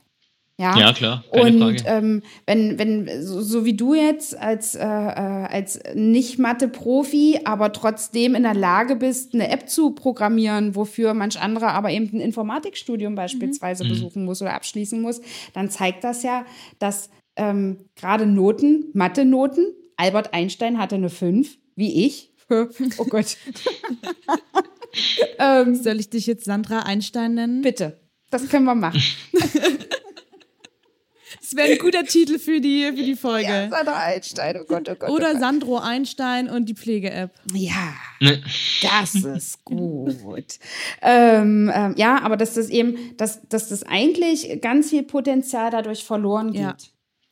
Ja, 0.58 0.78
ja 0.78 0.92
klar. 0.92 1.24
Keine 1.32 1.66
und 1.66 1.82
ähm, 1.84 2.22
wenn, 2.46 2.78
wenn, 2.78 3.22
so, 3.22 3.40
so, 3.42 3.64
wie 3.64 3.76
du 3.76 3.94
jetzt 3.94 4.38
als, 4.38 4.76
äh, 4.76 4.84
äh, 4.84 4.84
als 4.84 5.80
Nicht-Mathe-Profi, 5.94 7.40
aber 7.44 7.72
trotzdem 7.72 8.36
in 8.36 8.44
der 8.44 8.54
Lage 8.54 8.94
bist, 8.94 9.34
eine 9.34 9.50
App 9.50 9.68
zu 9.68 9.90
programmieren, 9.90 10.76
wofür 10.76 11.12
manch 11.12 11.40
anderer 11.40 11.72
aber 11.72 11.90
eben 11.90 12.08
ein 12.12 12.20
Informatikstudium 12.20 13.16
beispielsweise 13.16 13.84
mhm. 13.84 13.88
besuchen 13.88 14.24
muss 14.24 14.42
oder 14.42 14.54
abschließen 14.54 15.00
muss, 15.00 15.20
dann 15.54 15.70
zeigt 15.70 16.04
das 16.04 16.22
ja, 16.22 16.44
dass 16.78 17.10
ähm, 17.34 17.88
gerade 17.96 18.26
Noten, 18.26 18.90
Mathe-Noten, 18.92 19.66
Albert 19.96 20.34
Einstein 20.34 20.78
hatte 20.78 20.94
eine 20.94 21.10
5, 21.10 21.58
wie 21.74 22.06
ich. 22.06 22.32
oh 22.50 23.04
Gott. 23.08 23.36
ähm, 25.38 25.74
Soll 25.74 25.98
ich 25.98 26.10
dich 26.10 26.26
jetzt 26.26 26.44
Sandra 26.44 26.80
Einstein 26.80 27.34
nennen? 27.34 27.62
Bitte. 27.62 27.98
Das 28.30 28.48
können 28.48 28.64
wir 28.64 28.74
machen. 28.74 29.00
Das 31.54 31.64
wäre 31.64 31.72
ein 31.72 31.78
guter 31.78 32.04
Titel 32.04 32.38
für 32.38 32.60
die, 32.60 32.90
für 32.96 33.02
die 33.02 33.14
Folge. 33.14 33.48
Ja, 33.48 33.70
Sandra 33.70 33.96
Einstein, 33.96 34.56
oh 34.60 34.64
Gott, 34.66 34.88
oh 34.88 34.94
Gott. 34.98 35.10
Oder 35.10 35.28
oh 35.28 35.32
Gott. 35.32 35.40
Sandro 35.40 35.78
Einstein 35.78 36.50
und 36.50 36.68
die 36.68 36.74
Pflege-App. 36.74 37.30
Ja, 37.52 37.94
das 38.82 39.14
ist 39.14 39.64
gut. 39.64 40.58
ähm, 41.00 41.70
ähm, 41.72 41.94
ja, 41.96 42.20
aber 42.22 42.36
dass 42.36 42.54
das 42.54 42.70
eben, 42.70 43.16
dass, 43.16 43.40
dass 43.48 43.68
das 43.68 43.84
eigentlich 43.84 44.60
ganz 44.62 44.90
viel 44.90 45.04
Potenzial 45.04 45.70
dadurch 45.70 46.04
verloren 46.04 46.52
geht. 46.52 46.60
Ja. 46.60 46.76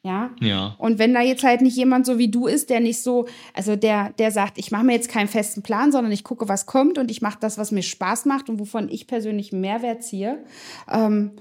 Ja? 0.05 0.31
ja. 0.41 0.75
Und 0.79 0.99
wenn 0.99 1.15
da 1.15 1.21
jetzt 1.21 1.45
halt 1.45 1.61
nicht 1.61 1.77
jemand 1.77 2.07
so 2.07 2.19
wie 2.19 2.29
du 2.29 2.47
ist, 2.47 2.71
der 2.71 2.81
nicht 2.81 3.03
so, 3.03 3.27
also 3.55 3.77
der, 3.77 4.11
der 4.19 4.31
sagt, 4.31 4.59
ich 4.59 4.71
mache 4.71 4.85
mir 4.85 4.95
jetzt 4.95 5.09
keinen 5.09 5.29
festen 5.29 5.63
Plan, 5.63 5.93
sondern 5.93 6.13
ich 6.13 6.25
gucke, 6.25 6.49
was 6.49 6.67
kommt 6.67 6.99
und 6.99 7.11
ich 7.11 7.23
mache 7.23 7.39
das, 7.41 7.57
was 7.59 7.71
mir 7.71 7.83
Spaß 7.83 8.25
macht 8.27 8.49
und 8.49 8.59
wovon 8.59 8.89
ich 8.89 9.07
persönlich 9.07 9.53
Mehrwert 9.53 10.03
ziehe, 10.03 10.45
ähm, 10.91 11.33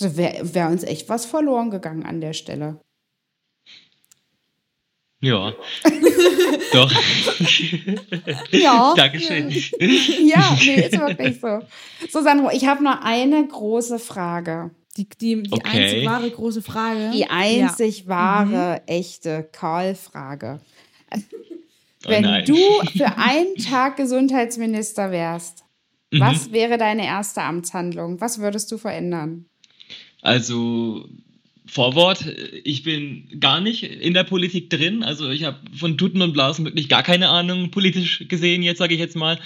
Also 0.00 0.16
wäre 0.16 0.54
wär 0.54 0.68
uns 0.68 0.82
echt 0.82 1.08
was 1.08 1.26
verloren 1.26 1.70
gegangen 1.70 2.04
an 2.04 2.20
der 2.20 2.32
Stelle. 2.34 2.80
Ja. 5.20 5.52
Doch. 6.72 6.92
Ja. 8.50 8.94
Dankeschön. 8.96 9.48
Ja, 9.50 10.56
nee, 10.60 10.74
ist 10.86 10.98
wirklich 10.98 11.40
so. 11.40 11.60
So, 12.10 12.22
Sandro, 12.22 12.50
ich 12.52 12.66
habe 12.66 12.82
noch 12.84 13.00
eine 13.02 13.46
große 13.46 13.98
Frage. 13.98 14.70
Die, 14.96 15.08
die, 15.08 15.42
die 15.42 15.52
Okay. 15.52 15.82
einzig 15.84 16.06
wahre 16.06 16.30
große 16.30 16.62
Frage. 16.62 17.10
Die 17.14 17.26
einzig 17.28 18.04
Mhm. 18.04 18.08
wahre, 18.08 18.82
echte 18.86 19.48
Karl-Frage. 19.52 20.60
Oh 21.14 21.18
Wenn 22.08 22.22
nein. 22.22 22.44
du 22.44 22.56
für 22.96 23.16
einen 23.16 23.54
Tag 23.56 23.96
Gesundheitsminister 23.96 25.10
wärst, 25.10 25.64
Mhm. 26.12 26.20
was 26.20 26.52
wäre 26.52 26.78
deine 26.78 27.04
erste 27.06 27.42
Amtshandlung? 27.42 28.20
Was 28.20 28.38
würdest 28.38 28.70
du 28.72 28.78
verändern? 28.78 29.46
Also 30.26 31.08
Vorwort, 31.66 32.26
ich 32.64 32.82
bin 32.82 33.38
gar 33.38 33.60
nicht 33.60 33.84
in 33.84 34.12
der 34.12 34.24
Politik 34.24 34.70
drin. 34.70 35.04
Also 35.04 35.30
ich 35.30 35.44
habe 35.44 35.58
von 35.72 35.96
Tuten 35.96 36.20
und 36.20 36.32
Blasen 36.32 36.64
wirklich 36.64 36.88
gar 36.88 37.04
keine 37.04 37.28
Ahnung, 37.28 37.70
politisch 37.70 38.24
gesehen, 38.28 38.64
jetzt 38.64 38.78
sage 38.78 38.94
ich 38.94 39.00
jetzt 39.00 39.14
mal. 39.14 39.38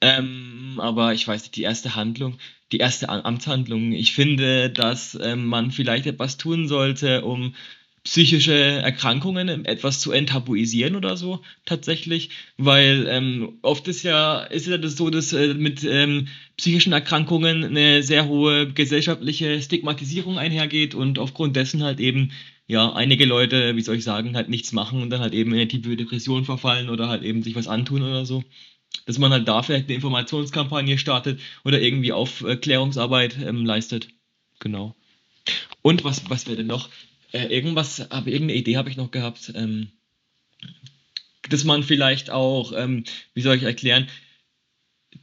Ähm, 0.00 0.78
aber 0.78 1.14
ich 1.14 1.26
weiß 1.26 1.42
nicht, 1.42 1.56
die 1.56 1.62
erste 1.62 1.96
Handlung, 1.96 2.38
die 2.70 2.78
erste 2.78 3.08
Am- 3.08 3.22
Amtshandlung. 3.22 3.90
Ich 3.92 4.12
finde, 4.14 4.70
dass 4.70 5.18
ähm, 5.20 5.46
man 5.46 5.72
vielleicht 5.72 6.06
etwas 6.06 6.36
tun 6.36 6.68
sollte, 6.68 7.24
um 7.24 7.56
psychische 8.04 8.54
Erkrankungen 8.54 9.64
etwas 9.64 9.98
zu 10.00 10.12
enttabuisieren 10.12 10.94
oder 10.94 11.16
so 11.16 11.40
tatsächlich, 11.64 12.30
weil 12.58 13.06
ähm, 13.08 13.58
oft 13.62 13.88
ist 13.88 14.02
ja 14.02 14.42
ist 14.42 14.66
ja 14.66 14.76
das 14.76 14.96
so, 14.96 15.08
dass 15.08 15.32
äh, 15.32 15.54
mit 15.54 15.82
ähm, 15.84 16.28
psychischen 16.58 16.92
Erkrankungen 16.92 17.64
eine 17.64 18.02
sehr 18.02 18.28
hohe 18.28 18.70
gesellschaftliche 18.70 19.60
Stigmatisierung 19.60 20.38
einhergeht 20.38 20.94
und 20.94 21.18
aufgrund 21.18 21.56
dessen 21.56 21.82
halt 21.82 21.98
eben 21.98 22.32
ja 22.66 22.92
einige 22.92 23.24
Leute, 23.24 23.74
wie 23.74 23.80
soll 23.82 23.96
ich 23.96 24.04
sagen, 24.04 24.36
halt 24.36 24.50
nichts 24.50 24.72
machen 24.72 25.00
und 25.00 25.08
dann 25.08 25.20
halt 25.20 25.32
eben 25.32 25.52
in 25.52 25.60
eine 25.60 25.68
tiefe 25.68 25.96
Depression 25.96 26.44
verfallen 26.44 26.90
oder 26.90 27.08
halt 27.08 27.22
eben 27.22 27.42
sich 27.42 27.54
was 27.54 27.68
antun 27.68 28.02
oder 28.02 28.26
so. 28.26 28.44
Dass 29.06 29.18
man 29.18 29.32
halt 29.32 29.48
da 29.48 29.62
vielleicht 29.62 29.86
eine 29.86 29.94
Informationskampagne 29.94 30.98
startet 30.98 31.40
oder 31.64 31.80
irgendwie 31.80 32.12
Aufklärungsarbeit 32.12 33.38
ähm, 33.42 33.64
leistet. 33.64 34.08
Genau. 34.60 34.94
Und 35.82 36.04
was, 36.04 36.28
was 36.30 36.46
wäre 36.46 36.58
denn 36.58 36.66
noch? 36.66 36.88
Äh, 37.34 37.46
irgendwas, 37.46 38.12
aber 38.12 38.28
irgendeine 38.28 38.58
Idee 38.58 38.76
habe 38.76 38.88
ich 38.88 38.96
noch 38.96 39.10
gehabt. 39.10 39.52
Ähm, 39.56 39.88
dass 41.50 41.64
man 41.64 41.82
vielleicht 41.82 42.30
auch, 42.30 42.72
ähm, 42.74 43.04
wie 43.34 43.42
soll 43.42 43.56
ich 43.56 43.64
erklären, 43.64 44.06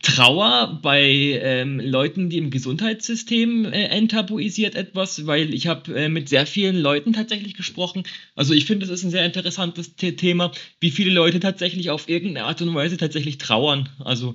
Trauer 0.01 0.79
bei 0.81 1.03
ähm, 1.03 1.79
Leuten, 1.79 2.29
die 2.29 2.37
im 2.37 2.49
Gesundheitssystem 2.49 3.65
äh, 3.65 3.85
enttabuisiert 3.85 4.75
etwas, 4.75 5.25
weil 5.25 5.53
ich 5.53 5.67
habe 5.67 5.93
äh, 5.95 6.09
mit 6.09 6.27
sehr 6.27 6.45
vielen 6.45 6.77
Leuten 6.77 7.13
tatsächlich 7.13 7.55
gesprochen. 7.55 8.03
Also 8.35 8.53
ich 8.53 8.65
finde, 8.65 8.85
es 8.85 8.91
ist 8.91 9.03
ein 9.03 9.11
sehr 9.11 9.25
interessantes 9.25 9.93
The 9.99 10.15
Thema, 10.15 10.51
wie 10.79 10.91
viele 10.91 11.13
Leute 11.13 11.39
tatsächlich 11.39 11.91
auf 11.91 12.09
irgendeine 12.09 12.45
Art 12.45 12.61
und 12.61 12.73
Weise 12.73 12.97
tatsächlich 12.97 13.37
trauern. 13.37 13.89
Also 13.99 14.33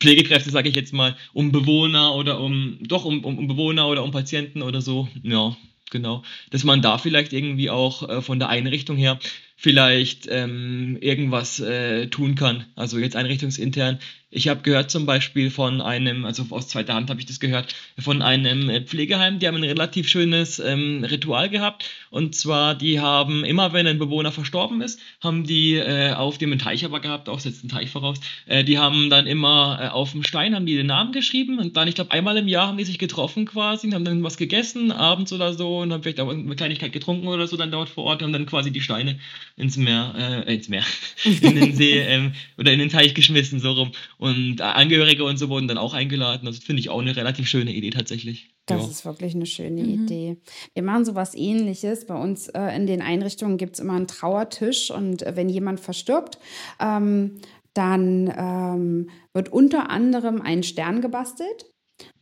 Pflegekräfte, 0.00 0.50
sage 0.50 0.68
ich 0.68 0.76
jetzt 0.76 0.92
mal, 0.92 1.16
um 1.34 1.52
Bewohner 1.52 2.14
oder 2.14 2.40
um, 2.40 2.78
doch 2.80 3.04
um, 3.04 3.24
um, 3.24 3.38
um 3.38 3.46
Bewohner 3.46 3.88
oder 3.88 4.02
um 4.02 4.10
Patienten 4.12 4.62
oder 4.62 4.80
so. 4.80 5.08
Ja, 5.22 5.56
genau. 5.90 6.22
Dass 6.50 6.64
man 6.64 6.82
da 6.82 6.98
vielleicht 6.98 7.32
irgendwie 7.32 7.70
auch 7.70 8.08
äh, 8.08 8.22
von 8.22 8.38
der 8.38 8.48
Einrichtung 8.48 8.96
her 8.96 9.18
vielleicht 9.60 10.26
ähm, 10.30 10.96
irgendwas 11.02 11.60
äh, 11.60 12.06
tun 12.06 12.34
kann. 12.34 12.64
Also 12.76 12.98
jetzt 12.98 13.14
einrichtungsintern. 13.14 13.98
Ich 14.32 14.48
habe 14.48 14.62
gehört 14.62 14.92
zum 14.92 15.06
Beispiel 15.06 15.50
von 15.50 15.80
einem, 15.82 16.24
also 16.24 16.46
aus 16.50 16.68
zweiter 16.68 16.94
Hand 16.94 17.10
habe 17.10 17.18
ich 17.18 17.26
das 17.26 17.40
gehört, 17.40 17.74
von 17.98 18.22
einem 18.22 18.70
äh, 18.70 18.80
Pflegeheim, 18.80 19.40
die 19.40 19.48
haben 19.48 19.56
ein 19.56 19.64
relativ 19.64 20.08
schönes 20.08 20.60
ähm, 20.60 21.04
Ritual 21.04 21.50
gehabt. 21.50 21.90
Und 22.10 22.36
zwar, 22.36 22.76
die 22.76 23.00
haben 23.00 23.44
immer, 23.44 23.72
wenn 23.72 23.88
ein 23.88 23.98
Bewohner 23.98 24.32
verstorben 24.32 24.80
ist, 24.80 25.00
haben 25.20 25.44
die 25.44 25.74
äh, 25.74 26.12
auf 26.12 26.38
dem 26.38 26.52
einen 26.52 26.60
Teich 26.60 26.84
aber 26.84 27.00
gehabt, 27.00 27.28
auch 27.28 27.40
setzt 27.40 27.62
einen 27.62 27.70
Teich 27.70 27.90
voraus, 27.90 28.18
äh, 28.46 28.64
die 28.64 28.78
haben 28.78 29.10
dann 29.10 29.26
immer 29.26 29.78
äh, 29.82 29.88
auf 29.88 30.12
dem 30.12 30.22
Stein 30.22 30.54
haben 30.54 30.64
die 30.64 30.76
den 30.76 30.86
Namen 30.86 31.12
geschrieben 31.12 31.58
und 31.58 31.76
dann, 31.76 31.88
ich 31.88 31.96
glaube, 31.96 32.12
einmal 32.12 32.36
im 32.38 32.48
Jahr 32.48 32.68
haben 32.68 32.78
die 32.78 32.84
sich 32.84 32.98
getroffen 32.98 33.46
quasi 33.46 33.88
und 33.88 33.94
haben 33.94 34.04
dann 34.04 34.22
was 34.22 34.36
gegessen, 34.36 34.92
abends 34.92 35.32
oder 35.32 35.52
so 35.52 35.80
und 35.80 35.92
haben 35.92 36.02
vielleicht 36.02 36.20
auch 36.20 36.30
eine 36.30 36.56
Kleinigkeit 36.56 36.92
getrunken 36.92 37.26
oder 37.28 37.46
so 37.46 37.56
dann 37.56 37.72
dort 37.72 37.88
vor 37.90 38.04
Ort 38.04 38.22
und 38.22 38.28
haben 38.28 38.32
dann 38.32 38.46
quasi 38.46 38.70
die 38.70 38.80
Steine 38.80 39.18
ins 39.60 39.76
Meer, 39.76 40.44
äh, 40.46 40.54
ins 40.54 40.68
Meer, 40.68 40.84
in 41.42 41.54
den 41.54 41.74
See 41.74 41.98
ähm, 41.98 42.32
oder 42.58 42.72
in 42.72 42.78
den 42.78 42.88
Teich 42.88 43.14
geschmissen, 43.14 43.60
so 43.60 43.72
rum. 43.72 43.92
Und 44.18 44.60
Angehörige 44.60 45.24
und 45.24 45.36
so 45.38 45.48
wurden 45.48 45.68
dann 45.68 45.78
auch 45.78 45.94
eingeladen. 45.94 46.46
Das 46.46 46.58
finde 46.58 46.80
ich 46.80 46.88
auch 46.90 47.00
eine 47.00 47.14
relativ 47.14 47.48
schöne 47.48 47.72
Idee 47.72 47.90
tatsächlich. 47.90 48.50
Das 48.66 48.82
Ja. 48.82 48.88
ist 48.90 49.04
wirklich 49.04 49.34
eine 49.34 49.46
schöne 49.46 49.82
Idee. 49.82 50.36
Wir 50.74 50.82
machen 50.82 51.04
sowas 51.04 51.34
ähnliches. 51.34 52.06
Bei 52.06 52.14
uns 52.20 52.48
äh, 52.48 52.74
in 52.76 52.86
den 52.86 53.02
Einrichtungen 53.02 53.58
gibt 53.58 53.74
es 53.74 53.80
immer 53.80 53.94
einen 53.94 54.06
Trauertisch 54.06 54.90
und 54.90 55.22
äh, 55.22 55.36
wenn 55.36 55.48
jemand 55.48 55.80
verstirbt, 55.80 56.38
ähm, 56.80 57.40
dann 57.74 58.32
ähm, 58.36 59.10
wird 59.32 59.48
unter 59.50 59.90
anderem 59.90 60.40
ein 60.42 60.62
Stern 60.62 61.00
gebastelt. 61.00 61.66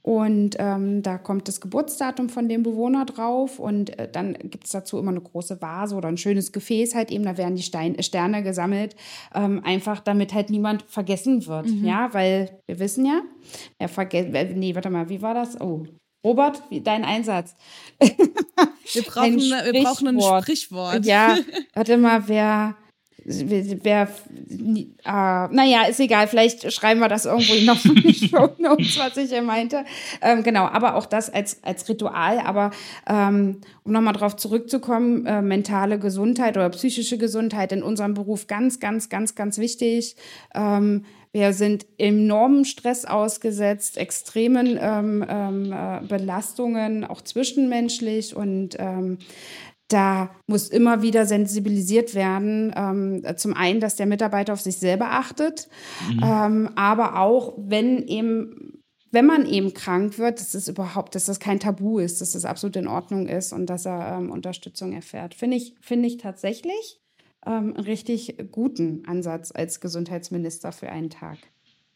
Und 0.09 0.57
ähm, 0.59 1.03
da 1.03 1.19
kommt 1.19 1.49
das 1.49 1.61
Geburtsdatum 1.61 2.31
von 2.31 2.49
dem 2.49 2.63
Bewohner 2.63 3.05
drauf 3.05 3.59
und 3.59 3.99
äh, 3.99 4.09
dann 4.11 4.33
gibt 4.45 4.65
es 4.65 4.71
dazu 4.71 4.99
immer 4.99 5.11
eine 5.11 5.21
große 5.21 5.61
Vase 5.61 5.95
oder 5.97 6.09
ein 6.09 6.17
schönes 6.17 6.51
Gefäß 6.51 6.95
halt 6.95 7.11
eben, 7.11 7.25
da 7.25 7.37
werden 7.37 7.57
die 7.57 7.63
Stein 7.63 8.03
Sterne 8.03 8.43
gesammelt, 8.43 8.97
ähm, 9.35 9.61
einfach 9.67 10.01
damit 10.01 10.33
halt 10.33 10.49
niemand 10.49 10.83
vergessen 10.85 11.47
wird, 11.47 11.69
ja, 11.69 12.09
weil 12.15 12.59
wir 12.67 12.79
wissen 12.79 13.05
ja, 13.05 13.21
wer 13.79 13.91
vergessen, 13.91 14.59
nee, 14.59 14.75
warte 14.75 14.89
mal, 14.89 15.11
wie 15.11 15.21
war 15.21 15.35
das? 15.35 15.61
Oh, 15.61 15.85
Robert, 16.25 16.63
dein 16.71 17.05
Einsatz. 17.05 17.55
Wir 18.01 19.03
brauchen, 19.03 19.53
Ein 19.53 19.75
wir 19.75 19.83
brauchen 19.83 20.09
ein 20.09 20.19
Sprichwort. 20.19 20.45
Sprichwort. 20.45 21.05
Ja, 21.05 21.37
warte 21.75 21.99
mal, 21.99 22.27
wer. 22.29 22.77
Wer, 23.31 24.09
äh, 24.49 24.83
naja, 25.05 25.83
ist 25.87 26.01
egal, 26.01 26.29
vielleicht 26.29 26.73
schreiben 26.73 27.01
wir 27.01 27.09
das 27.09 27.27
irgendwo 27.27 27.55
noch 27.67 27.85
in 27.85 27.97
die 27.97 28.15
Show 28.29 28.49
Notes, 28.57 28.99
was 28.99 29.19
ich 29.19 29.29
hier 29.29 29.43
meinte. 29.43 29.85
Ähm, 30.23 30.43
genau, 30.43 30.65
aber 30.65 30.95
auch 30.95 31.05
das 31.05 31.29
als, 31.29 31.63
als 31.63 31.87
Ritual. 31.91 32.39
Aber 32.39 32.71
ähm, 33.07 33.61
um 33.85 33.93
nochmal 33.93 34.15
drauf 34.15 34.37
zurückzukommen, 34.37 35.27
äh, 35.27 35.43
mentale 35.43 35.99
Gesundheit 35.99 36.57
oder 36.57 36.71
psychische 36.71 37.19
Gesundheit 37.19 37.73
in 37.73 37.83
unserem 37.83 38.15
Beruf 38.15 38.47
ganz, 38.47 38.81
ganz, 38.81 39.11
ganz, 39.11 39.35
ganz 39.35 39.59
wichtig. 39.59 40.17
Ähm, 40.55 41.05
wir 41.33 41.53
sind 41.53 41.87
enormen 41.99 42.65
Stress 42.65 43.05
ausgesetzt, 43.05 43.99
extremen 43.99 44.79
ähm, 44.81 45.25
ähm, 45.29 45.73
äh, 45.73 46.01
Belastungen, 46.07 47.05
auch 47.05 47.21
zwischenmenschlich 47.21 48.35
und 48.35 48.77
ähm, 48.79 49.19
da 49.89 50.31
muss 50.47 50.69
immer 50.69 51.03
wieder 51.03 51.27
sensibilisiert 51.27 52.15
werden. 52.15 52.73
Ähm, 52.77 53.23
zum 53.37 53.55
einen, 53.55 53.81
dass 53.81 53.97
der 53.97 54.07
Mitarbeiter 54.07 54.53
auf 54.53 54.61
sich 54.61 54.77
selber 54.77 55.11
achtet, 55.13 55.69
ähm, 56.23 56.71
aber 56.77 57.19
auch, 57.19 57.55
wenn 57.57 58.07
eben, 58.07 58.83
wenn 59.11 59.25
man 59.25 59.47
eben 59.47 59.73
krank 59.73 60.19
wird, 60.19 60.41
dass 60.41 60.55
es 60.55 60.69
überhaupt, 60.69 61.15
dass 61.15 61.25
das 61.25 61.41
kein 61.41 61.59
Tabu 61.59 61.99
ist, 61.99 62.21
dass 62.21 62.33
das 62.33 62.45
absolut 62.45 62.77
in 62.77 62.87
Ordnung 62.87 63.27
ist 63.27 63.53
und 63.53 63.67
dass 63.67 63.87
er 63.87 64.19
ähm, 64.19 64.31
Unterstützung 64.31 64.93
erfährt. 64.93 65.35
Finde 65.35 65.57
ich, 65.57 65.75
finde 65.81 66.09
ich 66.09 66.19
tatsächlich 66.19 67.01
ähm, 67.47 67.75
einen 67.75 67.85
richtig 67.85 68.37
guten 68.53 69.05
Ansatz 69.07 69.51
als 69.53 69.81
Gesundheitsminister 69.81 70.73
für 70.73 70.91
einen 70.91 71.11
Tag. 71.11 71.39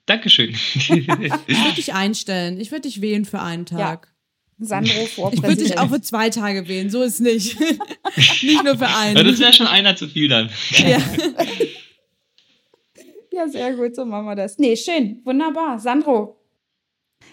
Dankeschön. 0.07 0.51
Ich 0.55 1.09
würde 1.09 1.74
dich 1.76 1.93
einstellen. 1.93 2.59
Ich 2.59 2.70
würde 2.70 2.82
dich 2.82 3.01
wählen 3.03 3.24
für 3.24 3.40
einen 3.40 3.66
Tag. 3.66 4.12
Sandro 4.59 5.07
vor 5.15 5.33
Ich 5.33 5.43
würde 5.43 5.57
dich 5.57 5.79
auch 5.79 5.89
für 5.89 6.01
zwei 6.01 6.31
Tage 6.31 6.69
wählen. 6.69 6.91
So 6.91 7.03
ist 7.03 7.21
nicht. 7.21 7.59
nicht 8.17 8.65
nur 8.65 8.79
für 8.79 8.89
einen. 8.89 9.27
das 9.27 9.39
wäre 9.41 9.53
schon 9.53 9.67
einer 9.67 9.97
zu 9.97 10.09
viel 10.09 10.29
dann. 10.29 10.51
Ja. 10.71 10.99
Ja, 13.35 13.49
sehr 13.49 13.73
gut, 13.73 13.97
so 13.97 14.05
machen 14.05 14.27
wir 14.27 14.37
das. 14.37 14.59
Nee, 14.59 14.77
schön, 14.77 15.23
wunderbar. 15.25 15.79
Sandro, 15.79 16.37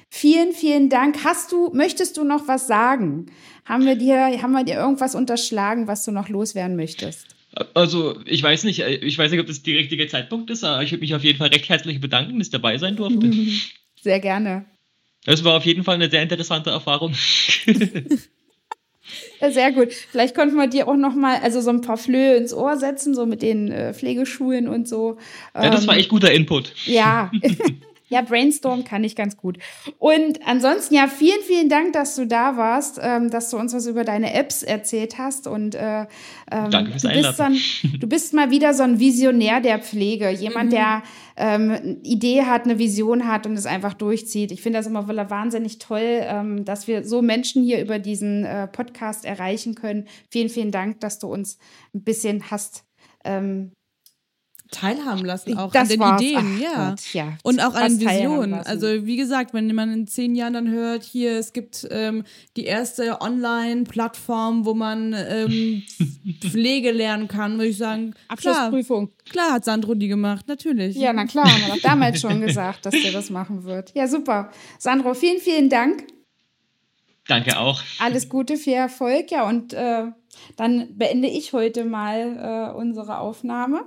vielen, 0.09 0.53
vielen 0.53 0.87
Dank. 0.87 1.25
Hast 1.25 1.51
du, 1.51 1.71
möchtest 1.73 2.15
du 2.15 2.23
noch 2.23 2.47
was 2.47 2.67
sagen? 2.67 3.25
Haben 3.65 3.85
wir 3.85 3.95
dir, 3.95 4.41
haben 4.41 4.53
wir 4.53 4.63
dir 4.63 4.75
irgendwas 4.75 5.13
unterschlagen, 5.13 5.87
was 5.87 6.05
du 6.05 6.11
noch 6.11 6.29
loswerden 6.29 6.77
möchtest? 6.77 7.27
Also, 7.73 8.19
ich 8.25 8.41
weiß 8.41 8.63
nicht, 8.63 8.79
äh, 8.79 8.95
ich 8.95 9.17
weiß 9.17 9.31
nicht, 9.31 9.41
ob 9.41 9.47
das 9.47 9.61
der 9.61 9.75
richtige 9.75 10.07
Zeitpunkt 10.07 10.49
ist, 10.51 10.63
aber 10.63 10.83
ich 10.83 10.91
würde 10.91 11.01
mich 11.01 11.15
auf 11.15 11.23
jeden 11.23 11.37
Fall 11.37 11.49
recht 11.49 11.67
herzlich 11.67 11.99
bedanken, 11.99 12.37
dass 12.37 12.47
ich 12.47 12.51
dabei 12.51 12.77
sein 12.77 12.95
durfte. 12.95 13.31
Sehr 14.01 14.19
gerne. 14.19 14.65
Das 15.25 15.43
war 15.43 15.57
auf 15.57 15.65
jeden 15.65 15.83
Fall 15.83 15.95
eine 15.95 16.09
sehr 16.09 16.23
interessante 16.23 16.69
Erfahrung. 16.69 17.13
Ja, 19.41 19.51
sehr 19.51 19.71
gut. 19.71 19.91
Vielleicht 19.93 20.35
konnten 20.35 20.55
wir 20.55 20.67
dir 20.67 20.87
auch 20.87 20.95
noch 20.95 21.15
mal, 21.15 21.39
also 21.41 21.61
so 21.61 21.69
ein 21.69 21.81
paar 21.81 21.97
Flöhe 21.97 22.35
ins 22.35 22.53
Ohr 22.53 22.77
setzen, 22.77 23.15
so 23.15 23.25
mit 23.25 23.41
den 23.41 23.71
äh, 23.71 23.93
Pflegeschulen 23.93 24.67
und 24.67 24.87
so. 24.87 25.17
Ja, 25.55 25.69
das 25.69 25.87
war 25.87 25.95
Ähm, 25.95 26.01
echt 26.01 26.09
guter 26.09 26.31
Input. 26.31 26.73
Ja. 26.85 27.31
Ja, 28.09 28.21
Brainstorm 28.21 28.83
kann 28.83 29.03
ich 29.03 29.15
ganz 29.15 29.37
gut. 29.37 29.59
Und 29.99 30.39
ansonsten, 30.45 30.95
ja, 30.95 31.07
vielen, 31.07 31.41
vielen 31.41 31.69
Dank, 31.69 31.93
dass 31.93 32.15
du 32.15 32.25
da 32.25 32.57
warst, 32.57 32.99
ähm, 33.01 33.29
dass 33.29 33.51
du 33.51 33.57
uns 33.57 33.73
was 33.73 33.85
über 33.85 34.03
deine 34.03 34.33
Apps 34.33 34.63
erzählt 34.63 35.17
hast. 35.17 35.47
Und 35.47 35.75
äh, 35.75 36.07
ähm, 36.51 36.71
Danke 36.71 36.91
fürs 36.91 37.03
du, 37.03 37.09
bist 37.09 37.37
so 37.37 37.43
ein, 37.43 37.59
du 37.99 38.07
bist 38.07 38.33
mal 38.33 38.49
wieder 38.49 38.73
so 38.73 38.83
ein 38.83 38.99
Visionär 38.99 39.61
der 39.61 39.79
Pflege. 39.79 40.29
Jemand, 40.29 40.71
mhm. 40.71 40.75
der 40.75 41.03
ähm, 41.37 41.71
eine 41.71 41.97
Idee 42.03 42.43
hat, 42.43 42.65
eine 42.65 42.79
Vision 42.79 43.27
hat 43.27 43.45
und 43.45 43.53
es 43.53 43.67
einfach 43.67 43.93
durchzieht. 43.93 44.51
Ich 44.51 44.61
finde 44.61 44.79
das 44.79 44.87
immer 44.87 45.07
wahnsinnig 45.07 45.77
toll, 45.77 46.21
ähm, 46.23 46.65
dass 46.65 46.87
wir 46.87 47.03
so 47.03 47.21
Menschen 47.21 47.63
hier 47.63 47.79
über 47.79 47.99
diesen 47.99 48.43
äh, 48.43 48.67
Podcast 48.67 49.23
erreichen 49.23 49.75
können. 49.75 50.07
Vielen, 50.31 50.49
vielen 50.49 50.71
Dank, 50.71 50.99
dass 50.99 51.19
du 51.19 51.27
uns 51.27 51.59
ein 51.93 52.03
bisschen 52.03 52.49
hast 52.49 52.85
ähm, 53.23 53.71
teilhaben 54.71 55.25
lassen, 55.25 55.57
auch 55.57 55.71
das 55.71 55.83
an 55.83 55.87
den 55.89 55.99
war's. 55.99 56.21
Ideen, 56.21 56.55
Ach 56.55 56.59
ja. 56.59 56.89
Gott, 56.89 57.13
ja. 57.13 57.33
Und 57.43 57.59
auch 57.63 57.73
an 57.73 57.97
den 57.97 58.07
Visionen. 58.07 58.53
Also 58.53 59.05
wie 59.05 59.17
gesagt, 59.17 59.53
wenn 59.53 59.73
man 59.73 59.91
in 59.91 60.07
zehn 60.07 60.35
Jahren 60.35 60.53
dann 60.53 60.69
hört, 60.69 61.03
hier, 61.03 61.37
es 61.37 61.53
gibt 61.53 61.87
ähm, 61.89 62.23
die 62.55 62.65
erste 62.65 63.21
Online-Plattform, 63.21 64.65
wo 64.65 64.73
man 64.73 65.15
ähm, 65.17 65.83
Pflege 66.41 66.91
lernen 66.91 67.27
kann, 67.27 67.53
würde 67.53 67.67
ich 67.67 67.77
sagen, 67.77 68.11
klar, 68.11 68.23
Abschlussprüfung. 68.27 69.11
klar 69.29 69.53
hat 69.53 69.65
Sandro 69.65 69.95
die 69.95 70.07
gemacht, 70.07 70.47
natürlich. 70.47 70.95
Ja, 70.95 71.13
na 71.13 71.25
klar, 71.25 71.51
haben 71.51 71.61
wir 71.61 71.75
doch 71.75 71.81
damals 71.81 72.21
schon 72.21 72.41
gesagt, 72.41 72.85
dass 72.85 72.93
der 72.93 73.11
das 73.11 73.29
machen 73.29 73.63
wird. 73.63 73.93
Ja, 73.95 74.07
super. 74.07 74.51
Sandro, 74.77 75.13
vielen, 75.13 75.39
vielen 75.39 75.69
Dank. 75.69 76.05
Danke 77.27 77.59
auch. 77.59 77.81
Alles 77.99 78.27
Gute, 78.27 78.57
viel 78.57 78.73
Erfolg. 78.73 79.29
Ja, 79.31 79.47
und 79.47 79.73
äh, 79.73 80.05
dann 80.57 80.97
beende 80.97 81.27
ich 81.27 81.53
heute 81.53 81.85
mal 81.85 82.71
äh, 82.73 82.77
unsere 82.77 83.19
Aufnahme. 83.19 83.85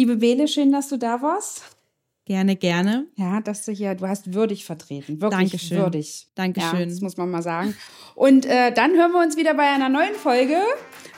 Liebe 0.00 0.16
Bele, 0.16 0.48
schön, 0.48 0.72
dass 0.72 0.88
du 0.88 0.96
da 0.96 1.20
warst. 1.20 1.60
Gerne, 2.24 2.56
gerne. 2.56 3.04
Ja, 3.16 3.42
dass 3.42 3.66
du 3.66 3.72
hier, 3.72 3.94
du 3.94 4.08
hast 4.08 4.32
würdig 4.32 4.64
vertreten. 4.64 5.20
Wirklich 5.20 5.50
Dankeschön. 5.50 5.76
würdig. 5.76 6.26
Dankeschön. 6.34 6.78
Ja, 6.80 6.86
das 6.86 7.02
muss 7.02 7.18
man 7.18 7.30
mal 7.30 7.42
sagen. 7.42 7.76
Und 8.14 8.46
äh, 8.46 8.72
dann 8.72 8.92
hören 8.92 9.12
wir 9.12 9.20
uns 9.20 9.36
wieder 9.36 9.52
bei 9.52 9.68
einer 9.68 9.90
neuen 9.90 10.14
Folge 10.14 10.56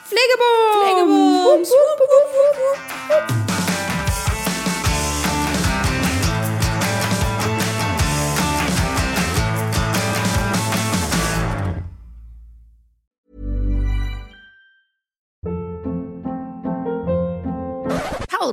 Pflegebums. 0.03 0.73
Pflegebums. 0.81 1.69
Wupp, 1.69 1.99
wupp, 2.01 2.09
wupp, 2.09 2.67
wupp, 3.07 3.47
wupp. 3.47 3.62